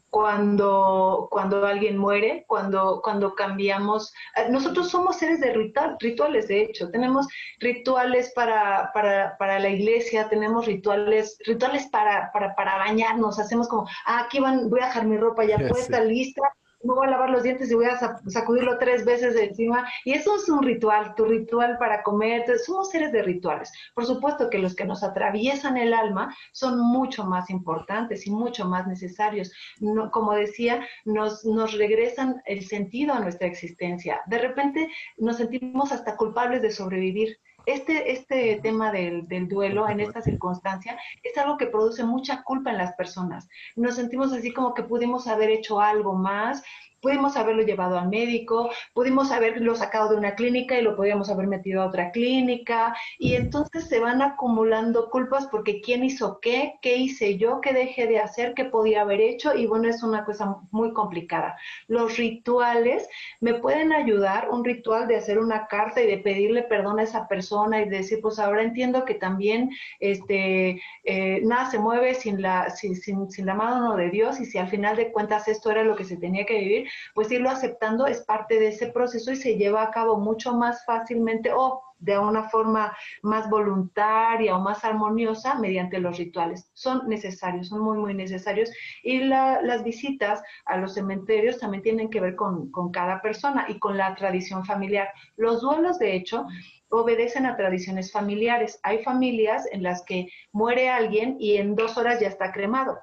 cuando, 0.08 1.28
cuando 1.30 1.64
alguien 1.64 1.96
muere, 1.96 2.44
cuando, 2.48 3.00
cuando 3.02 3.34
cambiamos. 3.36 4.12
Eh, 4.34 4.48
nosotros 4.50 4.90
somos 4.90 5.18
seres 5.18 5.40
de 5.40 5.52
ritual, 5.52 5.96
rituales, 6.00 6.48
de 6.48 6.62
hecho. 6.62 6.90
Tenemos 6.90 7.28
rituales 7.60 8.32
para, 8.34 8.90
para, 8.92 9.36
para 9.38 9.60
la 9.60 9.68
iglesia, 9.68 10.28
tenemos 10.28 10.66
rituales, 10.66 11.38
rituales 11.46 11.86
para, 11.86 12.32
para, 12.32 12.56
para 12.56 12.78
bañarnos. 12.78 13.38
Hacemos 13.38 13.68
como, 13.68 13.86
ah, 14.06 14.24
aquí 14.24 14.40
van, 14.40 14.68
voy 14.68 14.80
a 14.80 14.86
dejar 14.86 15.06
mi 15.06 15.16
ropa 15.16 15.44
ya 15.44 15.58
puesta, 15.68 16.00
lista 16.00 16.42
me 16.82 16.94
voy 16.94 17.06
a 17.06 17.10
lavar 17.10 17.30
los 17.30 17.42
dientes 17.42 17.70
y 17.70 17.74
voy 17.74 17.86
a 17.86 17.98
sacudirlo 18.28 18.78
tres 18.78 19.04
veces 19.04 19.34
de 19.34 19.44
encima. 19.44 19.86
Y 20.04 20.12
eso 20.12 20.36
es 20.36 20.48
un 20.48 20.62
ritual, 20.62 21.14
tu 21.14 21.24
ritual 21.24 21.76
para 21.78 22.02
comer. 22.02 22.44
Somos 22.58 22.90
seres 22.90 23.12
de 23.12 23.22
rituales. 23.22 23.70
Por 23.94 24.06
supuesto 24.06 24.48
que 24.48 24.58
los 24.58 24.74
que 24.74 24.84
nos 24.84 25.02
atraviesan 25.02 25.76
el 25.76 25.92
alma 25.92 26.34
son 26.52 26.80
mucho 26.80 27.24
más 27.24 27.50
importantes 27.50 28.26
y 28.26 28.30
mucho 28.30 28.66
más 28.66 28.86
necesarios. 28.86 29.52
No, 29.78 30.10
como 30.10 30.32
decía, 30.32 30.86
nos, 31.04 31.44
nos 31.44 31.76
regresan 31.76 32.40
el 32.46 32.64
sentido 32.64 33.14
a 33.14 33.20
nuestra 33.20 33.46
existencia. 33.46 34.20
De 34.26 34.38
repente 34.38 34.88
nos 35.18 35.36
sentimos 35.36 35.92
hasta 35.92 36.16
culpables 36.16 36.62
de 36.62 36.70
sobrevivir 36.70 37.38
este, 37.66 38.12
este 38.12 38.60
tema 38.62 38.92
del, 38.92 39.26
del, 39.28 39.48
duelo 39.48 39.88
en 39.88 40.00
esta 40.00 40.22
circunstancia 40.22 40.98
es 41.22 41.36
algo 41.38 41.56
que 41.56 41.66
produce 41.66 42.04
mucha 42.04 42.42
culpa 42.42 42.70
en 42.70 42.78
las 42.78 42.94
personas. 42.94 43.48
Nos 43.76 43.96
sentimos 43.96 44.32
así 44.32 44.52
como 44.52 44.74
que 44.74 44.82
pudimos 44.82 45.26
haber 45.26 45.50
hecho 45.50 45.80
algo 45.80 46.14
más 46.14 46.62
pudimos 47.00 47.36
haberlo 47.36 47.62
llevado 47.62 47.98
al 47.98 48.08
médico, 48.08 48.70
pudimos 48.92 49.30
haberlo 49.30 49.74
sacado 49.74 50.10
de 50.10 50.16
una 50.16 50.34
clínica 50.34 50.78
y 50.78 50.82
lo 50.82 50.96
podíamos 50.96 51.30
haber 51.30 51.46
metido 51.46 51.82
a 51.82 51.86
otra 51.86 52.10
clínica, 52.10 52.94
y 53.18 53.34
entonces 53.34 53.84
se 53.84 54.00
van 54.00 54.22
acumulando 54.22 55.10
culpas 55.10 55.46
porque 55.46 55.80
quién 55.80 56.04
hizo 56.04 56.40
qué, 56.40 56.74
qué 56.82 56.96
hice 56.96 57.38
yo, 57.38 57.60
qué 57.60 57.72
dejé 57.72 58.06
de 58.06 58.20
hacer, 58.20 58.54
qué 58.54 58.64
podía 58.64 59.02
haber 59.02 59.20
hecho, 59.20 59.54
y 59.54 59.66
bueno, 59.66 59.88
es 59.88 60.02
una 60.02 60.24
cosa 60.24 60.56
muy 60.70 60.92
complicada. 60.92 61.56
Los 61.88 62.16
rituales 62.16 63.08
me 63.40 63.54
pueden 63.54 63.92
ayudar, 63.92 64.48
un 64.50 64.64
ritual 64.64 65.08
de 65.08 65.16
hacer 65.16 65.38
una 65.38 65.66
carta 65.66 66.02
y 66.02 66.06
de 66.06 66.18
pedirle 66.18 66.62
perdón 66.62 66.98
a 66.98 67.04
esa 67.04 67.26
persona 67.28 67.80
y 67.80 67.88
decir, 67.88 68.20
pues 68.20 68.38
ahora 68.38 68.62
entiendo 68.62 69.04
que 69.04 69.14
también 69.14 69.70
este, 70.00 70.80
eh, 71.04 71.40
nada 71.44 71.70
se 71.70 71.78
mueve 71.78 72.14
sin 72.14 72.42
la, 72.42 72.70
sin, 72.70 72.94
sin, 72.96 73.30
sin 73.30 73.46
la 73.46 73.54
mano 73.54 73.96
de 73.96 74.10
Dios, 74.10 74.40
y 74.40 74.44
si 74.44 74.58
al 74.58 74.68
final 74.68 74.96
de 74.96 75.12
cuentas 75.12 75.48
esto 75.48 75.70
era 75.70 75.82
lo 75.84 75.96
que 75.96 76.04
se 76.04 76.16
tenía 76.16 76.44
que 76.44 76.58
vivir, 76.58 76.89
pues 77.14 77.30
irlo 77.30 77.50
aceptando 77.50 78.06
es 78.06 78.22
parte 78.22 78.58
de 78.58 78.68
ese 78.68 78.88
proceso 78.88 79.32
y 79.32 79.36
se 79.36 79.56
lleva 79.56 79.82
a 79.82 79.90
cabo 79.90 80.18
mucho 80.18 80.54
más 80.54 80.84
fácilmente 80.84 81.52
o 81.52 81.82
de 82.00 82.18
una 82.18 82.48
forma 82.48 82.96
más 83.22 83.48
voluntaria 83.48 84.56
o 84.56 84.60
más 84.60 84.84
armoniosa 84.84 85.54
mediante 85.54 86.00
los 86.00 86.16
rituales. 86.16 86.70
Son 86.72 87.08
necesarios, 87.08 87.68
son 87.68 87.80
muy, 87.80 87.98
muy 87.98 88.14
necesarios. 88.14 88.70
Y 89.02 89.20
las 89.20 89.84
visitas 89.84 90.42
a 90.64 90.78
los 90.78 90.94
cementerios 90.94 91.58
también 91.58 91.82
tienen 91.82 92.10
que 92.10 92.20
ver 92.20 92.36
con, 92.36 92.70
con 92.70 92.90
cada 92.90 93.20
persona 93.20 93.66
y 93.68 93.78
con 93.78 93.96
la 93.96 94.14
tradición 94.14 94.64
familiar. 94.64 95.08
Los 95.36 95.60
duelos, 95.60 95.98
de 95.98 96.16
hecho, 96.16 96.46
obedecen 96.88 97.46
a 97.46 97.56
tradiciones 97.56 98.10
familiares. 98.10 98.80
Hay 98.82 99.04
familias 99.04 99.66
en 99.70 99.82
las 99.82 100.02
que 100.04 100.28
muere 100.52 100.88
alguien 100.88 101.36
y 101.38 101.56
en 101.56 101.76
dos 101.76 101.96
horas 101.96 102.18
ya 102.20 102.28
está 102.28 102.50
cremado 102.50 102.98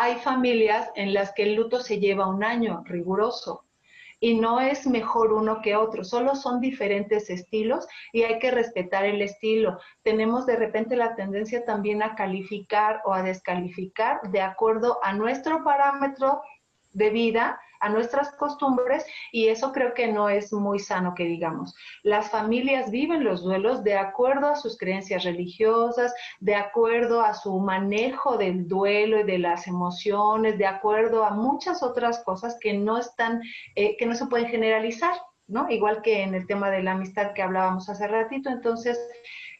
hay 0.00 0.14
familias 0.16 0.90
en 0.94 1.12
las 1.12 1.34
que 1.34 1.42
el 1.42 1.56
luto 1.56 1.78
se 1.80 1.98
lleva 1.98 2.26
un 2.26 2.42
año 2.42 2.82
riguroso 2.86 3.66
y 4.18 4.34
no 4.34 4.58
es 4.58 4.86
mejor 4.86 5.30
uno 5.30 5.60
que 5.60 5.76
otro, 5.76 6.04
solo 6.04 6.34
son 6.34 6.58
diferentes 6.58 7.28
estilos 7.28 7.86
y 8.10 8.22
hay 8.22 8.38
que 8.38 8.50
respetar 8.50 9.04
el 9.04 9.20
estilo. 9.20 9.78
Tenemos 10.02 10.46
de 10.46 10.56
repente 10.56 10.96
la 10.96 11.14
tendencia 11.16 11.66
también 11.66 12.02
a 12.02 12.14
calificar 12.14 13.02
o 13.04 13.12
a 13.12 13.22
descalificar 13.22 14.22
de 14.30 14.40
acuerdo 14.40 14.98
a 15.02 15.12
nuestro 15.12 15.62
parámetro 15.64 16.40
de 16.92 17.10
vida 17.10 17.60
a 17.80 17.88
nuestras 17.88 18.32
costumbres 18.32 19.04
y 19.32 19.48
eso 19.48 19.72
creo 19.72 19.94
que 19.94 20.08
no 20.08 20.28
es 20.28 20.52
muy 20.52 20.78
sano 20.78 21.14
que 21.14 21.24
digamos. 21.24 21.74
Las 22.02 22.30
familias 22.30 22.90
viven 22.90 23.24
los 23.24 23.42
duelos 23.42 23.82
de 23.82 23.96
acuerdo 23.96 24.48
a 24.48 24.56
sus 24.56 24.78
creencias 24.78 25.24
religiosas, 25.24 26.14
de 26.40 26.54
acuerdo 26.54 27.22
a 27.22 27.34
su 27.34 27.58
manejo 27.58 28.36
del 28.36 28.68
duelo 28.68 29.20
y 29.20 29.24
de 29.24 29.38
las 29.38 29.66
emociones, 29.66 30.58
de 30.58 30.66
acuerdo 30.66 31.24
a 31.24 31.30
muchas 31.30 31.82
otras 31.82 32.22
cosas 32.24 32.56
que 32.60 32.72
no 32.74 32.98
están, 32.98 33.42
eh, 33.74 33.96
que 33.96 34.06
no 34.06 34.14
se 34.14 34.26
pueden 34.26 34.48
generalizar, 34.48 35.14
¿no? 35.48 35.68
Igual 35.70 36.02
que 36.02 36.22
en 36.22 36.34
el 36.34 36.46
tema 36.46 36.70
de 36.70 36.82
la 36.82 36.92
amistad 36.92 37.32
que 37.32 37.42
hablábamos 37.42 37.88
hace 37.88 38.06
ratito, 38.06 38.50
entonces 38.50 38.98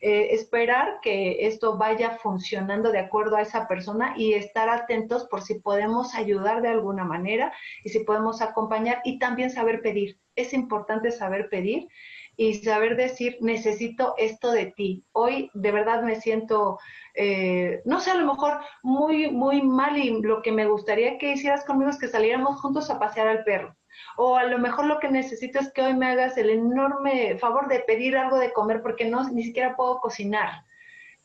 eh, 0.01 0.35
esperar 0.35 1.01
que 1.03 1.47
esto 1.47 1.77
vaya 1.77 2.19
funcionando 2.19 2.91
de 2.91 3.01
acuerdo 3.01 3.37
a 3.37 3.43
esa 3.43 3.69
persona 3.69 4.15
y 4.17 4.33
estar 4.33 4.71
atentos 4.71 5.27
por 5.29 5.43
si 5.43 5.61
podemos 5.61 6.15
ayudar 6.15 6.63
de 6.63 6.69
alguna 6.69 7.05
manera 7.05 7.53
y 7.85 7.91
si 7.91 8.01
podemos 8.01 8.41
acompañar 8.41 9.03
y 9.05 9.19
también 9.19 9.51
saber 9.51 9.83
pedir. 9.83 10.19
Es 10.37 10.55
importante 10.55 11.11
saber 11.11 11.51
pedir 11.51 11.89
y 12.35 12.55
saber 12.55 12.97
decir, 12.97 13.37
necesito 13.41 14.15
esto 14.17 14.53
de 14.53 14.73
ti. 14.75 15.05
Hoy 15.13 15.51
de 15.53 15.71
verdad 15.71 16.03
me 16.03 16.19
siento, 16.19 16.79
eh, 17.15 17.83
no 17.85 18.01
sé, 18.01 18.13
a 18.13 18.15
lo 18.15 18.27
mejor 18.27 18.61
muy, 18.83 19.31
muy 19.31 19.61
mal 19.61 19.99
y 19.99 20.23
lo 20.23 20.41
que 20.41 20.53
me 20.53 20.67
gustaría 20.67 21.19
que 21.19 21.33
hicieras 21.33 21.65
conmigo 21.67 21.91
es 21.91 21.99
que 21.99 22.09
saliéramos 22.09 22.59
juntos 22.61 22.89
a 22.89 22.99
pasear 22.99 23.29
al 23.29 23.45
perro 23.45 23.77
o 24.17 24.37
a 24.37 24.45
lo 24.45 24.59
mejor 24.59 24.87
lo 24.87 24.99
que 24.99 25.11
necesito 25.11 25.59
es 25.59 25.73
que 25.73 25.83
hoy 25.83 25.95
me 25.95 26.07
hagas 26.07 26.37
el 26.37 26.51
enorme 26.51 27.39
favor 27.39 27.69
de 27.69 27.81
pedir 27.81 28.17
algo 28.17 28.39
de 28.39 28.53
comer 28.53 28.83
porque 28.83 29.05
no 29.05 29.29
ni 29.31 29.45
siquiera 29.45 29.77
puedo 29.77 30.01
cocinar. 30.01 30.65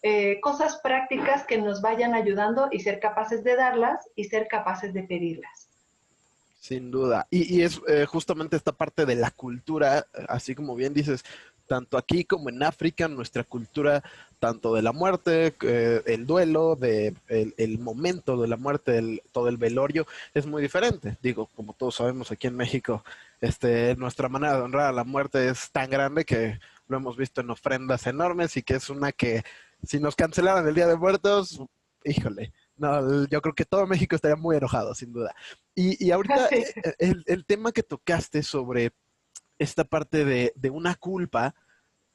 Eh, 0.01 0.39
cosas 0.39 0.79
prácticas 0.83 1.45
que 1.45 1.57
nos 1.57 1.81
vayan 1.81 2.13
ayudando 2.13 2.67
y 2.71 2.79
ser 2.79 2.99
capaces 2.99 3.43
de 3.43 3.55
darlas 3.55 4.07
y 4.15 4.25
ser 4.25 4.47
capaces 4.47 4.93
de 4.93 5.03
pedirlas. 5.03 5.69
Sin 6.59 6.91
duda. 6.91 7.27
Y, 7.29 7.61
es 7.61 7.81
eh, 7.87 8.05
justamente 8.05 8.55
esta 8.55 8.71
parte 8.71 9.05
de 9.05 9.15
la 9.15 9.31
cultura, 9.31 10.05
así 10.27 10.55
como 10.55 10.75
bien 10.75 10.93
dices, 10.93 11.23
tanto 11.67 11.97
aquí 11.97 12.25
como 12.25 12.49
en 12.49 12.63
África, 12.63 13.07
nuestra 13.07 13.43
cultura, 13.43 14.03
tanto 14.39 14.75
de 14.75 14.81
la 14.81 14.91
muerte, 14.91 15.55
eh, 15.61 16.01
el 16.05 16.25
duelo, 16.25 16.75
de 16.75 17.15
el, 17.27 17.79
momento 17.79 18.37
de 18.37 18.47
la 18.47 18.57
muerte, 18.57 19.21
todo 19.31 19.47
el 19.47 19.57
velorio, 19.57 20.05
es 20.33 20.45
muy 20.45 20.61
diferente. 20.61 21.17
Digo, 21.21 21.47
como 21.55 21.73
todos 21.73 21.95
sabemos 21.95 22.31
aquí 22.31 22.47
en 22.47 22.55
México, 22.55 23.03
este, 23.41 23.95
nuestra 23.95 24.29
manera 24.29 24.57
de 24.57 24.63
honrar 24.63 24.87
a 24.87 24.93
la 24.93 25.03
muerte 25.03 25.49
es 25.49 25.71
tan 25.71 25.89
grande 25.89 26.25
que 26.25 26.59
lo 26.87 26.97
hemos 26.97 27.17
visto 27.17 27.41
en 27.41 27.49
ofrendas 27.49 28.05
enormes 28.07 28.55
y 28.57 28.63
que 28.63 28.75
es 28.75 28.89
una 28.89 29.11
que 29.11 29.43
si 29.83 29.99
nos 29.99 30.15
cancelaran 30.15 30.67
el 30.67 30.75
Día 30.75 30.87
de 30.87 30.97
Muertos, 30.97 31.59
híjole, 32.03 32.53
no, 32.77 33.25
yo 33.27 33.41
creo 33.41 33.55
que 33.55 33.65
todo 33.65 33.87
México 33.87 34.15
estaría 34.15 34.35
muy 34.35 34.57
enojado, 34.57 34.93
sin 34.93 35.13
duda. 35.13 35.33
Y, 35.73 36.03
y 36.05 36.11
ahorita 36.11 36.49
el, 36.99 37.23
el 37.25 37.45
tema 37.45 37.71
que 37.71 37.83
tocaste 37.83 38.43
sobre 38.43 38.91
esta 39.59 39.83
parte 39.83 40.25
de, 40.25 40.53
de 40.55 40.69
una 40.69 40.95
culpa 40.95 41.55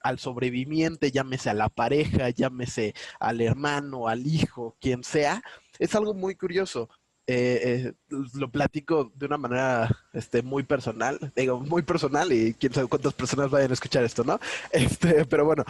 al 0.03 0.19
sobreviviente, 0.19 1.11
llámese 1.11 1.51
a 1.51 1.55
la 1.55 1.69
pareja, 1.69 2.31
llámese 2.31 2.95
al 3.19 3.41
hermano, 3.41 4.09
al 4.09 4.27
hijo, 4.27 4.77
quien 4.81 5.05
sea, 5.05 5.43
es 5.79 5.95
algo 5.95 6.15
muy 6.15 6.35
curioso. 6.35 6.89
Eh, 7.27 7.93
eh, 8.11 8.17
lo 8.35 8.51
platico 8.51 9.13
de 9.15 9.27
una 9.27 9.37
manera 9.37 9.89
este, 10.13 10.43
muy 10.43 10.65
personal, 10.65 11.33
digo, 11.37 11.61
muy 11.61 11.83
personal 11.83 12.33
y 12.33 12.55
quién 12.55 12.73
sabe 12.73 12.89
cuántas 12.89 13.15
personas 13.15 13.51
vayan 13.51 13.71
a 13.71 13.75
escuchar 13.75 14.03
esto, 14.03 14.25
¿no? 14.25 14.41
Este, 14.73 15.25
pero 15.27 15.45
bueno, 15.45 15.65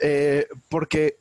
eh, 0.00 0.46
porque 0.70 1.16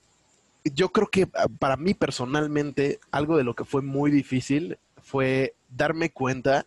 yo 0.63 0.89
creo 0.93 1.07
que 1.07 1.27
ah, 1.33 1.47
para 1.59 1.75
mí 1.75 1.93
personalmente 1.93 3.01
algo 3.11 3.35
de 3.35 3.43
lo 3.43 3.53
que 3.53 3.65
fue 3.65 3.81
muy 3.81 4.11
difícil 4.11 4.77
fue 5.01 5.55
darme 5.69 6.09
cuenta 6.09 6.65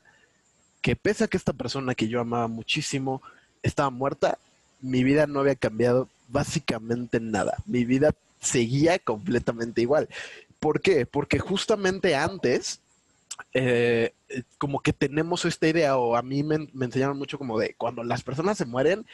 que 0.85 0.97
pese 0.97 1.25
a 1.25 1.29
que 1.29 1.39
esta 1.39 1.55
persona 1.55 1.95
que 1.95 2.09
yo 2.09 2.21
amaba 2.21 2.47
muchísimo 2.47 3.23
estaba 3.63 3.89
muerta, 3.89 4.37
mi 4.83 5.03
vida 5.03 5.27
no 5.27 5.41
había 5.41 5.55
cambiado 5.55 6.11
básicamente 6.29 7.21
nada. 7.21 7.57
Mi 7.65 7.87
vida 7.87 8.11
seguía 8.39 8.99
completamente 8.99 9.81
igual. 9.81 10.11
¿Por 10.61 10.83
qué? 10.83 11.07
Porque 11.07 11.39
justamente 11.39 12.15
antes, 12.15 12.81
eh, 13.55 14.13
como 14.59 14.81
que 14.81 14.93
tenemos 14.93 15.47
esta 15.47 15.69
idea, 15.69 15.97
o 15.97 16.17
a 16.17 16.23
mí 16.23 16.43
me, 16.43 16.69
me, 16.75 16.85
enseñaron 16.85 17.17
mucho 17.17 17.39
como 17.39 17.59
de 17.59 17.73
cuando 17.79 18.05
las 18.05 18.23
personas 18.23 18.59
se 18.59 18.67
mueren, 18.67 19.07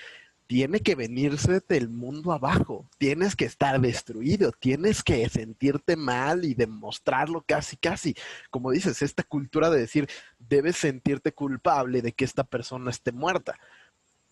tiene 0.51 0.81
que 0.81 0.97
venirse 0.97 1.63
del 1.69 1.89
mundo 1.89 2.33
abajo, 2.33 2.85
tienes 2.99 3.37
que 3.37 3.45
estar 3.45 3.81
destruido, 3.81 4.51
tienes 4.51 5.05
que 5.05 5.29
sentirte 5.29 5.95
mal 5.95 6.45
y 6.45 6.55
demostrarlo 6.55 7.45
casi, 7.47 7.77
casi. 7.77 8.17
Como 8.51 8.73
dices, 8.73 9.01
esta 9.01 9.23
cultura 9.23 9.71
de 9.71 9.79
decir, 9.79 10.09
debes 10.41 10.77
sentirte 10.77 11.31
culpable 11.31 12.03
de 12.03 12.11
que 12.11 12.25
esta 12.25 12.43
persona 12.43 12.91
esté 12.91 13.13
muerta. 13.13 13.61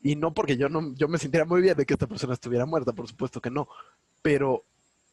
Y 0.02 0.16
no 0.16 0.34
porque 0.34 0.56
yo 0.56 0.68
no, 0.68 0.92
yo 0.96 1.06
me 1.06 1.18
sintiera 1.18 1.44
muy 1.46 1.62
bien 1.62 1.76
de 1.76 1.86
que 1.86 1.94
esta 1.94 2.08
persona 2.08 2.34
estuviera 2.34 2.66
muerta, 2.66 2.92
por 2.92 3.06
supuesto 3.06 3.40
que 3.40 3.50
no. 3.50 3.68
Pero 4.20 4.64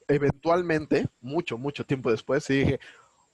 eventualmente, 0.08 1.08
mucho, 1.22 1.60
mucho 1.60 1.86
tiempo 1.86 2.10
después, 2.10 2.46
sí 2.46 2.56
dije, 2.56 2.80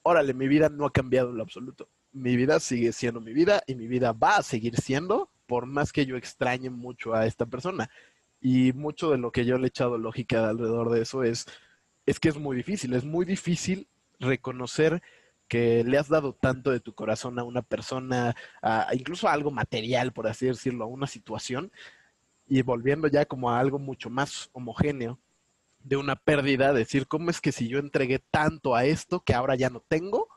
órale, 0.02 0.34
mi 0.34 0.46
vida 0.46 0.68
no 0.68 0.84
ha 0.84 0.92
cambiado 0.92 1.30
en 1.30 1.38
lo 1.38 1.42
absoluto. 1.42 1.88
Mi 2.12 2.36
vida 2.36 2.60
sigue 2.60 2.92
siendo 2.92 3.22
mi 3.22 3.32
vida 3.32 3.62
y 3.66 3.76
mi 3.76 3.86
vida 3.86 4.12
va 4.12 4.36
a 4.36 4.42
seguir 4.42 4.76
siendo, 4.76 5.30
por 5.52 5.66
más 5.66 5.92
que 5.92 6.06
yo 6.06 6.16
extrañe 6.16 6.70
mucho 6.70 7.12
a 7.12 7.26
esta 7.26 7.44
persona. 7.44 7.90
Y 8.40 8.72
mucho 8.72 9.10
de 9.10 9.18
lo 9.18 9.32
que 9.32 9.44
yo 9.44 9.58
le 9.58 9.64
he 9.64 9.68
echado 9.68 9.98
lógica 9.98 10.48
alrededor 10.48 10.90
de 10.90 11.02
eso 11.02 11.24
es, 11.24 11.44
es 12.06 12.18
que 12.18 12.30
es 12.30 12.38
muy 12.38 12.56
difícil, 12.56 12.94
es 12.94 13.04
muy 13.04 13.26
difícil 13.26 13.86
reconocer 14.18 15.02
que 15.48 15.84
le 15.84 15.98
has 15.98 16.08
dado 16.08 16.32
tanto 16.32 16.70
de 16.70 16.80
tu 16.80 16.94
corazón 16.94 17.38
a 17.38 17.44
una 17.44 17.60
persona, 17.60 18.34
incluso 18.94 19.28
a 19.28 19.34
algo 19.34 19.50
material, 19.50 20.14
por 20.14 20.26
así 20.26 20.46
decirlo, 20.46 20.84
a 20.84 20.88
una 20.88 21.06
situación, 21.06 21.70
y 22.48 22.62
volviendo 22.62 23.06
ya 23.08 23.26
como 23.26 23.50
a 23.50 23.60
algo 23.60 23.78
mucho 23.78 24.08
más 24.08 24.48
homogéneo 24.54 25.18
de 25.80 25.98
una 25.98 26.16
pérdida, 26.16 26.72
decir, 26.72 27.06
¿cómo 27.06 27.28
es 27.28 27.42
que 27.42 27.52
si 27.52 27.68
yo 27.68 27.78
entregué 27.78 28.20
tanto 28.20 28.74
a 28.74 28.86
esto 28.86 29.20
que 29.20 29.34
ahora 29.34 29.54
ya 29.54 29.68
no 29.68 29.80
tengo, 29.80 30.28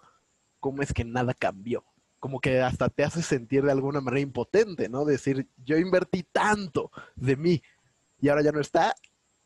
cómo 0.60 0.82
es 0.82 0.92
que 0.92 1.06
nada 1.06 1.34
cambió? 1.34 1.86
Como 2.26 2.40
que 2.40 2.60
hasta 2.60 2.90
te 2.90 3.04
hace 3.04 3.22
sentir 3.22 3.62
de 3.62 3.72
alguna 3.72 4.02
manera 4.02 4.20
impotente, 4.20 4.90
¿no? 4.90 5.06
Decir, 5.06 5.48
yo 5.64 5.78
invertí 5.78 6.24
tanto 6.24 6.92
de 7.16 7.36
mí 7.36 7.62
y 8.20 8.30
ahora 8.30 8.42
ya 8.42 8.52
no 8.52 8.60
está. 8.60 8.96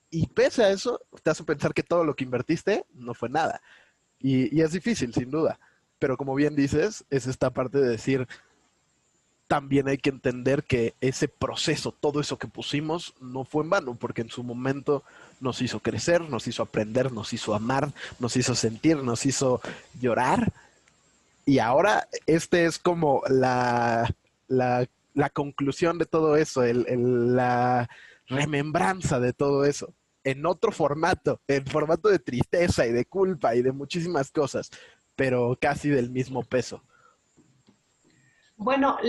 Y 0.10 0.28
pese 0.28 0.64
a 0.64 0.70
eso, 0.70 1.02
te 1.22 1.30
hace 1.30 1.44
pensar 1.44 1.74
que 1.74 1.84
todo 1.84 2.06
lo 2.06 2.16
que 2.16 2.24
invertiste 2.24 2.86
no 2.94 3.14
fue 3.14 3.28
nada. 3.28 3.60
Y, 4.18 4.62
es 4.62 4.72
difícil, 4.72 5.14
sin 5.14 5.30
duda. 5.30 5.60
Pero 6.00 6.16
como 6.16 6.34
bien 6.36 6.56
dices, 6.56 7.04
es 7.10 7.28
esta 7.28 7.50
parte 7.50 7.80
de 7.80 7.90
decir, 7.90 8.30
también 9.48 9.90
hay 9.90 9.98
que 9.98 10.10
entender 10.10 10.64
que 10.64 10.94
ese 11.02 11.28
proceso, 11.28 11.92
todo 11.92 12.22
eso 12.22 12.38
que 12.38 12.48
pusimos, 12.48 13.14
no 13.20 13.44
fue 13.44 13.66
en 13.66 13.72
vano, 13.72 13.96
porque 13.96 14.22
en 14.22 14.30
su 14.30 14.42
momento 14.42 15.04
nos 15.42 15.62
hizo 15.62 15.82
crecer, 15.82 16.22
nos 16.22 16.48
hizo 16.48 16.64
aprender, 16.64 17.12
nos 17.12 17.34
hizo 17.34 17.54
amar, 17.54 17.92
nos 18.20 18.38
hizo 18.38 18.56
sentir, 18.56 19.04
nos 19.04 19.26
hizo 19.26 19.60
llorar. 20.00 20.54
Y 21.50 21.58
ahora 21.58 22.08
este 22.28 22.66
es 22.66 22.78
como 22.78 23.24
la, 23.28 24.08
la, 24.48 24.88
conclusión 25.34 25.98
de 25.98 26.06
todo 26.06 26.36
eso, 26.36 26.62
el, 26.62 27.36
la 27.36 27.90
remembranza 28.28 29.20
de 29.20 29.34
todo 29.34 29.66
eso, 29.66 29.96
en 30.24 30.46
otro 30.46 30.72
formato, 30.72 31.42
en 31.48 31.66
formato 31.66 32.08
de 32.08 32.20
tristeza 32.20 32.86
y 32.86 32.92
de 32.92 33.06
culpa 33.06 33.56
y 33.56 33.64
de 33.64 33.72
muchísimas 33.72 34.30
cosas, 34.30 34.70
pero 35.16 35.58
casi 35.60 35.90
del 35.90 36.12
mismo 36.12 36.44
peso. 36.44 36.84
Bueno, 38.56 39.00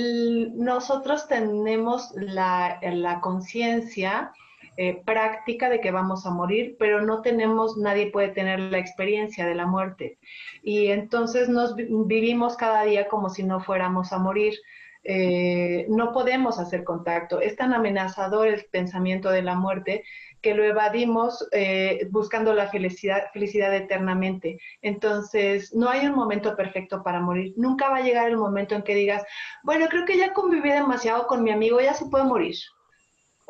nosotros 0.54 1.28
tenemos 1.28 2.10
la, 2.14 2.80
la 2.80 3.20
conciencia 3.20 4.32
eh, 4.76 5.02
práctica 5.04 5.68
de 5.68 5.80
que 5.80 5.90
vamos 5.90 6.26
a 6.26 6.30
morir, 6.30 6.76
pero 6.78 7.02
no 7.02 7.22
tenemos, 7.22 7.76
nadie 7.76 8.10
puede 8.10 8.28
tener 8.28 8.60
la 8.60 8.78
experiencia 8.78 9.46
de 9.46 9.54
la 9.54 9.66
muerte. 9.66 10.18
Y 10.62 10.86
entonces 10.88 11.48
nos 11.48 11.74
vivimos 11.76 12.56
cada 12.56 12.84
día 12.84 13.08
como 13.08 13.28
si 13.28 13.42
no 13.42 13.60
fuéramos 13.60 14.12
a 14.12 14.18
morir. 14.18 14.54
Eh, 15.02 15.86
no 15.88 16.12
podemos 16.12 16.58
hacer 16.58 16.84
contacto. 16.84 17.40
Es 17.40 17.56
tan 17.56 17.72
amenazador 17.72 18.48
el 18.48 18.64
pensamiento 18.70 19.30
de 19.30 19.42
la 19.42 19.54
muerte 19.54 20.04
que 20.42 20.54
lo 20.54 20.64
evadimos 20.64 21.46
eh, 21.52 22.06
buscando 22.10 22.54
la 22.54 22.68
felicidad, 22.68 23.24
felicidad 23.32 23.74
eternamente. 23.74 24.58
Entonces, 24.82 25.74
no 25.74 25.88
hay 25.88 26.06
un 26.06 26.14
momento 26.14 26.56
perfecto 26.56 27.02
para 27.02 27.20
morir. 27.20 27.52
Nunca 27.56 27.90
va 27.90 27.98
a 27.98 28.02
llegar 28.02 28.28
el 28.28 28.36
momento 28.36 28.74
en 28.74 28.82
que 28.82 28.94
digas, 28.94 29.24
bueno, 29.62 29.86
creo 29.88 30.04
que 30.04 30.16
ya 30.18 30.32
conviví 30.32 30.70
demasiado 30.70 31.26
con 31.26 31.42
mi 31.42 31.50
amigo, 31.50 31.80
ya 31.80 31.94
se 31.94 32.06
puede 32.06 32.24
morir. 32.24 32.56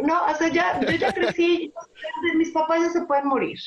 No, 0.03 0.27
o 0.27 0.35
sea, 0.35 0.49
ya, 0.49 0.81
yo 0.81 0.91
ya 0.91 1.13
crecí, 1.13 1.73
mis 2.37 2.51
papás 2.51 2.81
ya 2.83 2.91
se 2.91 3.07
pueden 3.07 3.27
morir. 3.27 3.59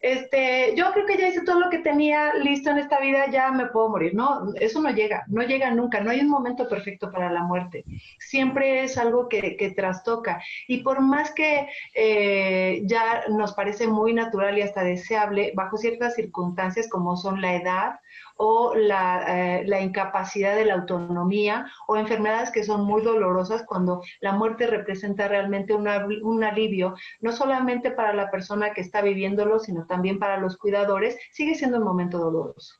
Este, 0.00 0.74
yo 0.76 0.92
creo 0.92 1.06
que 1.06 1.16
ya 1.16 1.28
hice 1.28 1.42
todo 1.42 1.60
lo 1.60 1.70
que 1.70 1.78
tenía 1.78 2.34
listo 2.34 2.70
en 2.70 2.78
esta 2.78 3.00
vida, 3.00 3.30
ya 3.30 3.50
me 3.50 3.66
puedo 3.66 3.88
morir. 3.88 4.14
No, 4.14 4.52
eso 4.56 4.80
no 4.80 4.90
llega, 4.90 5.24
no 5.28 5.42
llega 5.42 5.70
nunca, 5.70 6.00
no 6.00 6.10
hay 6.10 6.20
un 6.20 6.28
momento 6.28 6.68
perfecto 6.68 7.10
para 7.10 7.30
la 7.30 7.42
muerte. 7.42 7.84
Siempre 8.18 8.84
es 8.84 8.98
algo 8.98 9.28
que, 9.28 9.56
que 9.56 9.70
trastoca. 9.70 10.40
Y 10.66 10.82
por 10.82 11.00
más 11.00 11.32
que 11.32 11.68
eh, 11.94 12.82
ya 12.84 13.24
nos 13.28 13.52
parece 13.54 13.86
muy 13.86 14.12
natural 14.12 14.58
y 14.58 14.62
hasta 14.62 14.84
deseable, 14.84 15.52
bajo 15.54 15.76
ciertas 15.76 16.14
circunstancias 16.14 16.88
como 16.88 17.16
son 17.16 17.40
la 17.40 17.54
edad, 17.54 18.00
o 18.38 18.74
la, 18.74 19.24
eh, 19.26 19.64
la, 19.66 19.80
incapacidad 19.80 20.54
de 20.54 20.64
la 20.64 20.74
autonomía 20.74 21.66
o 21.88 21.96
enfermedades 21.96 22.50
que 22.50 22.64
son 22.64 22.84
muy 22.84 23.02
dolorosas 23.02 23.64
cuando 23.64 24.02
la 24.20 24.32
muerte 24.32 24.66
representa 24.66 25.28
realmente 25.28 25.74
un 25.74 26.44
alivio, 26.44 26.94
no 27.20 27.32
solamente 27.32 27.90
para 27.90 28.14
la 28.14 28.30
persona 28.30 28.72
que 28.72 28.80
está 28.80 29.02
viviéndolo, 29.02 29.58
sino 29.58 29.86
también 29.86 30.18
para 30.18 30.38
los 30.38 30.56
cuidadores, 30.56 31.18
sigue 31.32 31.56
siendo 31.56 31.78
un 31.78 31.84
momento 31.84 32.18
doloroso. 32.18 32.74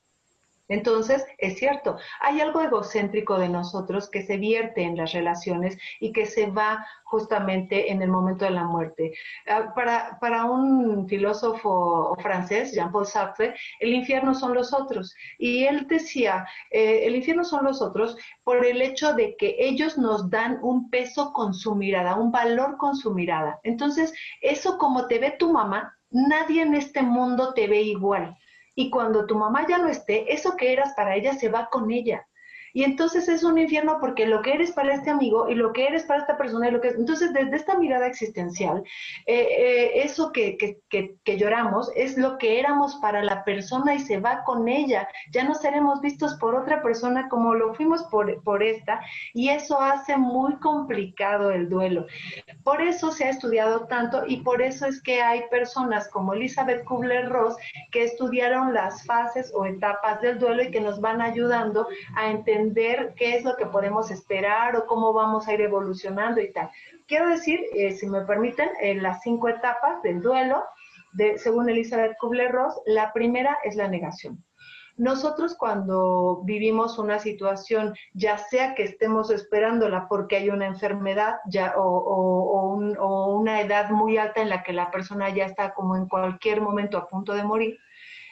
Entonces, 0.69 1.25
es 1.39 1.59
cierto, 1.59 1.97
hay 2.21 2.41
algo 2.41 2.61
egocéntrico 2.61 3.39
de 3.39 3.49
nosotros 3.49 4.09
que 4.11 4.23
se 4.23 4.37
vierte 4.37 4.83
en 4.83 4.97
las 4.97 5.13
relaciones 5.13 5.79
y 5.99 6.13
que 6.13 6.27
se 6.27 6.51
va 6.51 6.87
justamente 7.05 7.91
en 7.91 8.03
el 8.03 8.11
momento 8.11 8.45
de 8.45 8.51
la 8.51 8.65
muerte. 8.65 9.15
Ah, 9.47 9.73
para, 9.75 10.19
para 10.21 10.45
un 10.45 11.09
filósofo 11.09 12.15
francés, 12.21 12.73
Jean-Paul 12.75 13.07
Sartre, 13.07 13.55
el 13.81 13.95
infierno 13.95 14.35
son 14.35 14.55
los 14.55 14.75
otros. 14.75 15.15
Y 15.39 15.65
él 15.65 15.87
decía, 15.89 16.47
eh, 16.71 17.07
el 17.07 17.17
infierno 17.17 17.45
son 17.45 17.65
los 17.65 17.81
otros 17.81 18.17
por 18.45 18.65
el 18.65 18.83
hecho 18.83 19.15
de 19.15 19.37
que 19.37 19.57
ellos 19.59 19.97
nos 19.97 20.29
dan 20.29 20.59
un 20.63 20.91
peso 20.91 21.33
con 21.33 21.55
su 21.55 21.75
mirada, 21.75 22.17
un 22.17 22.31
valor 22.31 22.77
con 22.77 22.95
su 22.95 23.15
mirada. 23.15 23.59
Entonces, 23.63 24.13
eso 24.43 24.77
como 24.77 25.07
te 25.07 25.19
ve 25.19 25.31
tu 25.39 25.51
mamá, 25.53 25.97
nadie 26.11 26.63
en 26.63 26.75
este 26.75 27.03
mundo 27.03 27.55
te 27.55 27.67
ve 27.67 27.83
igual. 27.83 28.37
Y 28.79 28.91
cuando 28.91 29.27
tu 29.27 29.35
mamá 29.35 29.67
ya 29.67 29.79
no 29.79 29.89
esté, 29.89 30.33
eso 30.33 30.57
que 30.57 30.73
eras 30.73 30.95
para 30.95 31.17
ella 31.17 31.35
se 31.35 31.49
va 31.49 31.69
con 31.69 31.91
ella. 31.91 32.29
Y 32.73 32.85
entonces 32.85 33.29
es 33.29 33.45
un 33.45 33.59
infierno 33.59 33.99
porque 34.01 34.27
lo 34.27 34.43
que 34.43 34.53
eres 34.53 34.73
para 34.73 34.95
este 34.95 35.11
amigo 35.11 35.49
y 35.49 35.55
lo 35.55 35.73
que 35.73 35.87
eres 35.87 36.05
para 36.05 36.21
esta 36.21 36.37
persona 36.37 36.69
y 36.69 36.73
lo 36.73 36.81
que 36.81 36.89
entonces 36.89 37.33
desde 37.33 37.57
esta 37.57 37.79
mirada 37.79 38.07
existencial 38.07 38.83
eh, 39.27 39.47
eh, 39.59 40.03
eso 40.03 40.33
que, 40.33 40.57
que, 40.57 40.79
que, 41.25 41.37
lloramos 41.39 41.91
es 41.95 42.17
lo 42.17 42.39
que 42.39 42.59
éramos 42.59 42.97
para 42.97 43.23
la 43.23 43.45
persona 43.45 43.95
y 43.95 44.01
se 44.01 44.19
va 44.19 44.45
con 44.45 44.69
ella. 44.69 45.09
Ya 45.31 45.45
no 45.45 45.55
seremos 45.55 46.01
vistos 46.01 46.35
por 46.35 46.55
otra 46.55 46.83
persona 46.83 47.29
como 47.29 47.55
lo 47.55 47.75
fuimos 47.75 48.03
por, 48.05 48.43
por 48.43 48.63
esta 48.63 49.01
y 49.35 49.51
eso 49.51 49.81
hace 49.81 50.17
muy 50.17 50.57
complicado 50.57 51.51
el 51.51 51.69
duelo. 51.69 52.07
Por 52.65 52.83
eso 52.83 53.13
se 53.13 53.25
ha 53.25 53.31
estudiado 53.31 53.87
tanto 53.87 54.25
y 54.27 54.39
por 54.39 54.61
eso 54.63 54.87
es 54.87 55.01
que 55.03 55.23
hay 55.23 55.43
personas 55.51 56.09
como 56.09 56.35
Elizabeth 56.35 56.85
Kubler-Ross 56.85 57.57
que 57.93 58.05
estudiaron 58.05 58.75
las 58.75 59.05
fases 59.07 59.53
o 59.55 59.65
etapas 59.65 60.21
del 60.21 60.39
duelo 60.39 60.63
y 60.63 60.71
que 60.71 60.81
nos 60.81 61.01
van 61.01 61.21
ayudando 61.21 61.87
a 62.17 62.31
entender 62.31 62.58
entender 62.59 63.15
qué 63.17 63.37
es 63.37 63.45
lo 63.45 63.57
que 63.57 63.67
podemos 63.67 64.11
esperar 64.11 64.77
o 64.77 64.87
cómo 64.87 65.13
vamos 65.13 65.47
a 65.47 65.55
ir 65.55 65.61
evolucionando 65.61 66.41
y 66.41 66.53
tal. 66.53 66.71
Quiero 67.07 67.29
decir, 67.29 67.61
eh, 67.75 67.93
si 67.93 68.07
me 68.07 68.23
permiten, 68.23 68.69
en 68.81 69.03
las 69.03 69.23
cinco 69.23 69.49
etapas 69.49 70.03
del 70.03 70.21
duelo, 70.21 70.63
de, 71.13 71.39
según 71.39 71.69
Elizabeth 71.69 72.17
Kubler-Ross, 72.21 72.81
la 72.87 73.13
primera 73.13 73.59
es 73.65 73.77
la 73.77 73.89
negación. 73.89 74.45
Nosotros 74.97 75.55
cuando 75.57 76.43
vivimos 76.45 76.99
una 76.99 77.21
situación, 77.21 77.95
ya 78.15 78.37
sea 78.37 78.75
que 78.75 78.83
estemos 78.83 79.31
esperándola 79.31 80.09
porque 80.09 80.37
hay 80.37 80.51
una 80.51 80.67
enfermedad 80.67 81.37
ya, 81.49 81.75
o, 81.77 81.85
o, 81.85 83.37
una 83.39 83.61
edad 83.61 83.91
muy 83.91 84.19
alta 84.19 84.43
en 84.43 84.49
la 84.49 84.65
que 84.65 84.73
la 84.73 84.91
persona 84.91 85.31
ya 85.31 85.47
está 85.47 85.73
como 85.73 85.97
en 85.97 86.09
cualquier 86.09 86.61
momento 86.61 86.99
a 86.99 87.07
punto 87.07 87.33
de 87.33 87.45
morir, 87.45 87.79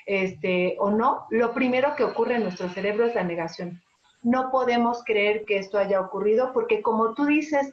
este, 0.07 0.77
o 0.81 0.91
no, 0.91 1.27
lo 1.31 1.55
primero 1.55 1.95
que 1.97 2.03
ocurre 2.03 2.35
en 2.35 2.43
nuestro 2.43 2.68
cerebro 2.68 3.07
es 3.07 3.14
la 3.14 3.24
negación 3.24 3.81
no 4.23 4.51
podemos 4.51 5.03
creer 5.05 5.45
que 5.45 5.59
esto 5.59 5.79
haya 5.79 6.01
ocurrido 6.01 6.53
porque 6.53 6.83
como 6.83 7.14
tú 7.14 7.27
dices, 7.27 7.73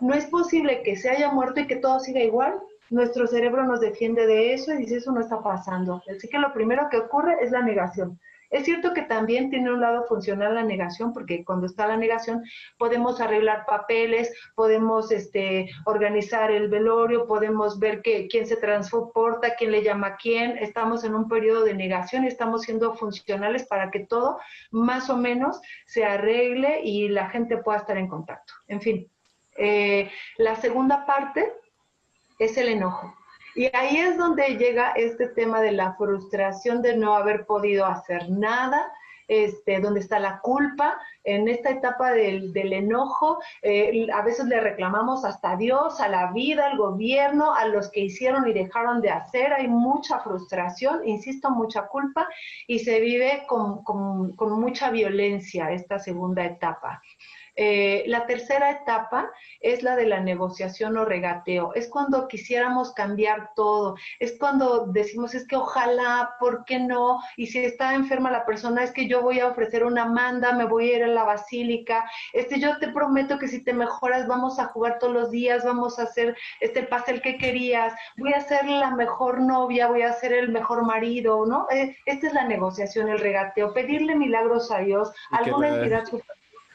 no 0.00 0.14
es 0.14 0.26
posible 0.26 0.82
que 0.82 0.96
se 0.96 1.10
haya 1.10 1.30
muerto 1.30 1.60
y 1.60 1.66
que 1.66 1.76
todo 1.76 2.00
siga 2.00 2.20
igual. 2.20 2.54
Nuestro 2.90 3.26
cerebro 3.26 3.64
nos 3.64 3.80
defiende 3.80 4.26
de 4.26 4.54
eso 4.54 4.72
y 4.72 4.78
dice 4.78 4.96
eso 4.96 5.12
no 5.12 5.20
está 5.20 5.42
pasando. 5.42 6.02
Así 6.08 6.28
que 6.28 6.38
lo 6.38 6.52
primero 6.52 6.88
que 6.90 6.98
ocurre 6.98 7.36
es 7.42 7.50
la 7.50 7.62
negación. 7.62 8.18
Es 8.50 8.64
cierto 8.64 8.94
que 8.94 9.02
también 9.02 9.50
tiene 9.50 9.70
un 9.70 9.80
lado 9.80 10.04
funcional 10.04 10.54
la 10.54 10.62
negación, 10.62 11.12
porque 11.12 11.44
cuando 11.44 11.66
está 11.66 11.86
la 11.86 11.96
negación 11.96 12.42
podemos 12.78 13.20
arreglar 13.20 13.66
papeles, 13.66 14.32
podemos 14.54 15.10
este, 15.12 15.70
organizar 15.84 16.50
el 16.50 16.68
velorio, 16.68 17.26
podemos 17.26 17.78
ver 17.78 18.00
que, 18.00 18.26
quién 18.28 18.46
se 18.46 18.56
transporta, 18.56 19.54
quién 19.56 19.72
le 19.72 19.82
llama 19.82 20.08
a 20.08 20.16
quién. 20.16 20.56
Estamos 20.58 21.04
en 21.04 21.14
un 21.14 21.28
periodo 21.28 21.64
de 21.64 21.74
negación 21.74 22.24
y 22.24 22.28
estamos 22.28 22.62
siendo 22.62 22.94
funcionales 22.94 23.66
para 23.66 23.90
que 23.90 24.00
todo 24.00 24.38
más 24.70 25.10
o 25.10 25.16
menos 25.16 25.60
se 25.86 26.04
arregle 26.04 26.80
y 26.82 27.08
la 27.08 27.28
gente 27.28 27.58
pueda 27.58 27.78
estar 27.78 27.98
en 27.98 28.08
contacto. 28.08 28.54
En 28.66 28.80
fin, 28.80 29.10
eh, 29.56 30.10
la 30.38 30.56
segunda 30.56 31.04
parte 31.04 31.52
es 32.38 32.56
el 32.56 32.68
enojo. 32.68 33.14
Y 33.54 33.64
ahí 33.74 33.96
es 33.96 34.16
donde 34.16 34.56
llega 34.56 34.92
este 34.92 35.28
tema 35.28 35.60
de 35.60 35.72
la 35.72 35.94
frustración 35.94 36.82
de 36.82 36.96
no 36.96 37.14
haber 37.14 37.46
podido 37.46 37.86
hacer 37.86 38.30
nada, 38.30 38.92
este, 39.28 39.78
donde 39.80 40.00
está 40.00 40.18
la 40.18 40.40
culpa, 40.40 40.98
en 41.22 41.48
esta 41.48 41.68
etapa 41.68 42.12
del, 42.12 42.56
enojo, 42.72 43.38
eh, 43.60 44.06
a 44.14 44.22
veces 44.22 44.46
le 44.46 44.58
reclamamos 44.58 45.22
hasta 45.26 45.50
a 45.50 45.56
Dios, 45.56 46.00
a 46.00 46.08
la 46.08 46.32
vida, 46.32 46.66
al 46.66 46.78
gobierno, 46.78 47.54
a 47.54 47.66
los 47.66 47.90
que 47.90 48.00
hicieron 48.00 48.48
y 48.48 48.54
dejaron 48.54 49.02
de 49.02 49.10
hacer, 49.10 49.52
hay 49.52 49.68
mucha 49.68 50.20
frustración, 50.20 51.06
insisto, 51.06 51.50
mucha 51.50 51.88
culpa, 51.88 52.26
y 52.66 52.78
se 52.78 53.00
vive 53.00 53.44
con, 53.46 53.82
con 53.82 54.60
mucha 54.60 54.90
violencia 54.90 55.70
esta 55.72 55.98
segunda 55.98 56.46
etapa. 56.46 57.02
Eh, 57.60 58.04
la 58.06 58.24
tercera 58.26 58.70
etapa 58.70 59.32
es 59.60 59.82
la 59.82 59.96
de 59.96 60.06
la 60.06 60.20
negociación 60.20 60.96
o 60.96 61.04
regateo. 61.04 61.74
Es 61.74 61.88
cuando 61.88 62.28
quisiéramos 62.28 62.92
cambiar 62.92 63.50
todo. 63.56 63.96
Es 64.20 64.38
cuando 64.38 64.86
decimos, 64.86 65.34
es 65.34 65.44
que 65.44 65.56
ojalá, 65.56 66.36
¿por 66.38 66.64
qué 66.64 66.78
no? 66.78 67.18
Y 67.36 67.48
si 67.48 67.58
está 67.58 67.94
enferma 67.94 68.30
la 68.30 68.46
persona, 68.46 68.84
es 68.84 68.92
que 68.92 69.08
yo 69.08 69.22
voy 69.22 69.40
a 69.40 69.48
ofrecer 69.48 69.84
una 69.84 70.04
manda, 70.04 70.52
me 70.52 70.66
voy 70.66 70.90
a 70.92 70.96
ir 70.98 71.04
a 71.04 71.08
la 71.08 71.24
basílica. 71.24 72.08
Este, 72.32 72.60
yo 72.60 72.78
te 72.78 72.92
prometo 72.92 73.40
que 73.40 73.48
si 73.48 73.64
te 73.64 73.72
mejoras, 73.72 74.28
vamos 74.28 74.60
a 74.60 74.66
jugar 74.66 75.00
todos 75.00 75.12
los 75.12 75.30
días, 75.32 75.64
vamos 75.64 75.98
a 75.98 76.04
hacer 76.04 76.36
este 76.60 76.84
pastel 76.84 77.20
que 77.20 77.38
querías, 77.38 77.92
voy 78.16 78.34
a 78.34 78.40
ser 78.40 78.66
la 78.66 78.92
mejor 78.92 79.40
novia, 79.40 79.88
voy 79.88 80.02
a 80.02 80.12
ser 80.12 80.32
el 80.32 80.50
mejor 80.50 80.86
marido, 80.86 81.44
¿no? 81.44 81.66
Eh, 81.70 81.96
esta 82.06 82.28
es 82.28 82.32
la 82.34 82.44
negociación, 82.44 83.08
el 83.08 83.18
regateo, 83.18 83.74
pedirle 83.74 84.14
milagros 84.14 84.70
a 84.70 84.78
Dios, 84.78 85.10
alguna 85.32 85.68
entidad 85.68 86.04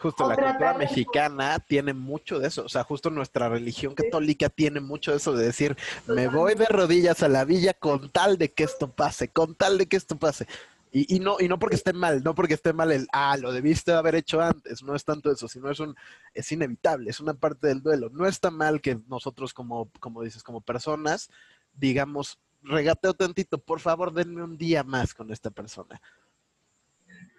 Justo 0.04 0.28
la 0.28 0.36
cultura 0.36 0.74
mexicana 0.74 1.60
tiene 1.60 1.94
mucho 1.94 2.38
de 2.38 2.50
eso, 2.50 2.66
o 2.66 2.68
sea, 2.68 2.84
justo 2.84 3.10
nuestra 3.10 3.48
religión 3.48 3.96
católica 3.96 4.50
tiene 4.50 4.82
mucho 4.82 5.12
de 5.12 5.18
eso 5.18 5.32
de 5.34 5.46
decir, 5.46 5.78
me 6.08 6.28
voy 6.28 6.56
de 6.56 6.66
rodillas 6.66 7.24
a 7.24 7.30
la 7.30 7.46
villa 7.46 7.74
con 7.74 8.10
tal 8.10 8.38
de 8.38 8.52
que 8.52 8.66
esto 8.66 8.92
pase, 8.92 9.30
con 9.30 9.56
tal 9.56 9.78
de 9.78 9.86
que 9.86 9.96
esto 9.96 10.18
pase. 10.18 10.46
Y, 10.92 11.16
y, 11.16 11.20
no, 11.22 11.38
y 11.40 11.48
no 11.48 11.58
porque 11.58 11.78
esté 11.78 11.94
mal, 11.94 12.22
no 12.22 12.36
porque 12.36 12.56
esté 12.56 12.74
mal 12.74 12.92
el, 12.92 13.08
ah, 13.14 13.38
lo 13.38 13.54
debiste 13.54 13.94
haber 13.94 14.16
hecho 14.16 14.42
antes, 14.42 14.84
no 14.84 14.94
es 14.94 15.06
tanto 15.06 15.32
eso, 15.32 15.48
sino 15.48 15.72
es 15.72 15.80
un, 15.80 15.96
es 16.34 16.52
inevitable, 16.52 17.10
es 17.10 17.22
una 17.22 17.34
parte 17.34 17.68
del 17.68 17.82
duelo. 17.82 18.10
No 18.10 18.28
está 18.28 18.52
mal 18.52 18.82
que 18.82 19.00
nosotros 19.08 19.54
como, 19.54 19.90
como 20.02 20.22
dices, 20.22 20.44
como 20.44 20.60
personas, 20.60 21.30
digamos, 21.74 22.40
regateo 22.62 23.14
tantito, 23.14 23.58
por 23.58 23.80
favor, 23.80 24.14
denme 24.14 24.44
un 24.44 24.58
día 24.58 24.84
más 24.84 25.14
con 25.14 25.32
esta 25.32 25.50
persona. 25.50 26.02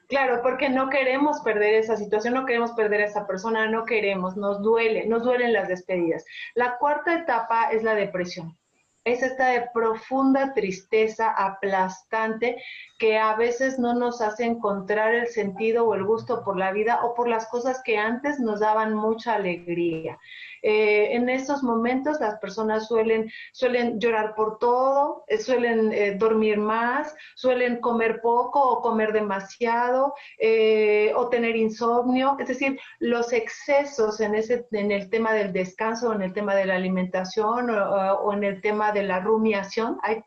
Claro, 0.09 0.43
porque 0.43 0.69
no 0.69 0.91
queremos 0.91 1.41
perder 1.41 1.75
esa 1.75 1.97
situación, 1.97 2.35
no 2.35 2.45
queremos 2.45 2.73
perder 2.73 3.01
a 3.01 3.07
esa 3.07 3.27
persona, 3.27 3.67
no 3.69 3.85
queremos, 3.85 4.37
nos 4.37 4.63
duele, 4.63 5.07
nos 5.07 5.23
duelen 5.23 5.53
las 5.53 5.69
despedidas. 5.69 6.25
La 6.55 6.77
cuarta 6.79 7.15
etapa 7.15 7.71
es 7.71 7.83
la 7.83 7.95
depresión. 7.95 8.57
Es 9.05 9.23
esta 9.23 9.49
de 9.49 9.69
profunda 9.75 10.55
tristeza 10.55 11.31
aplastante 11.31 12.57
que 12.99 13.19
a 13.19 13.37
veces 13.37 13.79
no 13.79 13.95
nos 13.95 14.23
hace 14.23 14.45
encontrar 14.45 15.15
el 15.15 15.27
sentido 15.27 15.87
o 15.87 15.95
el 15.95 16.05
gusto 16.05 16.43
por 16.43 16.57
la 16.59 16.73
vida 16.73 17.05
o 17.05 17.15
por 17.15 17.29
las 17.29 17.47
cosas 17.49 17.83
que 17.85 17.99
antes 17.99 18.41
nos 18.41 18.61
daban 18.61 18.95
mucha 18.95 19.35
alegría. 19.35 20.19
Eh, 20.67 21.15
en 21.15 21.29
esos 21.29 21.63
momentos 21.63 22.19
las 22.21 22.39
personas 22.39 22.89
suelen, 22.89 23.31
suelen 23.53 24.01
llorar 24.01 24.35
por 24.35 24.59
todo, 24.59 25.23
eh, 25.27 25.37
suelen 25.37 25.93
eh, 25.93 26.17
dormir 26.19 26.57
más, 26.57 27.15
suelen 27.35 27.83
comer 27.83 28.23
poco 28.23 28.63
o 28.63 28.81
comer 28.81 29.13
demasiado 29.13 30.15
o 31.17 31.29
tener 31.29 31.55
insomnio. 31.57 32.37
Es 32.41 32.49
decir, 32.49 32.81
los 32.99 33.33
excesos 33.35 34.21
en, 34.21 34.35
ese, 34.35 34.67
en 34.73 34.91
el 34.91 35.11
tema 35.11 35.35
del 35.35 35.53
descanso, 35.53 36.15
en 36.15 36.23
el 36.23 36.33
tema 36.33 36.55
de 36.55 36.65
la 36.65 36.77
alimentación 36.77 37.69
o, 37.69 38.15
o 38.15 38.33
en 38.33 38.45
el 38.45 38.63
tema 38.63 38.93
de 38.93 39.03
la 39.03 39.21
rumiación. 39.21 39.99
Hay 40.03 40.23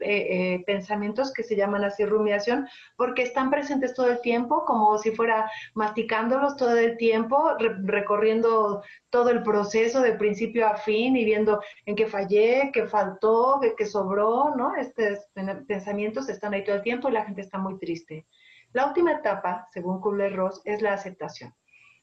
pensamientos 0.66 1.34
que 1.34 1.44
se 1.44 1.56
llaman 1.56 1.84
así 1.84 2.06
rumiación 2.06 2.68
porque 2.96 3.24
están 3.24 3.50
presentes 3.50 3.96
todo 3.96 4.12
el 4.12 4.22
tiempo, 4.22 4.66
como 4.66 4.98
si 5.00 5.12
fuera 5.12 5.50
masticándolos 5.74 6.58
todo 6.58 6.78
el 6.78 6.98
tiempo, 6.98 7.54
recorriendo 7.86 8.84
todo 9.10 9.30
el 9.30 9.42
proceso 9.42 10.02
de 10.02 10.14
principio 10.28 10.68
a 10.68 10.76
fin 10.76 11.16
y 11.16 11.24
viendo 11.24 11.62
en 11.86 11.96
qué 11.96 12.06
fallé, 12.06 12.70
qué 12.74 12.86
faltó, 12.86 13.62
qué, 13.78 13.86
sobró, 13.86 14.54
¿no? 14.58 14.76
Estos 14.76 15.20
pensamientos 15.68 16.28
están 16.28 16.54
ahí 16.54 16.66
todo 16.66 16.76
el 16.76 16.82
tiempo 16.82 17.08
y 17.08 17.14
la 17.14 17.24
gente 17.24 17.42
está 17.42 17.58
muy 17.58 17.80
triste. 17.80 18.28
La 18.74 18.88
última 18.88 19.14
etapa, 19.14 19.68
según 19.72 20.02
Kubler-Ross, 20.02 20.62
es 20.66 20.82
la 20.82 20.94
aceptación. 20.94 21.54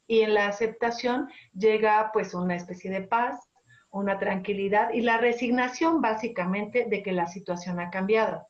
Y 0.07 0.21
en 0.21 0.33
la 0.33 0.47
aceptación 0.47 1.29
llega 1.53 2.11
pues 2.15 2.33
una 2.33 2.57
especie 2.57 2.91
de 2.91 3.03
paz, 3.03 3.51
una 3.91 4.19
tranquilidad 4.19 4.91
y 4.95 5.03
la 5.03 5.19
resignación 5.19 6.01
básicamente 6.01 6.87
de 6.89 7.03
que 7.03 7.13
la 7.13 7.27
situación 7.27 7.79
ha 7.79 7.91
cambiado. 7.91 8.47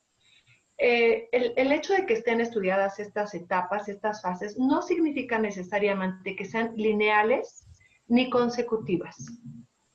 Eh, 0.77 1.27
el, 1.33 1.53
el, 1.57 1.71
hecho 1.73 1.93
de 1.93 2.05
que 2.05 2.13
estén 2.13 2.39
estudiadas 2.39 2.99
estas 2.99 3.33
etapas, 3.33 3.89
estas 3.89 4.21
fases, 4.21 4.57
no 4.57 4.81
significa 4.81 5.37
necesariamente 5.37 6.35
que 6.35 6.45
sean 6.45 6.73
lineales 6.75 7.64
ni 8.07 8.29
consecutivas. 8.29 9.15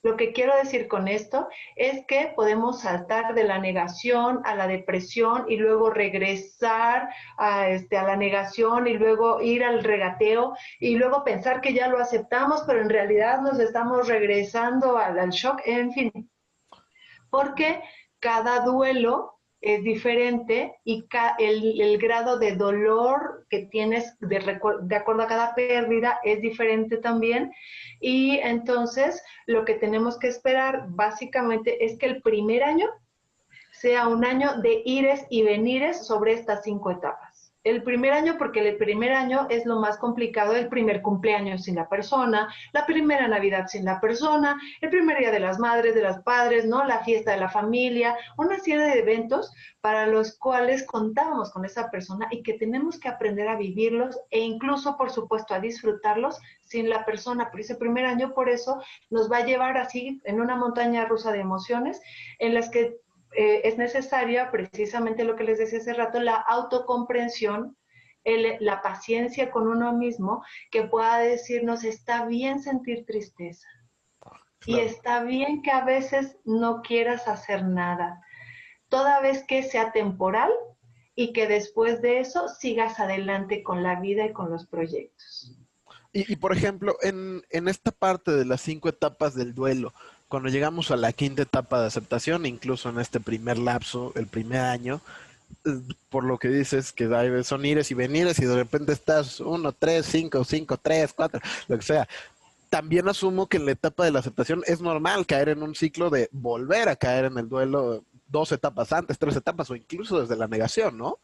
Lo 0.03 0.17
que 0.17 0.33
quiero 0.33 0.57
decir 0.57 0.89
con 0.89 1.09
esto 1.09 1.49
es 1.77 2.07
que 2.07 2.33
podemos 2.35 2.81
saltar 2.81 3.35
de 3.35 3.45
la 3.45 3.59
negación 3.59 4.41
a 4.45 4.55
la 4.55 4.67
depresión 4.67 5.45
y 5.47 5.57
luego 5.57 5.91
regresar 5.91 7.11
a, 7.37 7.69
este, 7.69 7.99
a 7.99 8.05
la 8.05 8.17
negación 8.17 8.87
y 8.87 8.95
luego 8.95 9.43
ir 9.43 9.63
al 9.63 9.85
regateo 9.85 10.55
y 10.79 10.97
luego 10.97 11.23
pensar 11.23 11.61
que 11.61 11.75
ya 11.75 11.89
lo 11.89 11.99
aceptamos, 11.99 12.63
pero 12.67 12.81
en 12.81 12.89
realidad 12.89 13.43
nos 13.43 13.59
estamos 13.59 14.09
regresando 14.09 14.97
al, 14.97 15.19
al 15.19 15.31
shock, 15.31 15.61
en 15.67 15.93
fin. 15.93 16.31
Porque 17.29 17.83
cada 18.21 18.61
duelo 18.61 19.40
es 19.61 19.83
diferente 19.83 20.75
y 20.85 21.07
el, 21.39 21.99
grado 21.99 22.39
de 22.39 22.57
dolor 22.57 23.47
que 23.51 23.67
tienes 23.67 24.19
de, 24.21 24.39
de, 24.83 24.97
acuerdo 24.97 25.23
a 25.23 25.27
cada 25.27 25.55
pérdida 25.55 26.19
es 26.25 26.41
diferente 26.41 26.97
también. 26.97 27.53
Y 28.01 28.39
entonces 28.39 29.23
lo 29.47 29.65
que 29.65 29.75
tenemos 29.75 30.19
que 30.19 30.29
esperar 30.29 30.87
básicamente 30.89 31.85
es 31.85 31.99
que 31.99 32.07
el 32.07 32.23
primer 32.23 32.63
año 32.63 32.89
sea 33.73 34.09
un 34.09 34.25
año 34.25 34.61
de 34.63 34.83
ires 34.85 35.27
y 35.29 35.43
venires 35.43 36.07
sobre 36.07 36.33
estas 36.33 36.63
cinco 36.65 36.91
etapas 36.91 37.30
el 37.63 37.83
primer 37.83 38.13
año, 38.13 38.37
porque 38.39 38.67
el 38.67 38.77
primer 38.77 39.13
año 39.13 39.47
es 39.51 39.67
lo 39.67 39.79
más 39.81 39.99
complicado, 39.99 40.57
el 40.57 40.69
primer 40.69 41.03
cumpleaños 41.03 41.65
sin 41.65 41.75
la 41.75 41.89
persona, 41.89 42.53
la 42.73 42.87
primera 42.87 43.29
Navidad 43.29 43.67
sin 43.69 43.85
la 43.85 44.01
persona, 44.01 44.59
el 44.81 44.89
primer 44.89 45.19
día 45.19 45.31
de 45.31 45.41
las 45.41 45.59
madres, 45.59 45.95
de 45.95 46.03
los 46.03 46.19
padres, 46.21 46.65
¿no? 46.65 46.85
La 46.85 47.05
fiesta 47.05 47.33
de 47.33 47.39
la 47.39 47.51
familia, 47.51 48.17
una 48.39 48.59
serie 48.59 48.81
de 48.81 49.01
eventos 49.01 49.53
para 49.81 50.07
los 50.07 50.39
cuales 50.39 50.87
contábamos 50.87 51.51
con 51.51 51.65
esa 51.65 51.91
persona 51.91 52.29
y 52.31 52.43
que 52.43 52.55
tenemos 52.55 52.99
que 52.99 53.09
aprender 53.09 53.49
a 53.49 53.57
vivirlos 53.57 54.19
e 54.31 54.41
incluso, 54.41 54.97
por 54.97 55.11
supuesto, 55.11 55.55
a 55.55 55.61
disfrutarlos 55.61 56.39
sin 56.63 56.89
la 56.89 57.05
persona. 57.05 57.49
Pero 57.51 57.63
ese 57.63 57.75
primer 57.75 58.07
año, 58.07 58.33
por 58.33 58.49
eso, 58.49 58.83
nos 59.11 59.31
va 59.31 59.39
a 59.39 59.45
llevar 59.45 59.77
así 59.77 60.21
en 60.25 60.41
una 60.41 60.57
montaña 60.57 61.05
rusa 61.05 61.33
de 61.33 61.41
emociones 61.41 62.01
en 62.39 62.55
las 62.55 62.71
que 62.71 62.97
eh, 63.33 63.63
es 63.65 63.79
necesaria 63.79 64.51
precisamente 64.51 65.25
lo 65.25 65.37
que 65.37 65.45
les 65.45 65.59
decía 65.59 65.79
hace 65.79 65.95
rato, 65.95 66.21
la 66.21 66.37
autocomprensión, 66.37 67.77
la 68.25 68.83
paciencia 68.83 69.51
con 69.51 69.67
uno 69.67 69.93
mismo, 69.95 70.45
que 70.71 70.83
pueda 70.83 71.19
decirnos, 71.19 71.85
está 71.85 72.27
bien 72.27 72.61
sentir 72.61 73.07
tristeza. 73.07 73.67
Y 74.67 74.79
está 74.79 75.23
bien 75.23 75.63
que 75.63 75.71
a 75.71 75.85
veces 75.85 76.37
no 76.45 76.83
quieras 76.83 77.27
hacer 77.29 77.65
nada, 77.65 78.21
toda 78.89 79.21
vez 79.21 79.43
que 79.45 79.63
sea 79.63 79.91
temporal 79.93 80.51
y 81.15 81.33
que 81.33 81.47
después 81.47 82.03
de 82.03 82.21
eso 82.21 82.49
sigas 82.49 83.01
adelante 83.01 83.63
con 83.63 83.83
la 83.83 83.99
vida 84.01 84.27
y 84.27 84.33
con 84.33 84.51
los 84.51 84.67
proyectos. 84.67 85.57
Y, 86.13 86.37
por 86.37 86.53
ejemplo, 86.53 86.97
en, 87.03 87.43
en, 87.51 87.69
esta 87.69 87.93
parte 87.93 88.33
de 88.33 88.45
las 88.45 88.61
cinco 88.61 88.89
etapas 88.89 89.35
del 89.35 89.55
duelo, 89.55 89.95
cuando 90.31 90.49
llegamos 90.49 90.93
a 90.93 90.97
la 90.97 91.13
quinta 91.13 91.43
etapa 91.43 91.81
de 91.81 91.89
aceptación, 91.89 92.47
incluso 92.47 92.89
en 92.89 93.01
este 93.01 93.19
primer 93.19 93.59
lapso, 93.59 94.13
el 94.15 94.29
primer 94.29 94.61
año, 94.61 95.01
eh, 95.67 95.71
por 96.09 96.23
lo 96.23 96.39
que 96.39 96.47
dices, 96.47 96.93
que 96.93 97.43
son 97.43 97.67
ires 97.67 97.91
y 97.91 97.95
venires 97.95 98.39
y 98.39 98.47
de 98.47 98.55
repente 98.55 98.93
estás 98.93 99.41
uno, 99.41 99.73
tres, 99.73 100.07
cinco, 100.07 100.45
cinco, 100.45 100.77
tres, 100.77 101.13
cuatro, 101.13 101.41
lo 101.67 101.77
que 101.77 101.85
sea. 101.85 102.09
También 102.69 103.09
asumo 103.09 103.49
que 103.49 103.57
en 103.57 103.67
la 103.67 103.73
etapa 103.73 104.05
de 104.05 104.13
la 104.13 104.21
aceptación 104.21 104.63
es 104.67 104.81
normal 104.81 105.27
caer 105.27 105.49
en 105.49 105.65
un 105.65 105.75
ciclo 105.75 106.11
de 106.11 106.29
volver 106.31 106.89
a 106.89 106.95
caer 106.95 107.25
en 107.25 107.37
el 107.37 107.49
duelo 107.49 108.05
dos 108.29 108.53
etapas 108.53 108.93
antes, 108.93 109.19
tres 109.19 109.35
etapas 109.35 109.69
o 109.69 109.75
incluso 109.75 110.21
desde 110.21 110.37
la 110.37 110.47
negación, 110.47 110.97
¿no? 110.97 111.19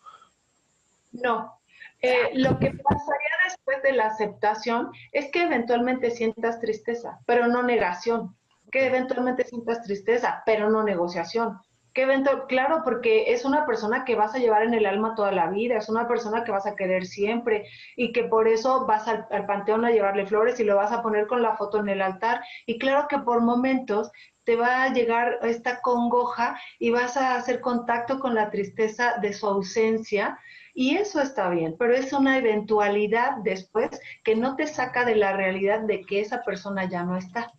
No. 1.13 1.61
Eh, 2.03 2.31
lo 2.35 2.59
que 2.59 2.73
pasaría 2.73 3.31
después 3.45 3.81
de 3.85 3.93
la 3.93 4.07
aceptación 4.07 4.91
es 5.13 5.31
que 5.31 5.45
eventualmente 5.45 6.11
sientas 6.11 6.59
tristeza, 6.59 7.21
pero 7.25 7.47
no 7.47 7.63
negación 7.63 8.35
que 8.77 8.87
eventualmente 8.87 9.45
sientas 9.45 9.83
tristeza, 9.83 10.43
pero 10.45 10.69
no 10.69 10.83
negociación. 10.83 11.59
Que 11.95 12.03
evento, 12.03 12.47
claro, 12.47 12.83
porque 12.85 13.33
es 13.33 13.47
una 13.47 13.65
persona 13.65 14.05
que 14.05 14.17
vas 14.17 14.35
a 14.35 14.39
llevar 14.39 14.65
en 14.65 14.75
el 14.75 14.85
alma 14.85 15.15
toda 15.15 15.33
la 15.33 15.49
vida, 15.49 15.79
es 15.79 15.89
una 15.89 16.07
persona 16.07 16.45
que 16.45 16.53
vas 16.53 16.67
a 16.67 16.77
querer 16.77 17.07
siempre 17.07 17.67
y 17.97 18.13
que 18.13 18.25
por 18.25 18.49
eso 18.49 18.85
vas 18.85 19.09
al, 19.09 19.27
al 19.31 19.47
panteón 19.47 19.87
a 19.87 19.93
llevarle 19.93 20.27
flores 20.27 20.61
y 20.61 20.65
lo 20.65 20.77
vas 20.77 20.93
a 20.93 21.01
poner 21.01 21.27
con 21.27 21.41
la 21.41 21.57
foto 21.57 21.81
en 21.81 21.89
el 21.89 22.03
altar. 22.03 22.43
Y 22.67 22.79
claro 22.79 23.09
que 23.09 23.19
por 23.21 23.41
momentos 23.41 24.13
te 24.45 24.57
va 24.57 24.83
a 24.83 24.93
llegar 24.93 25.39
esta 25.41 25.81
congoja 25.81 26.61
y 26.79 26.91
vas 26.91 27.17
a 27.17 27.37
hacer 27.37 27.63
contacto 27.63 28.21
con 28.21 28.35
la 28.35 28.51
tristeza 28.51 29.15
de 29.23 29.33
su 29.33 29.47
ausencia. 29.47 30.39
Y 30.75 30.99
eso 30.99 31.23
está 31.23 31.49
bien, 31.49 31.77
pero 31.79 31.95
es 31.95 32.13
una 32.13 32.37
eventualidad 32.37 33.39
después 33.43 33.89
que 34.23 34.37
no 34.37 34.55
te 34.55 34.67
saca 34.67 35.07
de 35.07 35.17
la 35.17 35.33
realidad 35.33 35.81
de 35.81 36.03
que 36.03 36.21
esa 36.21 36.43
persona 36.43 36.85
ya 36.85 37.05
no 37.05 37.17
está 37.17 37.51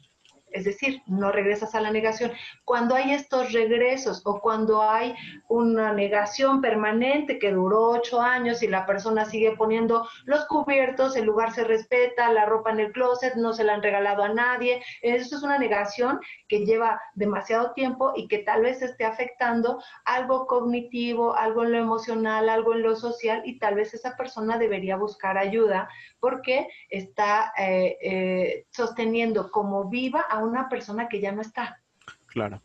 es 0.51 0.65
decir, 0.65 1.01
no 1.07 1.31
regresas 1.31 1.75
a 1.75 1.81
la 1.81 1.91
negación. 1.91 2.31
Cuando 2.65 2.95
hay 2.95 3.11
estos 3.11 3.53
regresos 3.53 4.21
o 4.25 4.39
cuando 4.39 4.81
hay 4.81 5.15
una 5.47 5.93
negación 5.93 6.61
permanente 6.61 7.39
que 7.39 7.51
duró 7.51 7.89
ocho 7.89 8.21
años 8.21 8.63
y 8.63 8.67
la 8.67 8.85
persona 8.85 9.25
sigue 9.25 9.55
poniendo 9.55 10.07
los 10.25 10.45
cubiertos, 10.45 11.15
el 11.15 11.25
lugar 11.25 11.53
se 11.53 11.63
respeta, 11.63 12.31
la 12.31 12.45
ropa 12.45 12.71
en 12.71 12.79
el 12.79 12.91
closet, 12.91 13.35
no 13.35 13.53
se 13.53 13.63
la 13.63 13.75
han 13.75 13.83
regalado 13.83 14.23
a 14.23 14.29
nadie, 14.29 14.81
eso 15.01 15.35
es 15.35 15.43
una 15.43 15.57
negación 15.57 16.19
que 16.47 16.65
lleva 16.65 17.01
demasiado 17.15 17.73
tiempo 17.73 18.13
y 18.15 18.27
que 18.27 18.39
tal 18.39 18.63
vez 18.63 18.81
esté 18.81 19.05
afectando 19.05 19.81
algo 20.05 20.47
cognitivo, 20.47 21.35
algo 21.35 21.63
en 21.63 21.73
lo 21.73 21.77
emocional, 21.77 22.49
algo 22.49 22.73
en 22.73 22.83
lo 22.83 22.95
social 22.95 23.41
y 23.45 23.59
tal 23.59 23.75
vez 23.75 23.93
esa 23.93 24.15
persona 24.15 24.57
debería 24.57 24.97
buscar 24.97 25.37
ayuda 25.37 25.89
porque 26.19 26.67
está 26.89 27.53
eh, 27.57 27.97
eh, 28.01 28.65
sosteniendo 28.71 29.51
como 29.51 29.89
viva 29.89 30.21
a 30.21 30.36
una 30.39 30.69
persona 30.69 31.07
que 31.07 31.19
ya 31.21 31.31
no 31.31 31.41
está. 31.41 31.81
Claro. 32.27 32.61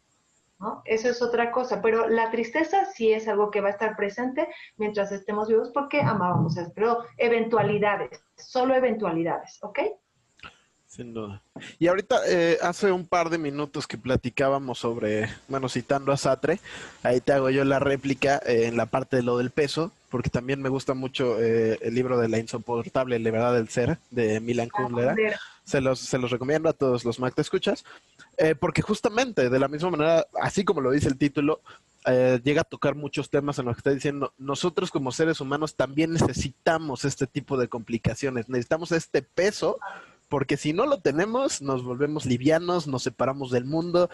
¿no? 0.60 0.82
Eso 0.84 1.08
es 1.08 1.20
otra 1.20 1.50
cosa, 1.50 1.82
pero 1.82 2.08
la 2.08 2.30
tristeza 2.30 2.84
sí 2.86 3.12
es 3.12 3.26
algo 3.28 3.50
que 3.50 3.60
va 3.60 3.68
a 3.68 3.72
estar 3.72 3.96
presente 3.96 4.48
mientras 4.76 5.10
estemos 5.10 5.48
vivos 5.48 5.70
porque 5.74 6.00
amábamos 6.00 6.56
pero 6.74 7.04
eventualidades, 7.18 8.22
solo 8.36 8.74
eventualidades, 8.74 9.58
¿ok? 9.62 9.80
Sin 10.92 11.14
duda. 11.14 11.42
Y 11.78 11.88
ahorita, 11.88 12.20
eh, 12.28 12.58
hace 12.60 12.92
un 12.92 13.06
par 13.06 13.30
de 13.30 13.38
minutos 13.38 13.86
que 13.86 13.96
platicábamos 13.96 14.78
sobre, 14.78 15.26
bueno, 15.48 15.70
citando 15.70 16.12
a 16.12 16.18
Satre, 16.18 16.60
ahí 17.02 17.22
te 17.22 17.32
hago 17.32 17.48
yo 17.48 17.64
la 17.64 17.78
réplica 17.78 18.38
en 18.44 18.76
la 18.76 18.84
parte 18.84 19.16
de 19.16 19.22
lo 19.22 19.38
del 19.38 19.50
peso, 19.50 19.90
porque 20.10 20.28
también 20.28 20.60
me 20.60 20.68
gusta 20.68 20.92
mucho 20.92 21.40
eh, 21.40 21.78
el 21.80 21.94
libro 21.94 22.18
de 22.18 22.28
La 22.28 22.36
insoportable 22.36 23.18
levedad 23.18 23.54
del 23.54 23.70
ser, 23.70 23.96
de 24.10 24.38
Milan 24.40 24.68
Kundera. 24.68 25.16
Se 25.64 25.80
los, 25.80 26.00
se 26.00 26.18
los 26.18 26.30
recomiendo 26.30 26.68
a 26.68 26.72
todos 26.72 27.04
los 27.04 27.20
Mac 27.20 27.34
te 27.34 27.42
escuchas. 27.42 27.84
Eh, 28.36 28.54
porque 28.54 28.82
justamente, 28.82 29.48
de 29.48 29.58
la 29.58 29.68
misma 29.68 29.90
manera, 29.90 30.26
así 30.40 30.64
como 30.64 30.80
lo 30.80 30.90
dice 30.90 31.08
el 31.08 31.16
título, 31.16 31.60
eh, 32.04 32.40
llega 32.42 32.62
a 32.62 32.64
tocar 32.64 32.96
muchos 32.96 33.30
temas 33.30 33.58
en 33.58 33.66
los 33.66 33.76
que 33.76 33.80
está 33.80 33.90
diciendo, 33.90 34.32
nosotros 34.36 34.90
como 34.90 35.12
seres 35.12 35.40
humanos 35.40 35.76
también 35.76 36.12
necesitamos 36.12 37.04
este 37.04 37.26
tipo 37.28 37.56
de 37.56 37.68
complicaciones, 37.68 38.48
necesitamos 38.48 38.90
este 38.90 39.22
peso, 39.22 39.78
porque 40.28 40.56
si 40.56 40.72
no 40.72 40.86
lo 40.86 40.98
tenemos, 40.98 41.62
nos 41.62 41.84
volvemos 41.84 42.26
livianos, 42.26 42.88
nos 42.88 43.04
separamos 43.04 43.50
del 43.52 43.66
mundo 43.66 44.10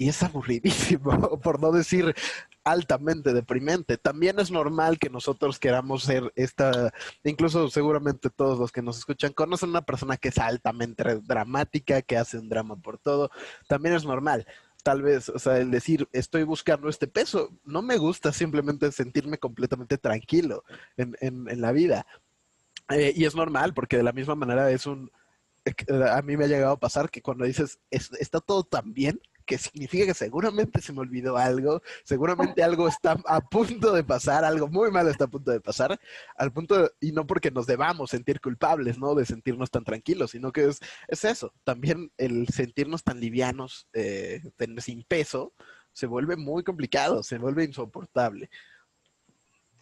y 0.00 0.08
es 0.08 0.22
aburridísimo, 0.22 1.10
por 1.42 1.60
no 1.60 1.72
decir 1.72 2.14
altamente 2.64 3.34
deprimente. 3.34 3.98
También 3.98 4.40
es 4.40 4.50
normal 4.50 4.98
que 4.98 5.10
nosotros 5.10 5.58
queramos 5.58 6.04
ser 6.04 6.32
esta, 6.36 6.94
incluso 7.22 7.68
seguramente 7.68 8.30
todos 8.30 8.58
los 8.58 8.72
que 8.72 8.80
nos 8.80 8.96
escuchan 8.96 9.34
conocen 9.34 9.68
una 9.68 9.84
persona 9.84 10.16
que 10.16 10.30
es 10.30 10.38
altamente 10.38 11.20
dramática, 11.20 12.00
que 12.00 12.16
hace 12.16 12.38
un 12.38 12.48
drama 12.48 12.76
por 12.76 12.96
todo. 12.96 13.30
También 13.68 13.94
es 13.94 14.06
normal. 14.06 14.46
Tal 14.82 15.02
vez, 15.02 15.28
o 15.28 15.38
sea, 15.38 15.58
el 15.58 15.70
decir, 15.70 16.08
estoy 16.12 16.44
buscando 16.44 16.88
este 16.88 17.06
peso, 17.06 17.50
no 17.66 17.82
me 17.82 17.98
gusta 17.98 18.32
simplemente 18.32 18.90
sentirme 18.92 19.36
completamente 19.36 19.98
tranquilo 19.98 20.64
en, 20.96 21.14
en, 21.20 21.60
la 21.60 21.72
vida. 21.72 22.06
Eh, 22.88 23.12
y 23.14 23.26
es 23.26 23.34
normal, 23.36 23.74
porque 23.74 23.98
de 23.98 24.02
la 24.02 24.12
misma 24.12 24.34
manera 24.34 24.70
es 24.70 24.86
un, 24.86 25.10
eh, 25.66 25.74
a 26.10 26.22
mí 26.22 26.38
me 26.38 26.46
ha 26.46 26.48
llegado 26.48 26.72
a 26.72 26.80
pasar 26.80 27.10
que 27.10 27.20
cuando 27.20 27.44
dices, 27.44 27.78
está 27.90 28.40
todo 28.40 28.64
tan 28.64 28.94
bien, 28.94 29.20
que 29.50 29.58
significa 29.58 30.06
que 30.06 30.14
seguramente 30.14 30.80
se 30.80 30.92
me 30.92 31.00
olvidó 31.00 31.36
algo, 31.36 31.82
seguramente 32.04 32.62
algo 32.62 32.86
está 32.86 33.16
a 33.26 33.40
punto 33.40 33.92
de 33.92 34.04
pasar, 34.04 34.44
algo 34.44 34.68
muy 34.68 34.92
malo 34.92 35.10
está 35.10 35.24
a 35.24 35.28
punto 35.28 35.50
de 35.50 35.60
pasar, 35.60 35.98
al 36.36 36.52
punto, 36.52 36.88
y 37.00 37.10
no 37.10 37.26
porque 37.26 37.50
nos 37.50 37.66
debamos 37.66 38.10
sentir 38.10 38.40
culpables, 38.40 38.96
¿no? 38.96 39.16
De 39.16 39.26
sentirnos 39.26 39.68
tan 39.72 39.82
tranquilos, 39.82 40.30
sino 40.30 40.52
que 40.52 40.68
es, 40.68 40.78
es 41.08 41.24
eso, 41.24 41.52
también 41.64 42.12
el 42.16 42.46
sentirnos 42.46 43.02
tan 43.02 43.18
livianos, 43.18 43.88
eh, 43.92 44.40
sin 44.78 45.02
peso, 45.02 45.52
se 45.92 46.06
vuelve 46.06 46.36
muy 46.36 46.62
complicado, 46.62 47.24
se 47.24 47.36
vuelve 47.38 47.64
insoportable. 47.64 48.48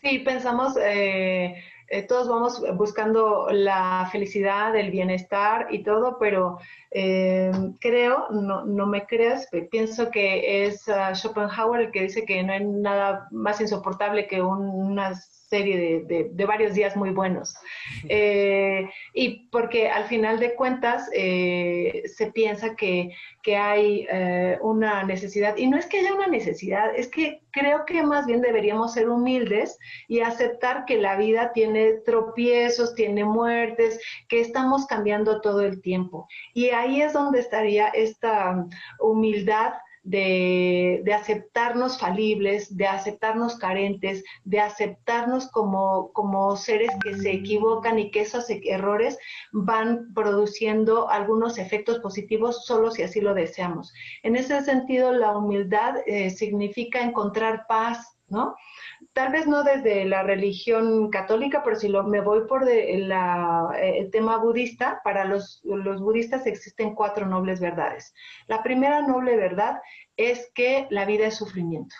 Sí, 0.00 0.20
pensamos, 0.20 0.78
eh, 0.82 1.62
eh, 1.88 2.02
todos 2.02 2.28
vamos 2.28 2.62
buscando 2.76 3.48
la 3.50 4.08
felicidad, 4.12 4.76
el 4.76 4.90
bienestar 4.90 5.68
y 5.70 5.82
todo, 5.82 6.18
pero 6.18 6.58
eh, 6.90 7.50
creo, 7.80 8.28
no, 8.30 8.64
no, 8.64 8.86
me 8.86 9.06
creas, 9.06 9.48
pienso 9.70 10.10
que 10.10 10.64
es 10.64 10.86
uh, 10.88 11.14
Schopenhauer 11.14 11.80
el 11.80 11.90
que 11.90 12.02
dice 12.02 12.24
que 12.24 12.42
no 12.42 12.52
hay 12.52 12.64
nada 12.64 13.28
más 13.30 13.60
insoportable 13.60 14.26
que 14.26 14.42
unas 14.42 15.37
serie 15.48 16.04
de, 16.04 16.44
varios 16.46 16.74
días 16.74 16.96
muy 16.96 17.10
buenos. 17.10 17.54
Eh, 18.08 18.88
y 19.14 19.48
porque 19.48 19.88
al 19.88 20.04
final 20.04 20.38
de 20.38 20.54
cuentas 20.54 21.08
eh, 21.14 22.02
se 22.06 22.30
piensa 22.32 22.74
que, 22.74 23.10
hay 23.50 24.06
eh, 24.10 24.58
una 24.60 25.04
necesidad, 25.04 25.56
y 25.56 25.68
no 25.68 25.78
es 25.78 25.86
que 25.86 26.00
haya 26.00 26.12
una 26.12 26.26
necesidad, 26.26 26.94
es 26.94 27.08
que 27.08 27.40
creo 27.50 27.86
que 27.86 28.02
más 28.02 28.26
bien 28.26 28.42
deberíamos 28.42 28.92
ser 28.92 29.08
humildes 29.08 29.78
y 30.06 30.20
aceptar 30.20 30.84
que 30.84 30.98
la 30.98 31.16
vida 31.16 31.52
tiene 31.54 31.94
tropiezos, 32.04 32.94
tiene 32.94 33.24
muertes, 33.24 33.98
que 34.28 34.42
estamos 34.42 34.84
cambiando 34.84 35.40
todo 35.40 35.62
el 35.62 35.80
tiempo. 35.80 36.28
Y 36.52 36.68
ahí 36.68 37.00
es 37.00 37.14
donde 37.14 37.40
estaría 37.40 37.88
esta 37.88 38.66
humildad 39.00 39.72
de, 40.08 41.14
aceptarnos 41.14 41.98
falibles, 41.98 42.76
de 42.76 42.86
aceptarnos 42.86 43.56
carentes, 43.56 44.24
de 44.44 44.60
aceptarnos 44.60 45.48
como, 45.50 46.12
como 46.12 46.56
seres 46.56 46.90
que 47.02 47.14
se 47.16 47.30
equivocan 47.30 47.98
y 47.98 48.10
que 48.10 48.22
esos 48.22 48.46
errores 48.48 49.18
van 49.52 50.12
produciendo 50.14 51.10
algunos 51.10 51.58
efectos 51.58 51.98
positivos 51.98 52.64
solo 52.64 52.90
si 52.90 53.02
así 53.02 53.20
lo 53.20 53.34
deseamos. 53.34 53.92
En 54.22 54.36
ese 54.36 54.62
sentido, 54.62 55.12
la 55.12 55.36
humildad 55.36 55.96
eh, 56.06 56.30
significa 56.30 57.02
encontrar 57.02 57.66
paz, 57.68 58.16
¿no? 58.28 58.54
Tal 59.12 59.32
vez 59.32 59.46
no 59.46 59.62
desde 59.62 60.04
la 60.04 60.22
religión 60.22 61.10
católica, 61.10 61.62
pero 61.64 61.76
si 61.76 61.88
lo, 61.88 62.04
me 62.04 62.20
voy 62.20 62.46
por 62.46 62.68
el 62.68 64.10
tema 64.10 64.38
budista, 64.38 65.00
para 65.04 65.24
los, 65.24 65.62
budistas 65.64 66.46
existen 66.46 66.94
cuatro 66.94 67.26
nobles 67.26 67.60
verdades. 67.60 68.12
La 68.46 68.62
primera 68.62 69.02
noble 69.02 69.36
verdad 69.36 69.80
es 70.16 70.50
que 70.54 70.86
la 70.90 71.04
vida 71.04 71.26
es 71.26 71.36
sufrimiento 71.36 71.94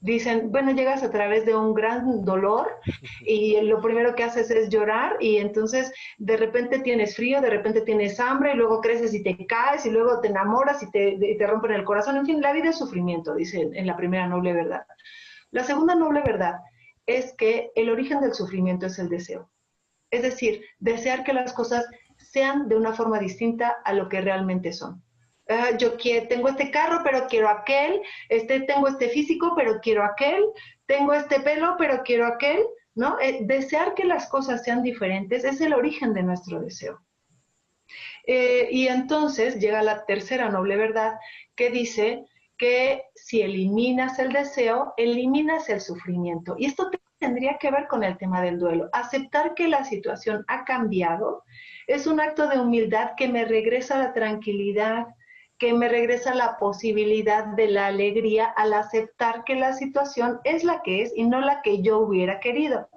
dicen, 0.00 0.52
bueno, 0.52 0.72
llegas 0.72 1.02
a 1.02 1.10
través 1.10 1.44
de 1.44 1.56
un 1.56 1.74
gran 1.74 2.24
dolor 2.24 2.68
y 3.22 3.60
lo 3.62 3.80
primero 3.80 4.14
que 4.14 4.22
haces 4.22 4.50
es 4.50 4.68
llorar 4.68 5.16
y 5.18 5.38
entonces 5.38 5.92
de 6.18 6.36
repente 6.36 6.78
tienes 6.80 7.16
frío, 7.16 7.40
de 7.40 7.50
repente 7.50 7.80
tienes 7.80 8.20
hambre 8.20 8.52
y 8.52 8.56
luego 8.56 8.80
creces 8.80 9.12
y 9.12 9.22
te 9.22 9.46
caes 9.46 9.86
y 9.86 9.90
luego 9.90 10.20
te 10.20 10.28
enamoras 10.28 10.82
y 10.82 10.90
te, 10.90 11.18
te 11.36 11.46
rompen 11.46 11.72
el 11.72 11.84
corazón. 11.84 12.16
En 12.16 12.26
fin, 12.26 12.40
la 12.40 12.52
vida 12.52 12.70
es 12.70 12.78
sufrimiento, 12.78 13.34
dicen 13.34 13.74
en 13.74 13.86
la 13.86 13.96
primera 13.96 14.28
noble 14.28 14.52
verdad. 14.52 14.84
La 15.50 15.64
segunda 15.64 15.94
noble 15.94 16.22
verdad 16.22 16.60
es 17.06 17.32
que 17.34 17.70
el 17.74 17.90
origen 17.90 18.20
del 18.20 18.34
sufrimiento 18.34 18.86
es 18.86 18.98
el 18.98 19.08
deseo. 19.08 19.50
Es 20.10 20.22
decir, 20.22 20.62
desear 20.78 21.24
que 21.24 21.32
las 21.32 21.52
cosas 21.52 21.86
sean 22.16 22.68
de 22.68 22.76
una 22.76 22.92
forma 22.92 23.18
distinta 23.18 23.76
a 23.84 23.92
lo 23.92 24.08
que 24.08 24.20
realmente 24.20 24.72
son. 24.72 25.02
Ah, 25.48 25.70
yo 25.78 25.96
tengo 26.28 26.48
este 26.48 26.70
carro, 26.70 27.00
pero 27.02 27.26
quiero 27.26 27.48
aquel, 27.48 28.02
este, 28.28 28.60
tengo 28.60 28.88
este 28.88 29.08
físico, 29.08 29.54
pero 29.56 29.80
quiero 29.80 30.04
aquel, 30.04 30.44
tengo 30.84 31.14
este 31.14 31.40
pelo, 31.40 31.76
pero 31.78 32.02
quiero 32.02 32.26
aquel, 32.26 32.62
¿no? 32.94 33.18
Eh, 33.20 33.38
desear 33.42 33.94
que 33.94 34.04
las 34.04 34.28
cosas 34.28 34.62
sean 34.62 34.82
diferentes 34.82 35.44
es 35.44 35.60
el 35.62 35.72
origen 35.72 36.12
de 36.12 36.22
nuestro 36.22 36.60
deseo. 36.60 37.00
Eh, 38.26 38.68
y 38.70 38.88
entonces 38.88 39.58
llega 39.58 39.82
la 39.82 40.04
tercera 40.04 40.50
noble 40.50 40.76
verdad 40.76 41.14
que 41.54 41.70
dice 41.70 42.26
que 42.58 43.04
si 43.14 43.40
eliminas 43.42 44.18
el 44.18 44.32
deseo, 44.32 44.92
eliminas 44.96 45.68
el 45.68 45.80
sufrimiento. 45.80 46.56
Y 46.58 46.66
esto 46.66 46.90
tendría 47.18 47.56
que 47.58 47.70
ver 47.70 47.86
con 47.88 48.04
el 48.04 48.18
tema 48.18 48.42
del 48.42 48.58
duelo. 48.58 48.88
Aceptar 48.92 49.54
que 49.54 49.68
la 49.68 49.84
situación 49.84 50.44
ha 50.48 50.64
cambiado 50.64 51.44
es 51.86 52.06
un 52.06 52.20
acto 52.20 52.48
de 52.48 52.60
humildad 52.60 53.12
que 53.16 53.28
me 53.28 53.44
regresa 53.44 53.98
la 53.98 54.12
tranquilidad, 54.12 55.06
que 55.58 55.72
me 55.72 55.88
regresa 55.88 56.34
la 56.34 56.56
posibilidad 56.58 57.46
de 57.46 57.68
la 57.68 57.86
alegría 57.86 58.46
al 58.46 58.74
aceptar 58.74 59.44
que 59.44 59.56
la 59.56 59.72
situación 59.72 60.40
es 60.44 60.64
la 60.64 60.82
que 60.82 61.02
es 61.02 61.12
y 61.16 61.24
no 61.24 61.40
la 61.40 61.62
que 61.62 61.82
yo 61.82 61.98
hubiera 61.98 62.40
querido. 62.40 62.88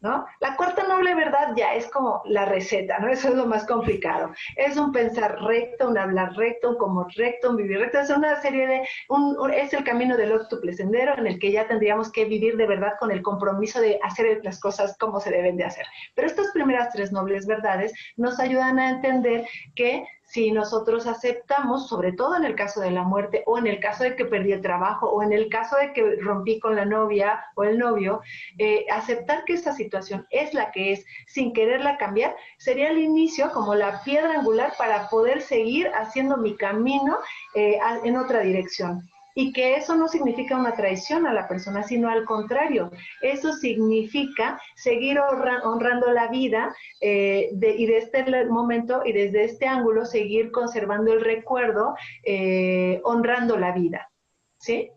¿No? 0.00 0.26
La 0.40 0.56
cuarta 0.56 0.86
noble 0.86 1.14
verdad 1.14 1.52
ya 1.56 1.74
es 1.74 1.86
como 1.88 2.22
la 2.24 2.44
receta, 2.44 2.98
¿no? 2.98 3.08
Eso 3.08 3.28
es 3.28 3.34
lo 3.34 3.46
más 3.46 3.66
complicado. 3.66 4.32
Es 4.56 4.76
un 4.76 4.92
pensar 4.92 5.40
recto, 5.42 5.88
un 5.88 5.98
hablar 5.98 6.32
recto, 6.34 6.70
un 6.70 6.78
como 6.78 7.06
recto, 7.16 7.50
un 7.50 7.56
vivir 7.56 7.78
recto. 7.78 8.00
Es 8.00 8.10
una 8.10 8.40
serie 8.40 8.66
de, 8.66 8.88
un, 9.08 9.36
es 9.52 9.72
el 9.72 9.84
camino 9.84 10.16
del 10.16 10.32
octuple 10.32 10.72
sendero 10.72 11.16
en 11.18 11.26
el 11.26 11.38
que 11.38 11.52
ya 11.52 11.66
tendríamos 11.66 12.10
que 12.10 12.24
vivir 12.24 12.56
de 12.56 12.66
verdad 12.66 12.94
con 12.98 13.10
el 13.10 13.22
compromiso 13.22 13.80
de 13.80 13.98
hacer 14.02 14.40
las 14.42 14.60
cosas 14.60 14.96
como 14.98 15.20
se 15.20 15.30
deben 15.30 15.56
de 15.56 15.64
hacer. 15.64 15.86
Pero 16.14 16.26
estas 16.26 16.50
primeras 16.52 16.92
tres 16.92 17.12
nobles 17.12 17.46
verdades 17.46 17.92
nos 18.16 18.40
ayudan 18.40 18.78
a 18.78 18.90
entender 18.90 19.46
que 19.74 20.04
si 20.30 20.52
nosotros 20.52 21.08
aceptamos, 21.08 21.88
sobre 21.88 22.12
todo 22.12 22.36
en 22.36 22.44
el 22.44 22.54
caso 22.54 22.80
de 22.80 22.92
la 22.92 23.02
muerte 23.02 23.42
o 23.46 23.58
en 23.58 23.66
el 23.66 23.80
caso 23.80 24.04
de 24.04 24.14
que 24.14 24.24
perdí 24.24 24.52
el 24.52 24.62
trabajo 24.62 25.10
o 25.10 25.24
en 25.24 25.32
el 25.32 25.48
caso 25.48 25.76
de 25.76 25.92
que 25.92 26.16
rompí 26.20 26.60
con 26.60 26.76
la 26.76 26.84
novia 26.84 27.44
o 27.56 27.64
el 27.64 27.80
novio, 27.80 28.20
eh, 28.56 28.86
aceptar 28.92 29.44
que 29.44 29.54
esta 29.54 29.72
situación 29.72 30.28
es 30.30 30.54
la 30.54 30.70
que 30.70 30.92
es 30.92 31.04
sin 31.26 31.52
quererla 31.52 31.98
cambiar, 31.98 32.36
sería 32.58 32.90
el 32.90 32.98
inicio 32.98 33.50
como 33.50 33.74
la 33.74 34.04
piedra 34.04 34.38
angular 34.38 34.72
para 34.78 35.08
poder 35.08 35.42
seguir 35.42 35.90
haciendo 35.94 36.36
mi 36.36 36.56
camino 36.56 37.18
eh, 37.56 37.80
en 38.04 38.16
otra 38.16 38.38
dirección 38.40 39.09
y 39.34 39.52
que 39.52 39.76
eso 39.76 39.96
no 39.96 40.08
significa 40.08 40.56
una 40.56 40.74
traición 40.74 41.26
a 41.26 41.32
la 41.32 41.48
persona, 41.48 41.82
sino 41.82 42.08
al 42.08 42.24
contrario, 42.24 42.90
eso 43.22 43.52
significa 43.52 44.60
seguir 44.74 45.18
honrando 45.18 46.12
la 46.12 46.28
vida 46.28 46.74
eh, 47.00 47.50
y 47.52 47.86
de 47.86 47.98
este 47.98 48.24
momento 48.46 49.02
y 49.04 49.12
desde 49.12 49.44
este 49.44 49.66
ángulo 49.66 50.04
seguir 50.04 50.50
conservando 50.50 51.12
el 51.12 51.22
recuerdo, 51.22 51.94
eh, 52.24 53.00
honrando 53.04 53.56
la 53.56 53.72
vida. 53.72 54.10
¿Sí? 54.58 54.90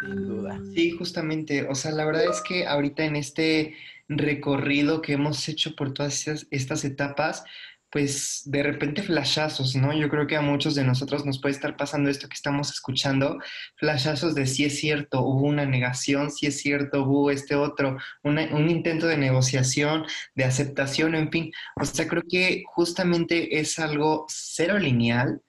Sin 0.00 0.28
duda. 0.28 0.58
Sí, 0.74 0.92
justamente. 0.92 1.66
O 1.68 1.74
sea, 1.74 1.90
la 1.90 2.04
verdad 2.04 2.24
es 2.30 2.40
que 2.40 2.66
ahorita 2.66 3.04
en 3.04 3.16
este 3.16 3.74
recorrido 4.08 5.02
que 5.02 5.12
hemos 5.12 5.48
hecho 5.48 5.74
por 5.76 5.94
todas 5.94 6.26
estas 6.50 6.84
etapas, 6.84 7.44
pues 7.90 8.42
de 8.44 8.62
repente 8.62 9.02
flashazos, 9.02 9.74
¿no? 9.74 9.92
Yo 9.92 10.08
creo 10.08 10.26
que 10.26 10.36
a 10.36 10.40
muchos 10.40 10.74
de 10.74 10.84
nosotros 10.84 11.26
nos 11.26 11.40
puede 11.40 11.54
estar 11.54 11.76
pasando 11.76 12.08
esto 12.08 12.28
que 12.28 12.34
estamos 12.34 12.70
escuchando, 12.70 13.38
flashazos 13.76 14.34
de 14.34 14.46
si 14.46 14.64
es 14.64 14.78
cierto, 14.78 15.22
hubo 15.22 15.46
una 15.46 15.66
negación, 15.66 16.30
si 16.30 16.46
es 16.46 16.60
cierto, 16.60 17.02
hubo 17.02 17.30
este 17.30 17.56
otro, 17.56 17.98
un 18.22 18.70
intento 18.70 19.06
de 19.06 19.16
negociación, 19.16 20.04
de 20.34 20.44
aceptación, 20.44 21.14
en 21.14 21.30
fin. 21.30 21.52
O 21.76 21.84
sea, 21.84 22.06
creo 22.06 22.22
que 22.28 22.62
justamente 22.66 23.58
es 23.58 23.78
algo 23.78 24.26
cero 24.28 24.78
lineal, 24.78 25.42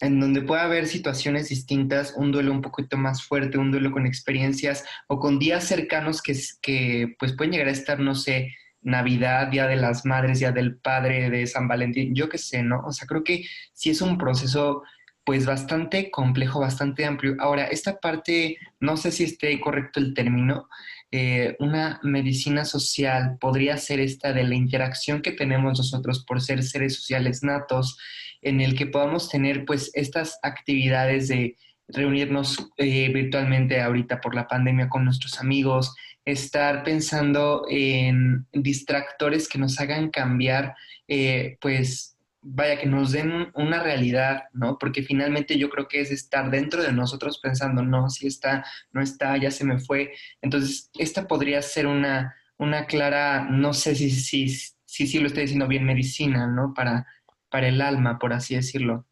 en 0.00 0.20
donde 0.20 0.42
puede 0.42 0.62
haber 0.62 0.86
situaciones 0.86 1.48
distintas, 1.48 2.14
un 2.16 2.32
duelo 2.32 2.52
un 2.52 2.62
poquito 2.62 2.96
más 2.96 3.22
fuerte, 3.24 3.58
un 3.58 3.70
duelo 3.70 3.92
con 3.92 4.06
experiencias 4.06 4.84
o 5.08 5.18
con 5.18 5.38
días 5.38 5.64
cercanos 5.64 6.22
que, 6.22 6.34
que 6.62 7.14
pues 7.18 7.34
pueden 7.34 7.52
llegar 7.52 7.68
a 7.68 7.72
estar, 7.72 8.00
no 8.00 8.14
sé, 8.14 8.54
Navidad, 8.84 9.48
Día 9.48 9.66
de 9.66 9.76
las 9.76 10.04
Madres, 10.04 10.38
Día 10.38 10.52
del 10.52 10.76
Padre, 10.76 11.30
de 11.30 11.46
San 11.46 11.66
Valentín, 11.66 12.14
yo 12.14 12.28
qué 12.28 12.38
sé, 12.38 12.62
¿no? 12.62 12.82
O 12.86 12.92
sea, 12.92 13.08
creo 13.08 13.24
que 13.24 13.44
sí 13.72 13.90
es 13.90 14.00
un 14.00 14.16
proceso 14.18 14.82
pues 15.24 15.46
bastante 15.46 16.10
complejo, 16.10 16.60
bastante 16.60 17.06
amplio. 17.06 17.34
Ahora, 17.40 17.64
esta 17.64 17.98
parte, 17.98 18.58
no 18.78 18.96
sé 18.96 19.10
si 19.10 19.24
esté 19.24 19.58
correcto 19.58 19.98
el 19.98 20.12
término, 20.12 20.68
eh, 21.10 21.56
una 21.60 21.98
medicina 22.02 22.64
social 22.64 23.38
podría 23.40 23.76
ser 23.78 24.00
esta 24.00 24.32
de 24.32 24.44
la 24.44 24.54
interacción 24.54 25.22
que 25.22 25.32
tenemos 25.32 25.78
nosotros 25.78 26.24
por 26.24 26.42
ser 26.42 26.62
seres 26.62 26.96
sociales 26.96 27.42
natos, 27.42 27.98
en 28.42 28.60
el 28.60 28.76
que 28.76 28.86
podamos 28.86 29.30
tener 29.30 29.64
pues 29.64 29.90
estas 29.94 30.38
actividades 30.42 31.28
de 31.28 31.56
reunirnos 31.88 32.70
eh, 32.76 33.10
virtualmente 33.12 33.80
ahorita 33.80 34.20
por 34.20 34.34
la 34.34 34.48
pandemia 34.48 34.88
con 34.88 35.04
nuestros 35.04 35.40
amigos, 35.40 35.94
estar 36.24 36.84
pensando 36.84 37.66
en 37.68 38.46
distractores 38.52 39.48
que 39.48 39.58
nos 39.58 39.78
hagan 39.80 40.10
cambiar 40.10 40.74
eh, 41.06 41.58
pues 41.60 42.14
vaya, 42.44 42.78
que 42.78 42.86
nos 42.86 43.12
den 43.12 43.50
una 43.54 43.82
realidad, 43.82 44.44
¿no? 44.52 44.78
Porque 44.78 45.02
finalmente 45.02 45.58
yo 45.58 45.70
creo 45.70 45.88
que 45.88 46.00
es 46.00 46.10
estar 46.10 46.50
dentro 46.50 46.82
de 46.82 46.92
nosotros 46.92 47.38
pensando, 47.38 47.82
no, 47.82 48.10
si 48.10 48.26
está, 48.26 48.64
no 48.92 49.00
está, 49.00 49.36
ya 49.38 49.50
se 49.50 49.64
me 49.64 49.78
fue. 49.78 50.12
Entonces, 50.42 50.90
esta 50.98 51.26
podría 51.26 51.62
ser 51.62 51.86
una, 51.86 52.34
una 52.58 52.86
clara, 52.86 53.48
no 53.50 53.72
sé 53.72 53.94
si 53.94 54.10
si, 54.10 54.48
si, 54.48 55.06
si, 55.06 55.18
lo 55.18 55.26
estoy 55.26 55.42
diciendo 55.42 55.66
bien, 55.66 55.84
medicina, 55.84 56.46
¿no? 56.46 56.74
Para, 56.74 57.06
para 57.50 57.68
el 57.68 57.80
alma, 57.80 58.18
por 58.18 58.32
así 58.34 58.54
decirlo. 58.54 59.06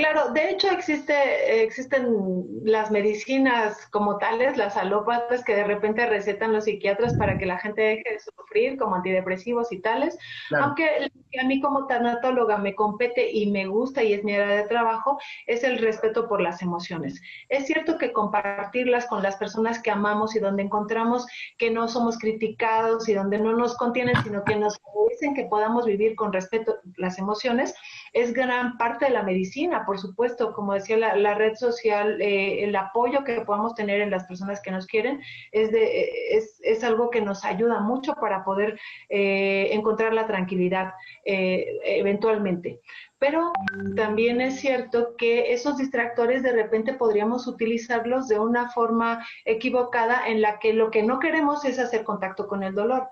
Claro, 0.00 0.32
de 0.32 0.48
hecho 0.48 0.70
existe, 0.70 1.62
existen 1.62 2.46
las 2.64 2.90
medicinas 2.90 3.86
como 3.88 4.16
tales, 4.16 4.56
las 4.56 4.78
alópatas 4.78 5.44
que 5.44 5.54
de 5.54 5.64
repente 5.64 6.06
recetan 6.06 6.54
los 6.54 6.64
psiquiatras 6.64 7.18
para 7.18 7.36
que 7.36 7.44
la 7.44 7.58
gente 7.58 7.82
deje 7.82 8.12
de 8.12 8.18
sufrir, 8.18 8.78
como 8.78 8.94
antidepresivos 8.94 9.70
y 9.72 9.80
tales. 9.82 10.16
Aunque 10.58 11.10
a 11.38 11.44
mí 11.44 11.60
como 11.60 11.86
tanatóloga 11.86 12.56
me 12.56 12.74
compete 12.74 13.30
y 13.30 13.50
me 13.50 13.66
gusta 13.66 14.02
y 14.02 14.14
es 14.14 14.24
mi 14.24 14.34
área 14.34 14.62
de 14.62 14.68
trabajo, 14.68 15.18
es 15.46 15.64
el 15.64 15.76
respeto 15.76 16.30
por 16.30 16.40
las 16.40 16.62
emociones. 16.62 17.20
Es 17.50 17.66
cierto 17.66 17.98
que 17.98 18.14
compartirlas 18.14 19.04
con 19.04 19.22
las 19.22 19.36
personas 19.36 19.82
que 19.82 19.90
amamos 19.90 20.34
y 20.34 20.38
donde 20.38 20.62
encontramos 20.62 21.26
que 21.58 21.70
no 21.70 21.88
somos 21.88 22.16
criticados 22.16 23.06
y 23.06 23.12
donde 23.12 23.38
no 23.38 23.52
nos 23.52 23.76
contienen, 23.76 24.16
sino 24.24 24.44
que 24.44 24.56
nos 24.56 24.80
dicen 25.10 25.34
que 25.34 25.44
podamos 25.44 25.84
vivir 25.84 26.14
con 26.16 26.32
respeto 26.32 26.78
las 26.96 27.18
emociones, 27.18 27.74
es 28.12 28.32
gran 28.32 28.76
parte 28.76 29.06
de 29.06 29.12
la 29.12 29.22
medicina, 29.22 29.84
por 29.86 29.98
supuesto, 29.98 30.52
como 30.52 30.74
decía 30.74 30.96
la, 30.96 31.34
red 31.34 31.54
social, 31.54 32.20
eh, 32.20 32.64
el 32.64 32.74
apoyo 32.74 33.24
que 33.24 33.40
podamos 33.42 33.74
tener 33.74 34.00
en 34.00 34.10
las 34.10 34.24
personas 34.24 34.60
que 34.60 34.70
nos 34.70 34.86
quieren 34.86 35.20
es, 35.52 35.70
de, 35.70 36.10
es, 36.30 36.60
es 36.62 36.82
algo 36.84 37.10
que 37.10 37.20
nos 37.20 37.44
ayuda 37.44 37.80
mucho 37.80 38.14
para 38.14 38.44
poder 38.44 38.78
eh, 39.08 39.68
encontrar 39.72 40.12
la 40.12 40.26
tranquilidad 40.26 40.92
eh, 41.24 41.78
eventualmente. 41.84 42.80
Pero 43.18 43.52
también 43.96 44.40
es 44.40 44.60
cierto 44.60 45.14
que 45.16 45.52
esos 45.52 45.76
distractores 45.76 46.42
de 46.42 46.52
repente 46.52 46.94
podríamos 46.94 47.46
utilizarlos 47.46 48.28
de 48.28 48.38
una 48.38 48.70
forma 48.70 49.26
equivocada 49.44 50.26
en 50.26 50.40
la 50.40 50.58
que 50.58 50.72
lo 50.72 50.90
que 50.90 51.02
no 51.02 51.18
queremos 51.18 51.64
es 51.66 51.78
hacer 51.78 52.02
contacto 52.02 52.48
con 52.48 52.62
el 52.62 52.74
dolor. 52.74 53.08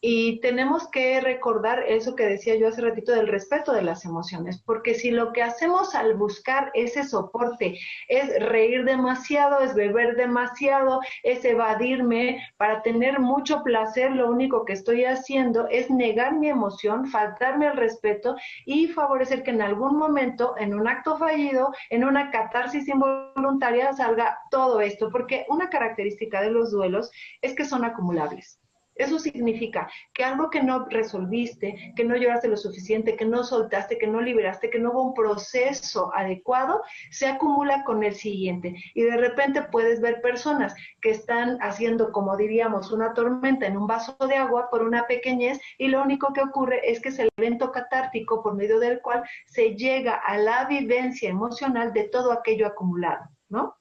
Y 0.00 0.38
tenemos 0.40 0.88
que 0.88 1.20
recordar 1.20 1.82
eso 1.88 2.14
que 2.14 2.24
decía 2.24 2.54
yo 2.54 2.68
hace 2.68 2.82
ratito 2.82 3.10
del 3.10 3.26
respeto 3.26 3.72
de 3.72 3.82
las 3.82 4.04
emociones, 4.04 4.62
porque 4.62 4.94
si 4.94 5.10
lo 5.10 5.32
que 5.32 5.42
hacemos 5.42 5.96
al 5.96 6.14
buscar 6.14 6.70
ese 6.74 7.02
soporte 7.02 7.80
es 8.06 8.40
reír 8.40 8.84
demasiado, 8.84 9.58
es 9.58 9.74
beber 9.74 10.14
demasiado, 10.14 11.00
es 11.24 11.44
evadirme 11.44 12.46
para 12.58 12.82
tener 12.82 13.18
mucho 13.18 13.64
placer, 13.64 14.12
lo 14.12 14.30
único 14.30 14.64
que 14.64 14.74
estoy 14.74 15.04
haciendo 15.04 15.66
es 15.66 15.90
negar 15.90 16.34
mi 16.34 16.48
emoción, 16.48 17.06
faltarme 17.06 17.66
el 17.66 17.76
respeto 17.76 18.36
y 18.66 18.86
favorecer 18.86 19.42
que 19.42 19.50
en 19.50 19.62
algún 19.62 19.96
momento, 19.98 20.54
en 20.58 20.74
un 20.74 20.86
acto 20.86 21.18
fallido, 21.18 21.72
en 21.90 22.04
una 22.04 22.30
catarsis 22.30 22.86
involuntaria, 22.86 23.92
salga 23.94 24.38
todo 24.52 24.80
esto, 24.80 25.10
porque 25.10 25.44
una 25.48 25.68
característica 25.70 26.40
de 26.40 26.52
los 26.52 26.70
duelos 26.70 27.10
es 27.42 27.56
que 27.56 27.64
son 27.64 27.84
acumulables. 27.84 28.60
Eso 28.98 29.18
significa 29.18 29.88
que 30.12 30.24
algo 30.24 30.50
que 30.50 30.62
no 30.62 30.86
resolviste, 30.90 31.92
que 31.96 32.04
no 32.04 32.16
lloraste 32.16 32.48
lo 32.48 32.56
suficiente, 32.56 33.16
que 33.16 33.24
no 33.24 33.44
soltaste, 33.44 33.96
que 33.96 34.06
no 34.06 34.20
liberaste, 34.20 34.70
que 34.70 34.78
no 34.78 34.90
hubo 34.90 35.04
un 35.04 35.14
proceso 35.14 36.10
adecuado, 36.14 36.82
se 37.10 37.26
acumula 37.26 37.84
con 37.84 38.02
el 38.02 38.14
siguiente. 38.14 38.74
Y 38.94 39.02
de 39.02 39.16
repente 39.16 39.62
puedes 39.62 40.00
ver 40.00 40.20
personas 40.20 40.74
que 41.00 41.10
están 41.10 41.58
haciendo, 41.62 42.12
como 42.12 42.36
diríamos, 42.36 42.92
una 42.92 43.14
tormenta 43.14 43.66
en 43.66 43.76
un 43.76 43.86
vaso 43.86 44.16
de 44.26 44.36
agua 44.36 44.68
por 44.70 44.82
una 44.82 45.06
pequeñez 45.06 45.60
y 45.78 45.88
lo 45.88 46.02
único 46.02 46.32
que 46.32 46.42
ocurre 46.42 46.80
es 46.90 47.00
que 47.00 47.10
es 47.10 47.18
el 47.18 47.30
evento 47.36 47.70
catártico 47.70 48.42
por 48.42 48.54
medio 48.54 48.80
del 48.80 49.00
cual 49.00 49.22
se 49.46 49.74
llega 49.76 50.14
a 50.14 50.36
la 50.38 50.64
vivencia 50.66 51.30
emocional 51.30 51.92
de 51.92 52.08
todo 52.08 52.32
aquello 52.32 52.66
acumulado, 52.66 53.24
¿no? 53.48 53.76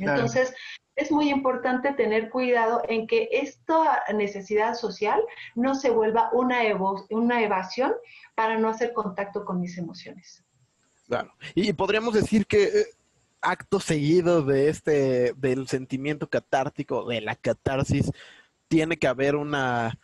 Entonces, 0.00 0.54
es 0.96 1.10
muy 1.10 1.30
importante 1.30 1.92
tener 1.92 2.30
cuidado 2.30 2.82
en 2.88 3.06
que 3.06 3.28
esta 3.32 4.02
necesidad 4.14 4.74
social 4.74 5.20
no 5.54 5.74
se 5.74 5.90
vuelva 5.90 6.30
una, 6.32 6.58
una 7.10 7.42
evasión 7.42 7.92
para 8.34 8.58
no 8.58 8.68
hacer 8.68 8.92
contacto 8.92 9.44
con 9.44 9.60
mis 9.60 9.78
emociones. 9.78 10.44
Claro. 11.06 11.32
Y 11.54 11.72
podríamos 11.72 12.14
decir 12.14 12.46
que 12.46 12.64
eh, 12.64 12.86
acto 13.40 13.80
seguido 13.80 14.42
de 14.42 14.68
este, 14.68 15.32
del 15.36 15.66
sentimiento 15.68 16.28
catártico, 16.28 17.08
de 17.08 17.20
la 17.20 17.34
catarsis, 17.34 18.10
tiene 18.68 18.96
que 18.96 19.08
haber 19.08 19.36
una 19.36 19.98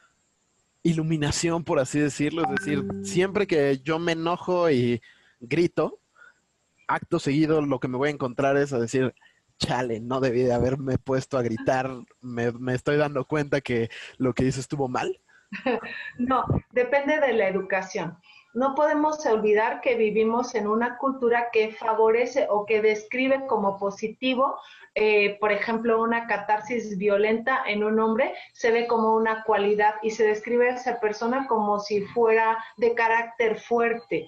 iluminación, 0.83 1.63
por 1.65 1.79
así 1.79 1.99
decirlo. 1.99 2.43
Es 2.43 2.51
decir, 2.51 2.85
siempre 3.05 3.47
que 3.47 3.81
yo 3.85 3.99
me 3.99 4.13
enojo 4.13 4.71
y 4.71 5.01
grito, 5.41 6.01
acto 6.89 7.19
seguido 7.19 7.61
lo 7.61 7.81
que 7.81 7.89
me 7.89 7.97
voy 7.97 8.09
a 8.09 8.13
encontrar 8.13 8.57
es 8.57 8.73
a 8.73 8.79
decir, 8.79 9.15
chale, 9.59 10.01
no 10.01 10.21
debí 10.21 10.43
de 10.43 10.55
haberme 10.55 10.99
puesto 10.99 11.39
a 11.39 11.43
gritar, 11.43 11.91
me, 12.21 12.75
estoy 12.75 12.97
dando 12.97 13.25
cuenta 13.25 13.61
que 13.61 13.89
lo 14.19 14.35
que 14.35 14.45
hice 14.45 14.61
estuvo 14.61 14.89
mal? 14.89 15.21
No, 16.19 16.45
depende 16.73 17.21
de 17.21 17.33
la 17.33 17.49
educación. 17.49 18.19
No 18.53 18.75
podemos 18.75 19.25
olvidar 19.27 19.81
que 19.81 19.97
vivimos 19.97 20.55
en 20.55 20.67
una 20.67 20.97
cultura 20.97 21.49
que 21.53 21.73
favorece 21.73 22.47
o 22.49 22.65
que 22.65 22.81
describe 22.81 23.47
como 23.47 23.79
positivo, 23.79 24.59
eh, 24.95 25.37
por 25.41 25.53
ejemplo, 25.53 26.03
una 26.03 26.27
catarsis 26.27 26.97
violenta 26.97 27.63
en 27.67 27.85
un 27.85 28.01
hombre 28.01 28.35
se 28.55 28.71
ve 28.71 28.87
como 28.87 29.15
una 29.15 29.45
cualidad 29.45 29.97
y 30.03 30.11
se 30.11 30.27
describe 30.27 30.71
a 30.71 30.75
esa 30.75 31.01
persona 31.01 31.47
como 31.47 31.79
si 31.81 32.01
fuera 32.01 32.57
de 32.79 32.95
carácter 32.95 33.61
fuerte, 33.61 34.27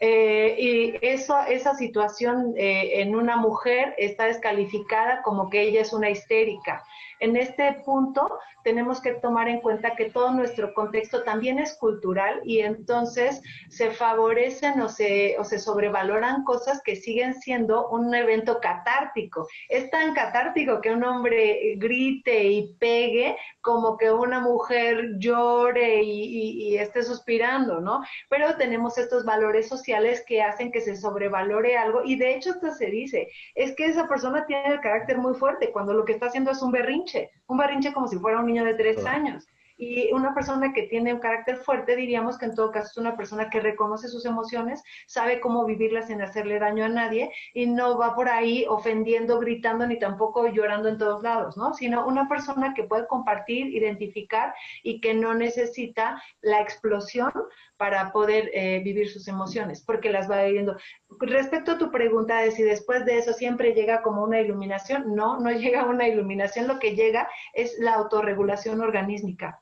eh, 0.00 0.56
y 0.58 0.94
eso, 1.00 1.38
esa 1.48 1.74
situación 1.74 2.54
eh, 2.56 3.00
en 3.00 3.16
una 3.16 3.36
mujer 3.36 3.94
está 3.96 4.24
descalificada 4.24 5.22
como 5.22 5.48
que 5.48 5.62
ella 5.62 5.80
es 5.80 5.92
una 5.92 6.10
histérica. 6.10 6.84
En 7.20 7.36
este 7.36 7.82
punto 7.84 8.38
tenemos 8.64 9.00
que 9.00 9.14
tomar 9.14 9.48
en 9.48 9.60
cuenta 9.60 9.94
que 9.94 10.10
todo 10.10 10.32
nuestro 10.32 10.74
contexto 10.74 11.22
también 11.22 11.58
es 11.58 11.76
cultural 11.78 12.40
y 12.44 12.60
entonces 12.60 13.40
se 13.68 13.90
favorecen 13.90 14.80
o 14.80 14.88
se, 14.88 15.36
o 15.38 15.44
se 15.44 15.58
sobrevaloran 15.58 16.44
cosas 16.44 16.82
que 16.82 16.96
siguen 16.96 17.34
siendo 17.34 17.88
un 17.88 18.14
evento 18.14 18.58
catártico. 18.60 19.46
Es 19.68 19.90
tan 19.90 20.14
catártico 20.14 20.80
que 20.80 20.90
un 20.90 21.04
hombre 21.04 21.74
grite 21.76 22.44
y 22.44 22.74
pegue 22.74 23.36
como 23.60 23.96
que 23.96 24.12
una 24.12 24.40
mujer 24.40 25.18
llore 25.18 26.02
y, 26.02 26.76
esté 26.76 27.02
suspirando, 27.02 27.80
¿no? 27.80 28.02
Pero 28.28 28.56
tenemos 28.56 28.98
estos 28.98 29.24
valores 29.24 29.68
sociales 29.68 30.22
que 30.26 30.42
hacen 30.42 30.70
que 30.70 30.80
se 30.80 30.94
sobrevalore 30.94 31.76
algo 31.76 32.02
y 32.04 32.16
de 32.16 32.34
hecho 32.34 32.50
hasta 32.50 32.72
se 32.72 32.86
dice, 32.86 33.28
es 33.54 33.74
que 33.74 33.86
esa 33.86 34.06
persona 34.06 34.44
tiene 34.46 34.74
el 34.74 34.80
carácter 34.80 35.18
muy 35.18 35.34
fuerte 35.34 35.72
cuando 35.72 35.94
lo 35.94 36.04
que 36.04 36.12
está 36.12 36.26
haciendo 36.26 36.50
es 36.50 36.62
un 36.62 36.70
berrinche, 36.70 37.05
un 37.46 37.58
berrinche 37.58 37.92
como 37.92 38.08
si 38.08 38.18
fuera 38.18 38.40
un 38.40 38.46
niño 38.46 38.64
de 38.64 38.74
tres 38.74 39.04
años. 39.06 39.46
Y 39.78 40.10
una 40.12 40.34
persona 40.34 40.72
que 40.72 40.84
tiene 40.84 41.12
un 41.12 41.20
carácter 41.20 41.58
fuerte, 41.58 41.96
diríamos 41.96 42.38
que 42.38 42.46
en 42.46 42.54
todo 42.54 42.70
caso 42.70 42.88
es 42.90 42.96
una 42.96 43.14
persona 43.14 43.50
que 43.50 43.60
reconoce 43.60 44.08
sus 44.08 44.24
emociones, 44.24 44.82
sabe 45.06 45.38
cómo 45.38 45.66
vivirlas 45.66 46.06
sin 46.06 46.22
hacerle 46.22 46.58
daño 46.58 46.86
a 46.86 46.88
nadie 46.88 47.30
y 47.52 47.66
no 47.66 47.98
va 47.98 48.14
por 48.14 48.30
ahí 48.30 48.64
ofendiendo, 48.66 49.38
gritando 49.38 49.86
ni 49.86 49.98
tampoco 49.98 50.48
llorando 50.48 50.88
en 50.88 50.96
todos 50.96 51.22
lados, 51.22 51.58
¿no? 51.58 51.74
Sino 51.74 52.06
una 52.06 52.26
persona 52.26 52.72
que 52.72 52.84
puede 52.84 53.06
compartir, 53.06 53.66
identificar 53.66 54.54
y 54.82 55.00
que 55.00 55.12
no 55.12 55.34
necesita 55.34 56.22
la 56.40 56.62
explosión 56.62 57.32
para 57.76 58.12
poder 58.12 58.50
eh, 58.54 58.80
vivir 58.82 59.10
sus 59.10 59.28
emociones, 59.28 59.82
porque 59.82 60.10
las 60.10 60.30
va 60.30 60.42
viviendo. 60.44 60.78
Respecto 61.20 61.72
a 61.72 61.78
tu 61.78 61.90
pregunta 61.90 62.40
de 62.40 62.50
si 62.50 62.62
después 62.62 63.04
de 63.04 63.18
eso 63.18 63.32
siempre 63.32 63.72
llega 63.72 64.02
como 64.02 64.22
una 64.22 64.40
iluminación, 64.40 65.14
no, 65.14 65.38
no 65.38 65.50
llega 65.52 65.84
una 65.84 66.08
iluminación, 66.08 66.66
lo 66.66 66.78
que 66.78 66.94
llega 66.94 67.28
es 67.54 67.78
la 67.78 67.94
autorregulación 67.94 68.80
organísmica 68.80 69.60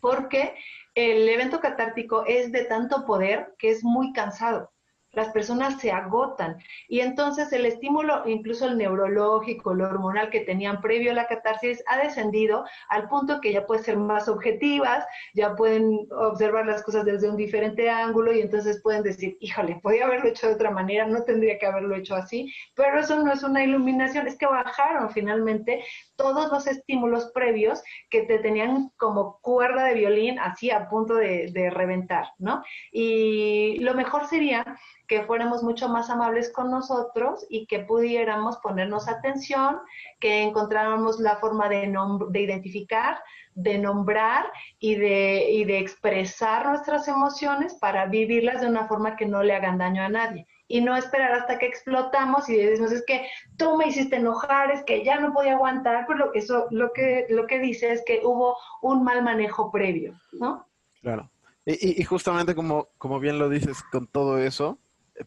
porque 0.00 0.54
el 0.94 1.28
evento 1.28 1.60
catártico 1.60 2.24
es 2.26 2.52
de 2.52 2.64
tanto 2.64 3.04
poder 3.04 3.54
que 3.58 3.70
es 3.70 3.84
muy 3.84 4.12
cansado. 4.12 4.70
Las 5.16 5.30
personas 5.30 5.80
se 5.80 5.90
agotan 5.90 6.58
y 6.88 7.00
entonces 7.00 7.50
el 7.52 7.64
estímulo, 7.64 8.22
incluso 8.28 8.66
el 8.66 8.76
neurológico, 8.76 9.72
el 9.72 9.80
hormonal 9.80 10.28
que 10.28 10.40
tenían 10.40 10.80
previo 10.82 11.10
a 11.10 11.14
la 11.14 11.26
catarsis, 11.26 11.82
ha 11.86 11.96
descendido 11.98 12.64
al 12.90 13.08
punto 13.08 13.40
que 13.40 13.52
ya 13.52 13.66
pueden 13.66 13.82
ser 13.82 13.96
más 13.96 14.28
objetivas, 14.28 15.04
ya 15.34 15.56
pueden 15.56 16.06
observar 16.10 16.66
las 16.66 16.82
cosas 16.82 17.06
desde 17.06 17.30
un 17.30 17.36
diferente 17.36 17.88
ángulo 17.88 18.32
y 18.32 18.42
entonces 18.42 18.80
pueden 18.82 19.02
decir, 19.02 19.38
híjole, 19.40 19.80
podía 19.82 20.04
haberlo 20.04 20.28
hecho 20.28 20.48
de 20.48 20.54
otra 20.54 20.70
manera, 20.70 21.06
no 21.06 21.24
tendría 21.24 21.58
que 21.58 21.66
haberlo 21.66 21.96
hecho 21.96 22.14
así, 22.14 22.52
pero 22.74 23.00
eso 23.00 23.22
no 23.22 23.32
es 23.32 23.42
una 23.42 23.64
iluminación, 23.64 24.26
es 24.26 24.36
que 24.36 24.46
bajaron 24.46 25.10
finalmente 25.10 25.82
todos 26.16 26.52
los 26.52 26.66
estímulos 26.66 27.30
previos 27.32 27.82
que 28.10 28.22
te 28.22 28.38
tenían 28.38 28.90
como 28.98 29.38
cuerda 29.40 29.84
de 29.84 29.94
violín 29.94 30.38
así 30.38 30.70
a 30.70 30.88
punto 30.88 31.14
de, 31.14 31.70
reventar, 31.70 32.26
¿no? 32.38 32.62
Y 32.92 33.78
lo 33.80 33.94
mejor 33.94 34.26
sería 34.26 34.76
que 35.06 35.22
fuéramos 35.22 35.62
mucho 35.62 35.88
más 35.88 36.10
amables 36.10 36.52
con 36.52 36.70
nosotros 36.70 37.46
y 37.48 37.66
que 37.66 37.80
pudiéramos 37.80 38.56
ponernos 38.58 39.08
atención, 39.08 39.78
que 40.20 40.42
encontráramos 40.42 41.20
la 41.20 41.36
forma 41.36 41.68
de, 41.68 41.92
de 42.30 42.40
identificar, 42.40 43.18
de 43.54 43.78
nombrar 43.78 44.50
y 44.78 44.96
de, 44.96 45.50
y 45.50 45.64
de 45.64 45.78
expresar 45.78 46.66
nuestras 46.66 47.08
emociones 47.08 47.74
para 47.74 48.06
vivirlas 48.06 48.60
de 48.60 48.68
una 48.68 48.86
forma 48.86 49.16
que 49.16 49.26
no 49.26 49.42
le 49.42 49.54
hagan 49.54 49.78
daño 49.78 50.02
a 50.02 50.08
nadie 50.08 50.46
y 50.68 50.80
no 50.80 50.96
esperar 50.96 51.32
hasta 51.32 51.58
que 51.58 51.66
explotamos 51.66 52.48
y 52.48 52.56
decimos 52.56 52.92
es 52.92 53.04
que 53.06 53.26
tú 53.56 53.76
me 53.76 53.88
hiciste 53.88 54.16
enojar, 54.16 54.70
es 54.70 54.82
que 54.84 55.04
ya 55.04 55.20
no 55.20 55.32
podía 55.32 55.54
aguantar, 55.54 56.06
pero 56.08 56.32
eso 56.34 56.66
lo 56.70 56.92
que, 56.92 57.26
lo 57.28 57.46
que 57.46 57.60
dice 57.60 57.92
es 57.92 58.02
que 58.04 58.20
hubo 58.24 58.56
un 58.82 59.04
mal 59.04 59.22
manejo 59.22 59.70
previo, 59.70 60.18
¿no? 60.32 60.66
Claro. 61.02 61.30
Y, 61.64 62.00
y 62.00 62.04
justamente 62.04 62.54
como, 62.54 62.88
como 62.98 63.20
bien 63.20 63.38
lo 63.38 63.48
dices 63.48 63.82
con 63.90 64.06
todo 64.06 64.38
eso, 64.38 64.78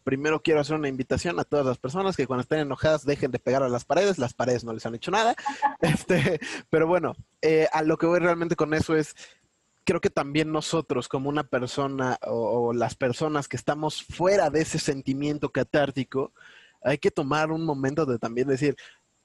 primero 0.04 0.42
quiero 0.42 0.60
hacer 0.60 0.76
una 0.76 0.88
invitación 0.88 1.38
a 1.38 1.44
todas 1.44 1.66
las 1.66 1.78
personas 1.78 2.16
que 2.16 2.26
cuando 2.26 2.42
estén 2.42 2.60
enojadas 2.60 3.04
dejen 3.04 3.30
de 3.30 3.38
pegar 3.38 3.62
a 3.62 3.68
las 3.68 3.84
paredes. 3.84 4.18
Las 4.18 4.34
paredes 4.34 4.64
no 4.64 4.72
les 4.72 4.86
han 4.86 4.94
hecho 4.94 5.10
nada. 5.10 5.34
Este, 5.80 6.38
pero 6.68 6.86
bueno, 6.86 7.14
eh, 7.42 7.66
a 7.72 7.82
lo 7.82 7.96
que 7.96 8.06
voy 8.06 8.20
realmente 8.20 8.56
con 8.56 8.74
eso 8.74 8.94
es, 8.94 9.14
creo 9.84 10.00
que 10.00 10.10
también 10.10 10.52
nosotros 10.52 11.08
como 11.08 11.28
una 11.28 11.44
persona 11.44 12.18
o, 12.22 12.68
o, 12.68 12.72
las 12.72 12.94
personas 12.94 13.48
que 13.48 13.56
estamos 13.56 14.02
fuera 14.02 14.50
de 14.50 14.60
ese 14.60 14.78
sentimiento 14.78 15.50
catártico, 15.50 16.32
hay 16.82 16.98
que 16.98 17.10
tomar 17.10 17.50
un 17.50 17.64
momento 17.64 18.06
de 18.06 18.18
también 18.18 18.48
decir 18.48 18.76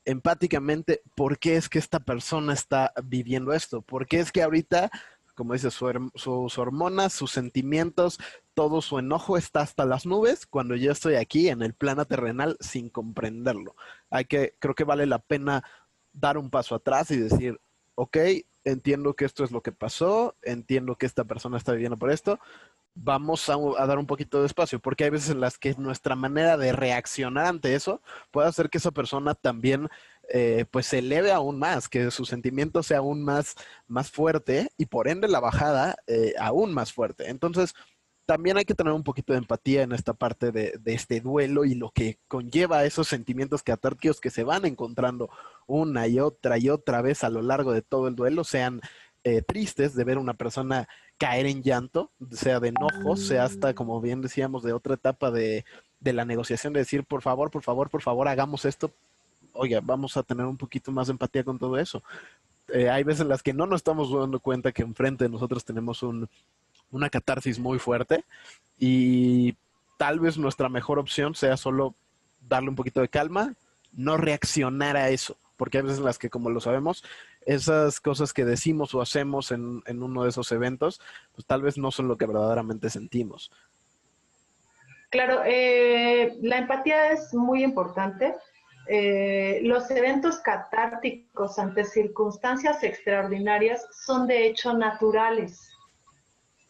empáticamente 0.06 1.02
por 1.16 1.38
qué 1.40 1.58
es 1.58 1.68
que 1.68 1.80
esta 1.80 2.00
persona 2.00 2.54
está 2.54 2.94
viviendo 3.04 3.54
esto, 3.54 3.82
por 3.82 4.08
qué 4.08 4.20
es 4.20 4.32
que 4.32 4.44
ahorita 4.44 4.92
como 5.36 5.54
dice, 5.54 5.70
su, 5.70 6.12
sus 6.16 6.58
hormonas, 6.58 7.14
sus 7.14 7.32
sentimientos, 7.32 8.20
todo 8.56 8.82
su 8.82 8.98
enojo 8.98 9.38
está 9.38 9.62
hasta 9.62 9.86
las 9.86 10.06
nubes 10.06 10.48
cuando 10.48 10.76
yo 10.76 10.92
estoy 10.92 11.16
aquí 11.16 11.50
en 11.50 11.62
el 11.62 11.74
plano 11.74 12.06
terrenal 12.06 12.58
sin 12.60 12.90
comprenderlo. 12.90 13.76
Hay 14.10 14.26
que, 14.26 14.56
creo 14.60 14.74
que 14.74 14.86
vale 14.86 15.06
la 15.06 15.20
pena 15.20 15.64
dar 16.14 16.38
un 16.38 16.50
paso 16.50 16.74
atrás 16.74 17.12
y 17.12 17.18
decir, 17.18 17.60
ok, 17.96 18.18
entiendo 18.64 19.14
que 19.14 19.26
esto 19.26 19.44
es 19.44 19.52
lo 19.52 19.62
que 19.62 19.72
pasó, 19.72 20.36
entiendo 20.42 20.96
que 20.96 21.06
esta 21.06 21.26
persona 21.26 21.58
está 21.58 21.74
viviendo 21.74 21.98
por 21.98 22.12
esto, 22.12 22.40
vamos 22.96 23.50
a, 23.50 23.86
dar 23.86 24.00
un 24.00 24.08
poquito 24.08 24.40
de 24.40 24.48
espacio, 24.48 24.80
porque 24.80 25.04
hay 25.04 25.10
veces 25.10 25.30
en 25.30 25.42
las 25.42 25.58
que 25.58 25.76
nuestra 25.78 26.16
manera 26.16 26.58
de 26.58 26.72
reaccionar 26.72 27.46
ante 27.46 27.76
eso 27.76 28.02
puede 28.32 28.48
hacer 28.48 28.70
que 28.70 28.78
esa 28.78 28.92
persona 28.92 29.36
también 29.36 29.90
eh, 30.30 30.66
pues 30.72 30.88
se 30.88 31.00
eleve 31.00 31.32
aún 31.32 31.60
más, 31.60 31.90
que 31.90 32.10
su 32.10 32.26
sentimiento 32.26 32.82
sea 32.82 33.00
aún 33.00 33.24
más, 33.24 33.56
más 33.88 34.10
fuerte 34.10 34.70
y 34.78 34.86
por 34.88 35.10
ende 35.10 35.28
la 35.28 35.42
bajada 35.42 35.98
eh, 36.08 36.34
aún 36.40 36.74
más 36.74 36.94
fuerte. 36.94 37.30
Entonces, 37.30 37.76
también 38.26 38.58
hay 38.58 38.66
que 38.66 38.74
tener 38.74 38.94
un 38.94 39.04
poquito 39.04 39.34
de 39.34 39.40
empatía 39.40 39.84
en 39.84 39.92
esta 39.92 40.14
parte 40.14 40.52
de, 40.52 40.80
de, 40.80 40.94
este 40.94 41.22
duelo 41.22 41.66
y 41.66 41.76
lo 41.76 41.92
que 41.92 42.18
conlleva 42.28 42.86
esos 42.86 43.08
sentimientos 43.08 43.64
catárticos 43.64 44.20
que 44.20 44.30
se 44.30 44.44
van 44.44 44.66
encontrando 44.66 45.30
una 45.68 46.08
y 46.08 46.20
otra 46.20 46.58
y 46.58 46.70
otra 46.70 47.02
vez 47.02 47.24
a 47.24 47.30
lo 47.30 47.42
largo 47.42 47.72
de 47.72 47.82
todo 47.82 48.08
el 48.08 48.16
duelo, 48.16 48.44
sean 48.44 48.82
eh, 49.24 49.42
tristes 49.42 49.96
de 49.96 50.04
ver 50.04 50.18
una 50.18 50.36
persona 50.36 50.88
caer 51.18 51.46
en 51.46 51.64
llanto, 51.64 52.12
sea 52.32 52.60
de 52.60 52.70
enojo, 52.70 53.16
sea 53.16 53.46
hasta, 53.46 53.74
como 53.74 54.02
bien 54.02 54.22
decíamos, 54.22 54.64
de 54.64 54.74
otra 54.74 54.96
etapa 54.96 55.32
de, 55.32 55.66
de 56.00 56.14
la 56.14 56.26
negociación, 56.26 56.74
de 56.74 56.80
decir, 56.80 57.04
por 57.04 57.22
favor, 57.22 57.50
por 57.50 57.64
favor, 57.64 57.90
por 57.90 58.02
favor, 58.02 58.28
hagamos 58.28 58.66
esto, 58.66 58.92
oiga, 59.54 59.82
vamos 59.82 60.18
a 60.18 60.24
tener 60.24 60.46
un 60.46 60.58
poquito 60.58 60.92
más 60.92 61.08
de 61.08 61.12
empatía 61.12 61.44
con 61.44 61.58
todo 61.58 61.78
eso. 61.78 62.04
Eh, 62.68 62.90
hay 62.90 63.04
veces 63.04 63.22
en 63.22 63.30
las 63.30 63.44
que 63.44 63.54
no 63.54 63.66
nos 63.66 63.78
estamos 63.78 64.12
dando 64.12 64.40
cuenta 64.40 64.72
que 64.72 64.82
enfrente 64.82 65.26
de 65.26 65.30
nosotros 65.30 65.64
tenemos 65.64 66.04
un, 66.04 66.30
una 66.92 67.10
catarsis 67.10 67.60
muy 67.60 67.80
fuerte 67.80 68.24
y 68.78 69.56
tal 69.98 70.20
vez 70.20 70.38
nuestra 70.38 70.70
mejor 70.70 71.00
opción 71.00 71.36
sea 71.36 71.58
solo 71.58 71.96
darle 72.48 72.70
un 72.70 72.76
poquito 72.76 73.02
de 73.02 73.10
calma, 73.10 73.56
no 73.94 74.18
reaccionar 74.18 74.98
a 74.98 75.10
eso, 75.10 75.38
porque 75.58 75.78
hay 75.78 75.84
veces 75.84 76.00
en 76.00 76.06
las 76.06 76.20
que, 76.20 76.30
como 76.30 76.50
lo 76.50 76.60
sabemos, 76.60 77.04
esas 77.46 78.00
cosas 78.00 78.34
que 78.34 78.46
decimos 78.46 78.94
o 78.94 79.02
hacemos 79.02 79.52
en, 79.52 79.82
en 79.86 80.04
uno 80.04 80.24
de 80.24 80.30
esos 80.30 80.52
eventos, 80.52 81.02
pues 81.34 81.46
tal 81.46 81.62
vez 81.62 81.78
no 81.78 81.92
son 81.92 82.08
lo 82.08 82.18
que 82.18 82.26
verdaderamente 82.26 82.90
sentimos. 82.90 83.52
Claro, 85.10 85.44
eh, 85.46 86.38
la 86.42 86.58
empatía 86.58 87.12
es 87.12 87.34
muy 87.34 87.64
importante. 87.64 88.36
Eh, 88.88 89.62
los 89.64 89.90
eventos 89.90 90.40
catárticos 90.40 91.58
ante 91.58 91.86
circunstancias 91.86 92.84
extraordinarias 92.84 93.88
son 94.06 94.28
de 94.28 94.48
hecho 94.48 94.74
naturales. 94.74 95.75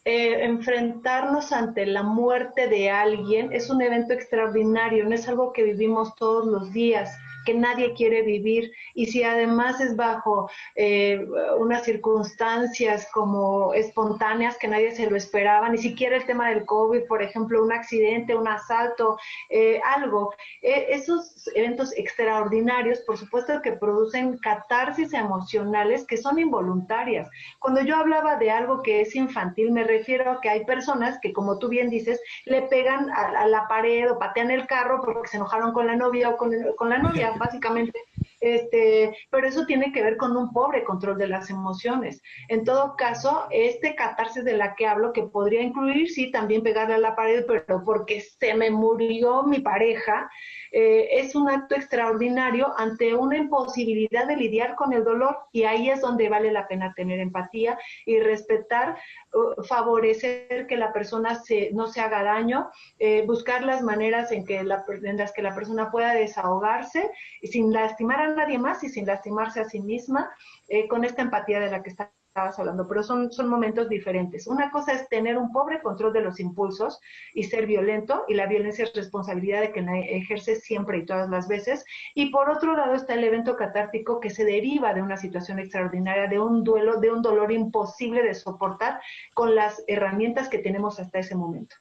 Eh, 0.08 0.44
enfrentarnos 0.44 1.50
ante 1.50 1.84
la 1.84 2.04
muerte 2.04 2.68
de 2.68 2.90
alguien 2.90 3.52
es 3.52 3.68
un 3.70 3.82
evento 3.82 4.12
extraordinario, 4.12 5.04
no 5.04 5.12
es 5.12 5.26
algo 5.26 5.52
que 5.52 5.64
vivimos 5.64 6.14
todos 6.14 6.46
los 6.46 6.72
días 6.72 7.18
que 7.46 7.54
nadie 7.54 7.94
quiere 7.94 8.20
vivir 8.22 8.72
y 8.92 9.06
si 9.06 9.22
además 9.22 9.80
es 9.80 9.96
bajo 9.96 10.50
eh, 10.74 11.24
unas 11.58 11.84
circunstancias 11.84 13.08
como 13.14 13.72
espontáneas 13.72 14.58
que 14.58 14.68
nadie 14.68 14.90
se 14.90 15.08
lo 15.08 15.16
esperaba, 15.16 15.68
ni 15.70 15.78
siquiera 15.78 16.16
el 16.16 16.26
tema 16.26 16.50
del 16.50 16.66
COVID, 16.66 17.04
por 17.06 17.22
ejemplo, 17.22 17.62
un 17.62 17.72
accidente, 17.72 18.36
un 18.36 18.48
asalto, 18.48 19.16
eh, 19.48 19.80
algo, 19.84 20.34
eh, 20.60 20.86
esos 20.90 21.48
eventos 21.54 21.96
extraordinarios, 21.96 22.98
por 23.00 23.16
supuesto 23.16 23.62
que 23.62 23.72
producen 23.72 24.36
catarsis 24.38 25.14
emocionales 25.14 26.04
que 26.06 26.16
son 26.16 26.38
involuntarias. 26.38 27.28
Cuando 27.60 27.80
yo 27.82 27.96
hablaba 27.96 28.36
de 28.36 28.50
algo 28.50 28.82
que 28.82 29.00
es 29.02 29.14
infantil, 29.14 29.70
me 29.70 29.84
refiero 29.84 30.32
a 30.32 30.40
que 30.40 30.48
hay 30.48 30.64
personas 30.64 31.18
que, 31.22 31.32
como 31.32 31.58
tú 31.58 31.68
bien 31.68 31.88
dices, 31.88 32.20
le 32.44 32.62
pegan 32.62 33.08
a, 33.10 33.42
a 33.42 33.46
la 33.46 33.68
pared 33.68 34.10
o 34.10 34.18
patean 34.18 34.50
el 34.50 34.66
carro 34.66 35.00
porque 35.04 35.28
se 35.28 35.36
enojaron 35.36 35.72
con 35.72 35.86
la 35.86 35.94
novia 35.94 36.30
o 36.30 36.36
con, 36.36 36.52
con 36.76 36.90
la 36.90 36.98
novia 36.98 37.35
básicamente. 37.38 37.98
Este, 38.40 39.16
pero 39.30 39.46
eso 39.46 39.66
tiene 39.66 39.92
que 39.92 40.02
ver 40.02 40.16
con 40.16 40.36
un 40.36 40.52
pobre 40.52 40.84
control 40.84 41.18
de 41.18 41.28
las 41.28 41.50
emociones. 41.50 42.22
En 42.48 42.64
todo 42.64 42.94
caso, 42.96 43.46
este 43.50 43.94
catarsis 43.94 44.44
de 44.44 44.56
la 44.56 44.74
que 44.74 44.86
hablo, 44.86 45.12
que 45.12 45.22
podría 45.22 45.62
incluir, 45.62 46.10
sí, 46.10 46.30
también 46.30 46.62
pegarle 46.62 46.94
a 46.94 46.98
la 46.98 47.16
pared, 47.16 47.44
pero 47.46 47.82
porque 47.84 48.20
se 48.20 48.54
me 48.54 48.70
murió 48.70 49.42
mi 49.42 49.60
pareja, 49.60 50.30
eh, 50.78 51.20
es 51.20 51.34
un 51.34 51.48
acto 51.48 51.74
extraordinario 51.74 52.74
ante 52.76 53.14
una 53.14 53.38
imposibilidad 53.38 54.26
de 54.26 54.36
lidiar 54.36 54.74
con 54.74 54.92
el 54.92 55.04
dolor 55.04 55.38
y 55.50 55.62
ahí 55.62 55.88
es 55.88 56.02
donde 56.02 56.28
vale 56.28 56.52
la 56.52 56.68
pena 56.68 56.92
tener 56.94 57.18
empatía 57.18 57.78
y 58.04 58.20
respetar, 58.20 58.98
uh, 59.32 59.62
favorecer 59.62 60.66
que 60.66 60.76
la 60.76 60.92
persona 60.92 61.36
se, 61.36 61.70
no 61.72 61.86
se 61.86 62.02
haga 62.02 62.22
daño, 62.22 62.68
eh, 62.98 63.24
buscar 63.26 63.64
las 63.64 63.80
maneras 63.80 64.32
en, 64.32 64.44
que 64.44 64.62
la, 64.64 64.84
en 65.02 65.16
las 65.16 65.32
que 65.32 65.40
la 65.40 65.54
persona 65.54 65.90
pueda 65.90 66.12
desahogarse 66.12 67.10
y 67.40 67.46
sin 67.46 67.72
lastimar 67.72 68.20
a 68.20 68.34
nadie 68.34 68.58
más 68.58 68.84
y 68.84 68.90
sin 68.90 69.06
lastimarse 69.06 69.60
a 69.60 69.64
sí 69.70 69.80
misma, 69.80 70.30
eh, 70.68 70.88
con 70.88 71.04
esta 71.04 71.22
empatía 71.22 71.58
de 71.58 71.70
la 71.70 71.82
que 71.82 71.88
está 71.88 72.12
estabas 72.36 72.58
hablando, 72.58 72.86
pero 72.86 73.02
son, 73.02 73.32
son 73.32 73.48
momentos 73.48 73.88
diferentes. 73.88 74.46
Una 74.46 74.70
cosa 74.70 74.92
es 74.92 75.08
tener 75.08 75.38
un 75.38 75.52
pobre 75.52 75.80
control 75.80 76.12
de 76.12 76.20
los 76.20 76.38
impulsos 76.38 77.00
y 77.32 77.44
ser 77.44 77.66
violento, 77.66 78.24
y 78.28 78.34
la 78.34 78.46
violencia 78.46 78.84
es 78.84 78.92
responsabilidad 78.92 79.62
de 79.62 79.72
quien 79.72 79.88
ejerce 79.88 80.56
siempre 80.56 80.98
y 80.98 81.06
todas 81.06 81.30
las 81.30 81.48
veces. 81.48 81.86
Y 82.14 82.30
por 82.30 82.50
otro 82.50 82.76
lado 82.76 82.94
está 82.94 83.14
el 83.14 83.24
evento 83.24 83.56
catártico 83.56 84.20
que 84.20 84.28
se 84.28 84.44
deriva 84.44 84.92
de 84.92 85.00
una 85.00 85.16
situación 85.16 85.58
extraordinaria, 85.58 86.26
de 86.26 86.38
un 86.38 86.62
duelo, 86.62 87.00
de 87.00 87.10
un 87.10 87.22
dolor 87.22 87.50
imposible 87.50 88.22
de 88.22 88.34
soportar 88.34 89.00
con 89.32 89.54
las 89.54 89.82
herramientas 89.86 90.50
que 90.50 90.58
tenemos 90.58 91.00
hasta 91.00 91.20
ese 91.20 91.34
momento. 91.34 91.76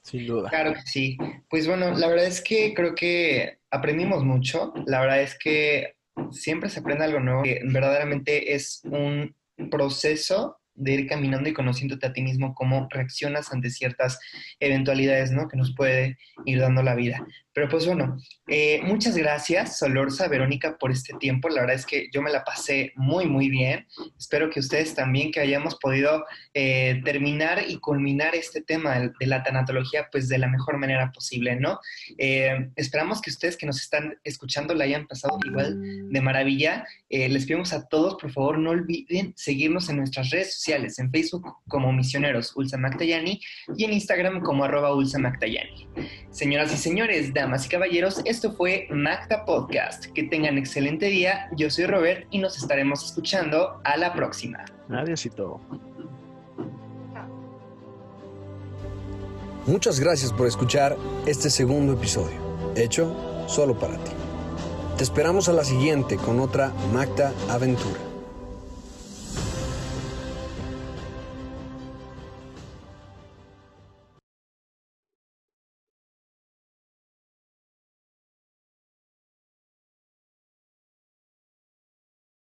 Sin 0.00 0.26
duda. 0.26 0.48
Claro 0.48 0.72
que 0.72 0.82
sí. 0.82 1.18
Pues 1.50 1.66
bueno, 1.66 1.90
la 1.90 2.08
verdad 2.08 2.26
es 2.26 2.42
que 2.42 2.72
creo 2.72 2.94
que 2.94 3.58
aprendimos 3.70 4.24
mucho. 4.24 4.72
La 4.86 5.00
verdad 5.00 5.20
es 5.20 5.38
que 5.38 5.93
siempre 6.30 6.70
se 6.70 6.80
aprende 6.80 7.04
algo 7.04 7.20
nuevo, 7.20 7.42
que 7.42 7.60
verdaderamente 7.64 8.54
es 8.54 8.82
un 8.84 9.34
proceso 9.70 10.58
de 10.74 10.92
ir 10.92 11.06
caminando 11.06 11.48
y 11.48 11.52
conociéndote 11.52 12.06
a 12.06 12.12
ti 12.12 12.22
mismo, 12.22 12.54
cómo 12.54 12.88
reaccionas 12.90 13.52
ante 13.52 13.70
ciertas 13.70 14.18
eventualidades, 14.58 15.30
¿no? 15.30 15.48
Que 15.48 15.56
nos 15.56 15.74
puede 15.74 16.18
ir 16.44 16.60
dando 16.60 16.82
la 16.82 16.94
vida. 16.94 17.24
Pero 17.54 17.68
pues 17.68 17.86
bueno, 17.86 18.18
eh, 18.48 18.80
muchas 18.82 19.16
gracias, 19.16 19.78
Solorza, 19.78 20.28
Verónica, 20.28 20.76
por 20.76 20.90
este 20.90 21.14
tiempo. 21.18 21.48
La 21.48 21.62
verdad 21.62 21.76
es 21.76 21.86
que 21.86 22.08
yo 22.12 22.20
me 22.20 22.30
la 22.30 22.44
pasé 22.44 22.92
muy, 22.96 23.26
muy 23.26 23.48
bien. 23.48 23.86
Espero 24.18 24.50
que 24.50 24.60
ustedes 24.60 24.94
también, 24.94 25.30
que 25.30 25.40
hayamos 25.40 25.76
podido 25.76 26.24
eh, 26.52 27.00
terminar 27.04 27.64
y 27.66 27.78
culminar 27.78 28.34
este 28.34 28.60
tema 28.60 28.98
de, 28.98 29.26
la 29.26 29.42
tanatología, 29.42 30.08
pues 30.12 30.28
de 30.28 30.38
la 30.38 30.48
mejor 30.48 30.76
manera 30.78 31.10
posible, 31.12 31.56
¿no? 31.56 31.80
Eh, 32.18 32.70
esperamos 32.76 33.22
que 33.22 33.30
ustedes 33.30 33.56
que 33.56 33.66
nos 33.66 33.80
están 33.80 34.18
escuchando 34.24 34.74
la 34.74 34.84
hayan 34.84 35.06
pasado 35.06 35.38
igual 35.44 36.10
de 36.10 36.20
maravilla. 36.20 36.86
les 37.08 37.46
pedimos 37.46 37.72
a 37.72 37.86
todos, 37.86 38.16
por 38.20 38.30
favor, 38.32 38.58
no 38.58 38.70
olviden 38.70 39.32
seguirnos 39.36 39.88
en 39.88 39.96
nuestras 39.96 40.30
redes 40.30 40.54
sociales, 40.54 40.98
en 40.98 41.10
Facebook 41.10 41.46
como 41.68 41.92
Misioneros 41.92 42.54
Ulsa 42.56 42.78
y 43.76 43.84
en 43.84 43.92
Instagram 43.92 44.42
como 44.42 44.64
arroba 44.64 44.94
Ulsa. 44.94 45.18
Señoras 46.30 46.72
y 46.72 46.76
señores, 46.76 47.32
damas 47.44 47.66
y 47.66 47.68
caballeros, 47.68 48.22
esto 48.24 48.52
fue 48.52 48.86
Macta 48.90 49.44
Podcast. 49.44 50.06
Que 50.06 50.22
tengan 50.22 50.56
excelente 50.56 51.06
día. 51.06 51.50
Yo 51.54 51.68
soy 51.68 51.84
Robert 51.84 52.26
y 52.30 52.38
nos 52.38 52.56
estaremos 52.56 53.04
escuchando 53.04 53.82
a 53.84 53.98
la 53.98 54.14
próxima. 54.14 54.64
Adiós 54.88 55.26
y 55.26 55.30
todo. 55.30 55.60
Muchas 59.66 60.00
gracias 60.00 60.32
por 60.32 60.46
escuchar 60.46 60.96
este 61.26 61.50
segundo 61.50 61.92
episodio, 61.92 62.36
hecho 62.76 63.14
solo 63.46 63.78
para 63.78 63.96
ti. 63.98 64.12
Te 64.96 65.04
esperamos 65.04 65.50
a 65.50 65.52
la 65.52 65.64
siguiente 65.64 66.16
con 66.16 66.40
otra 66.40 66.72
Macta 66.94 67.32
Aventura. 67.50 68.13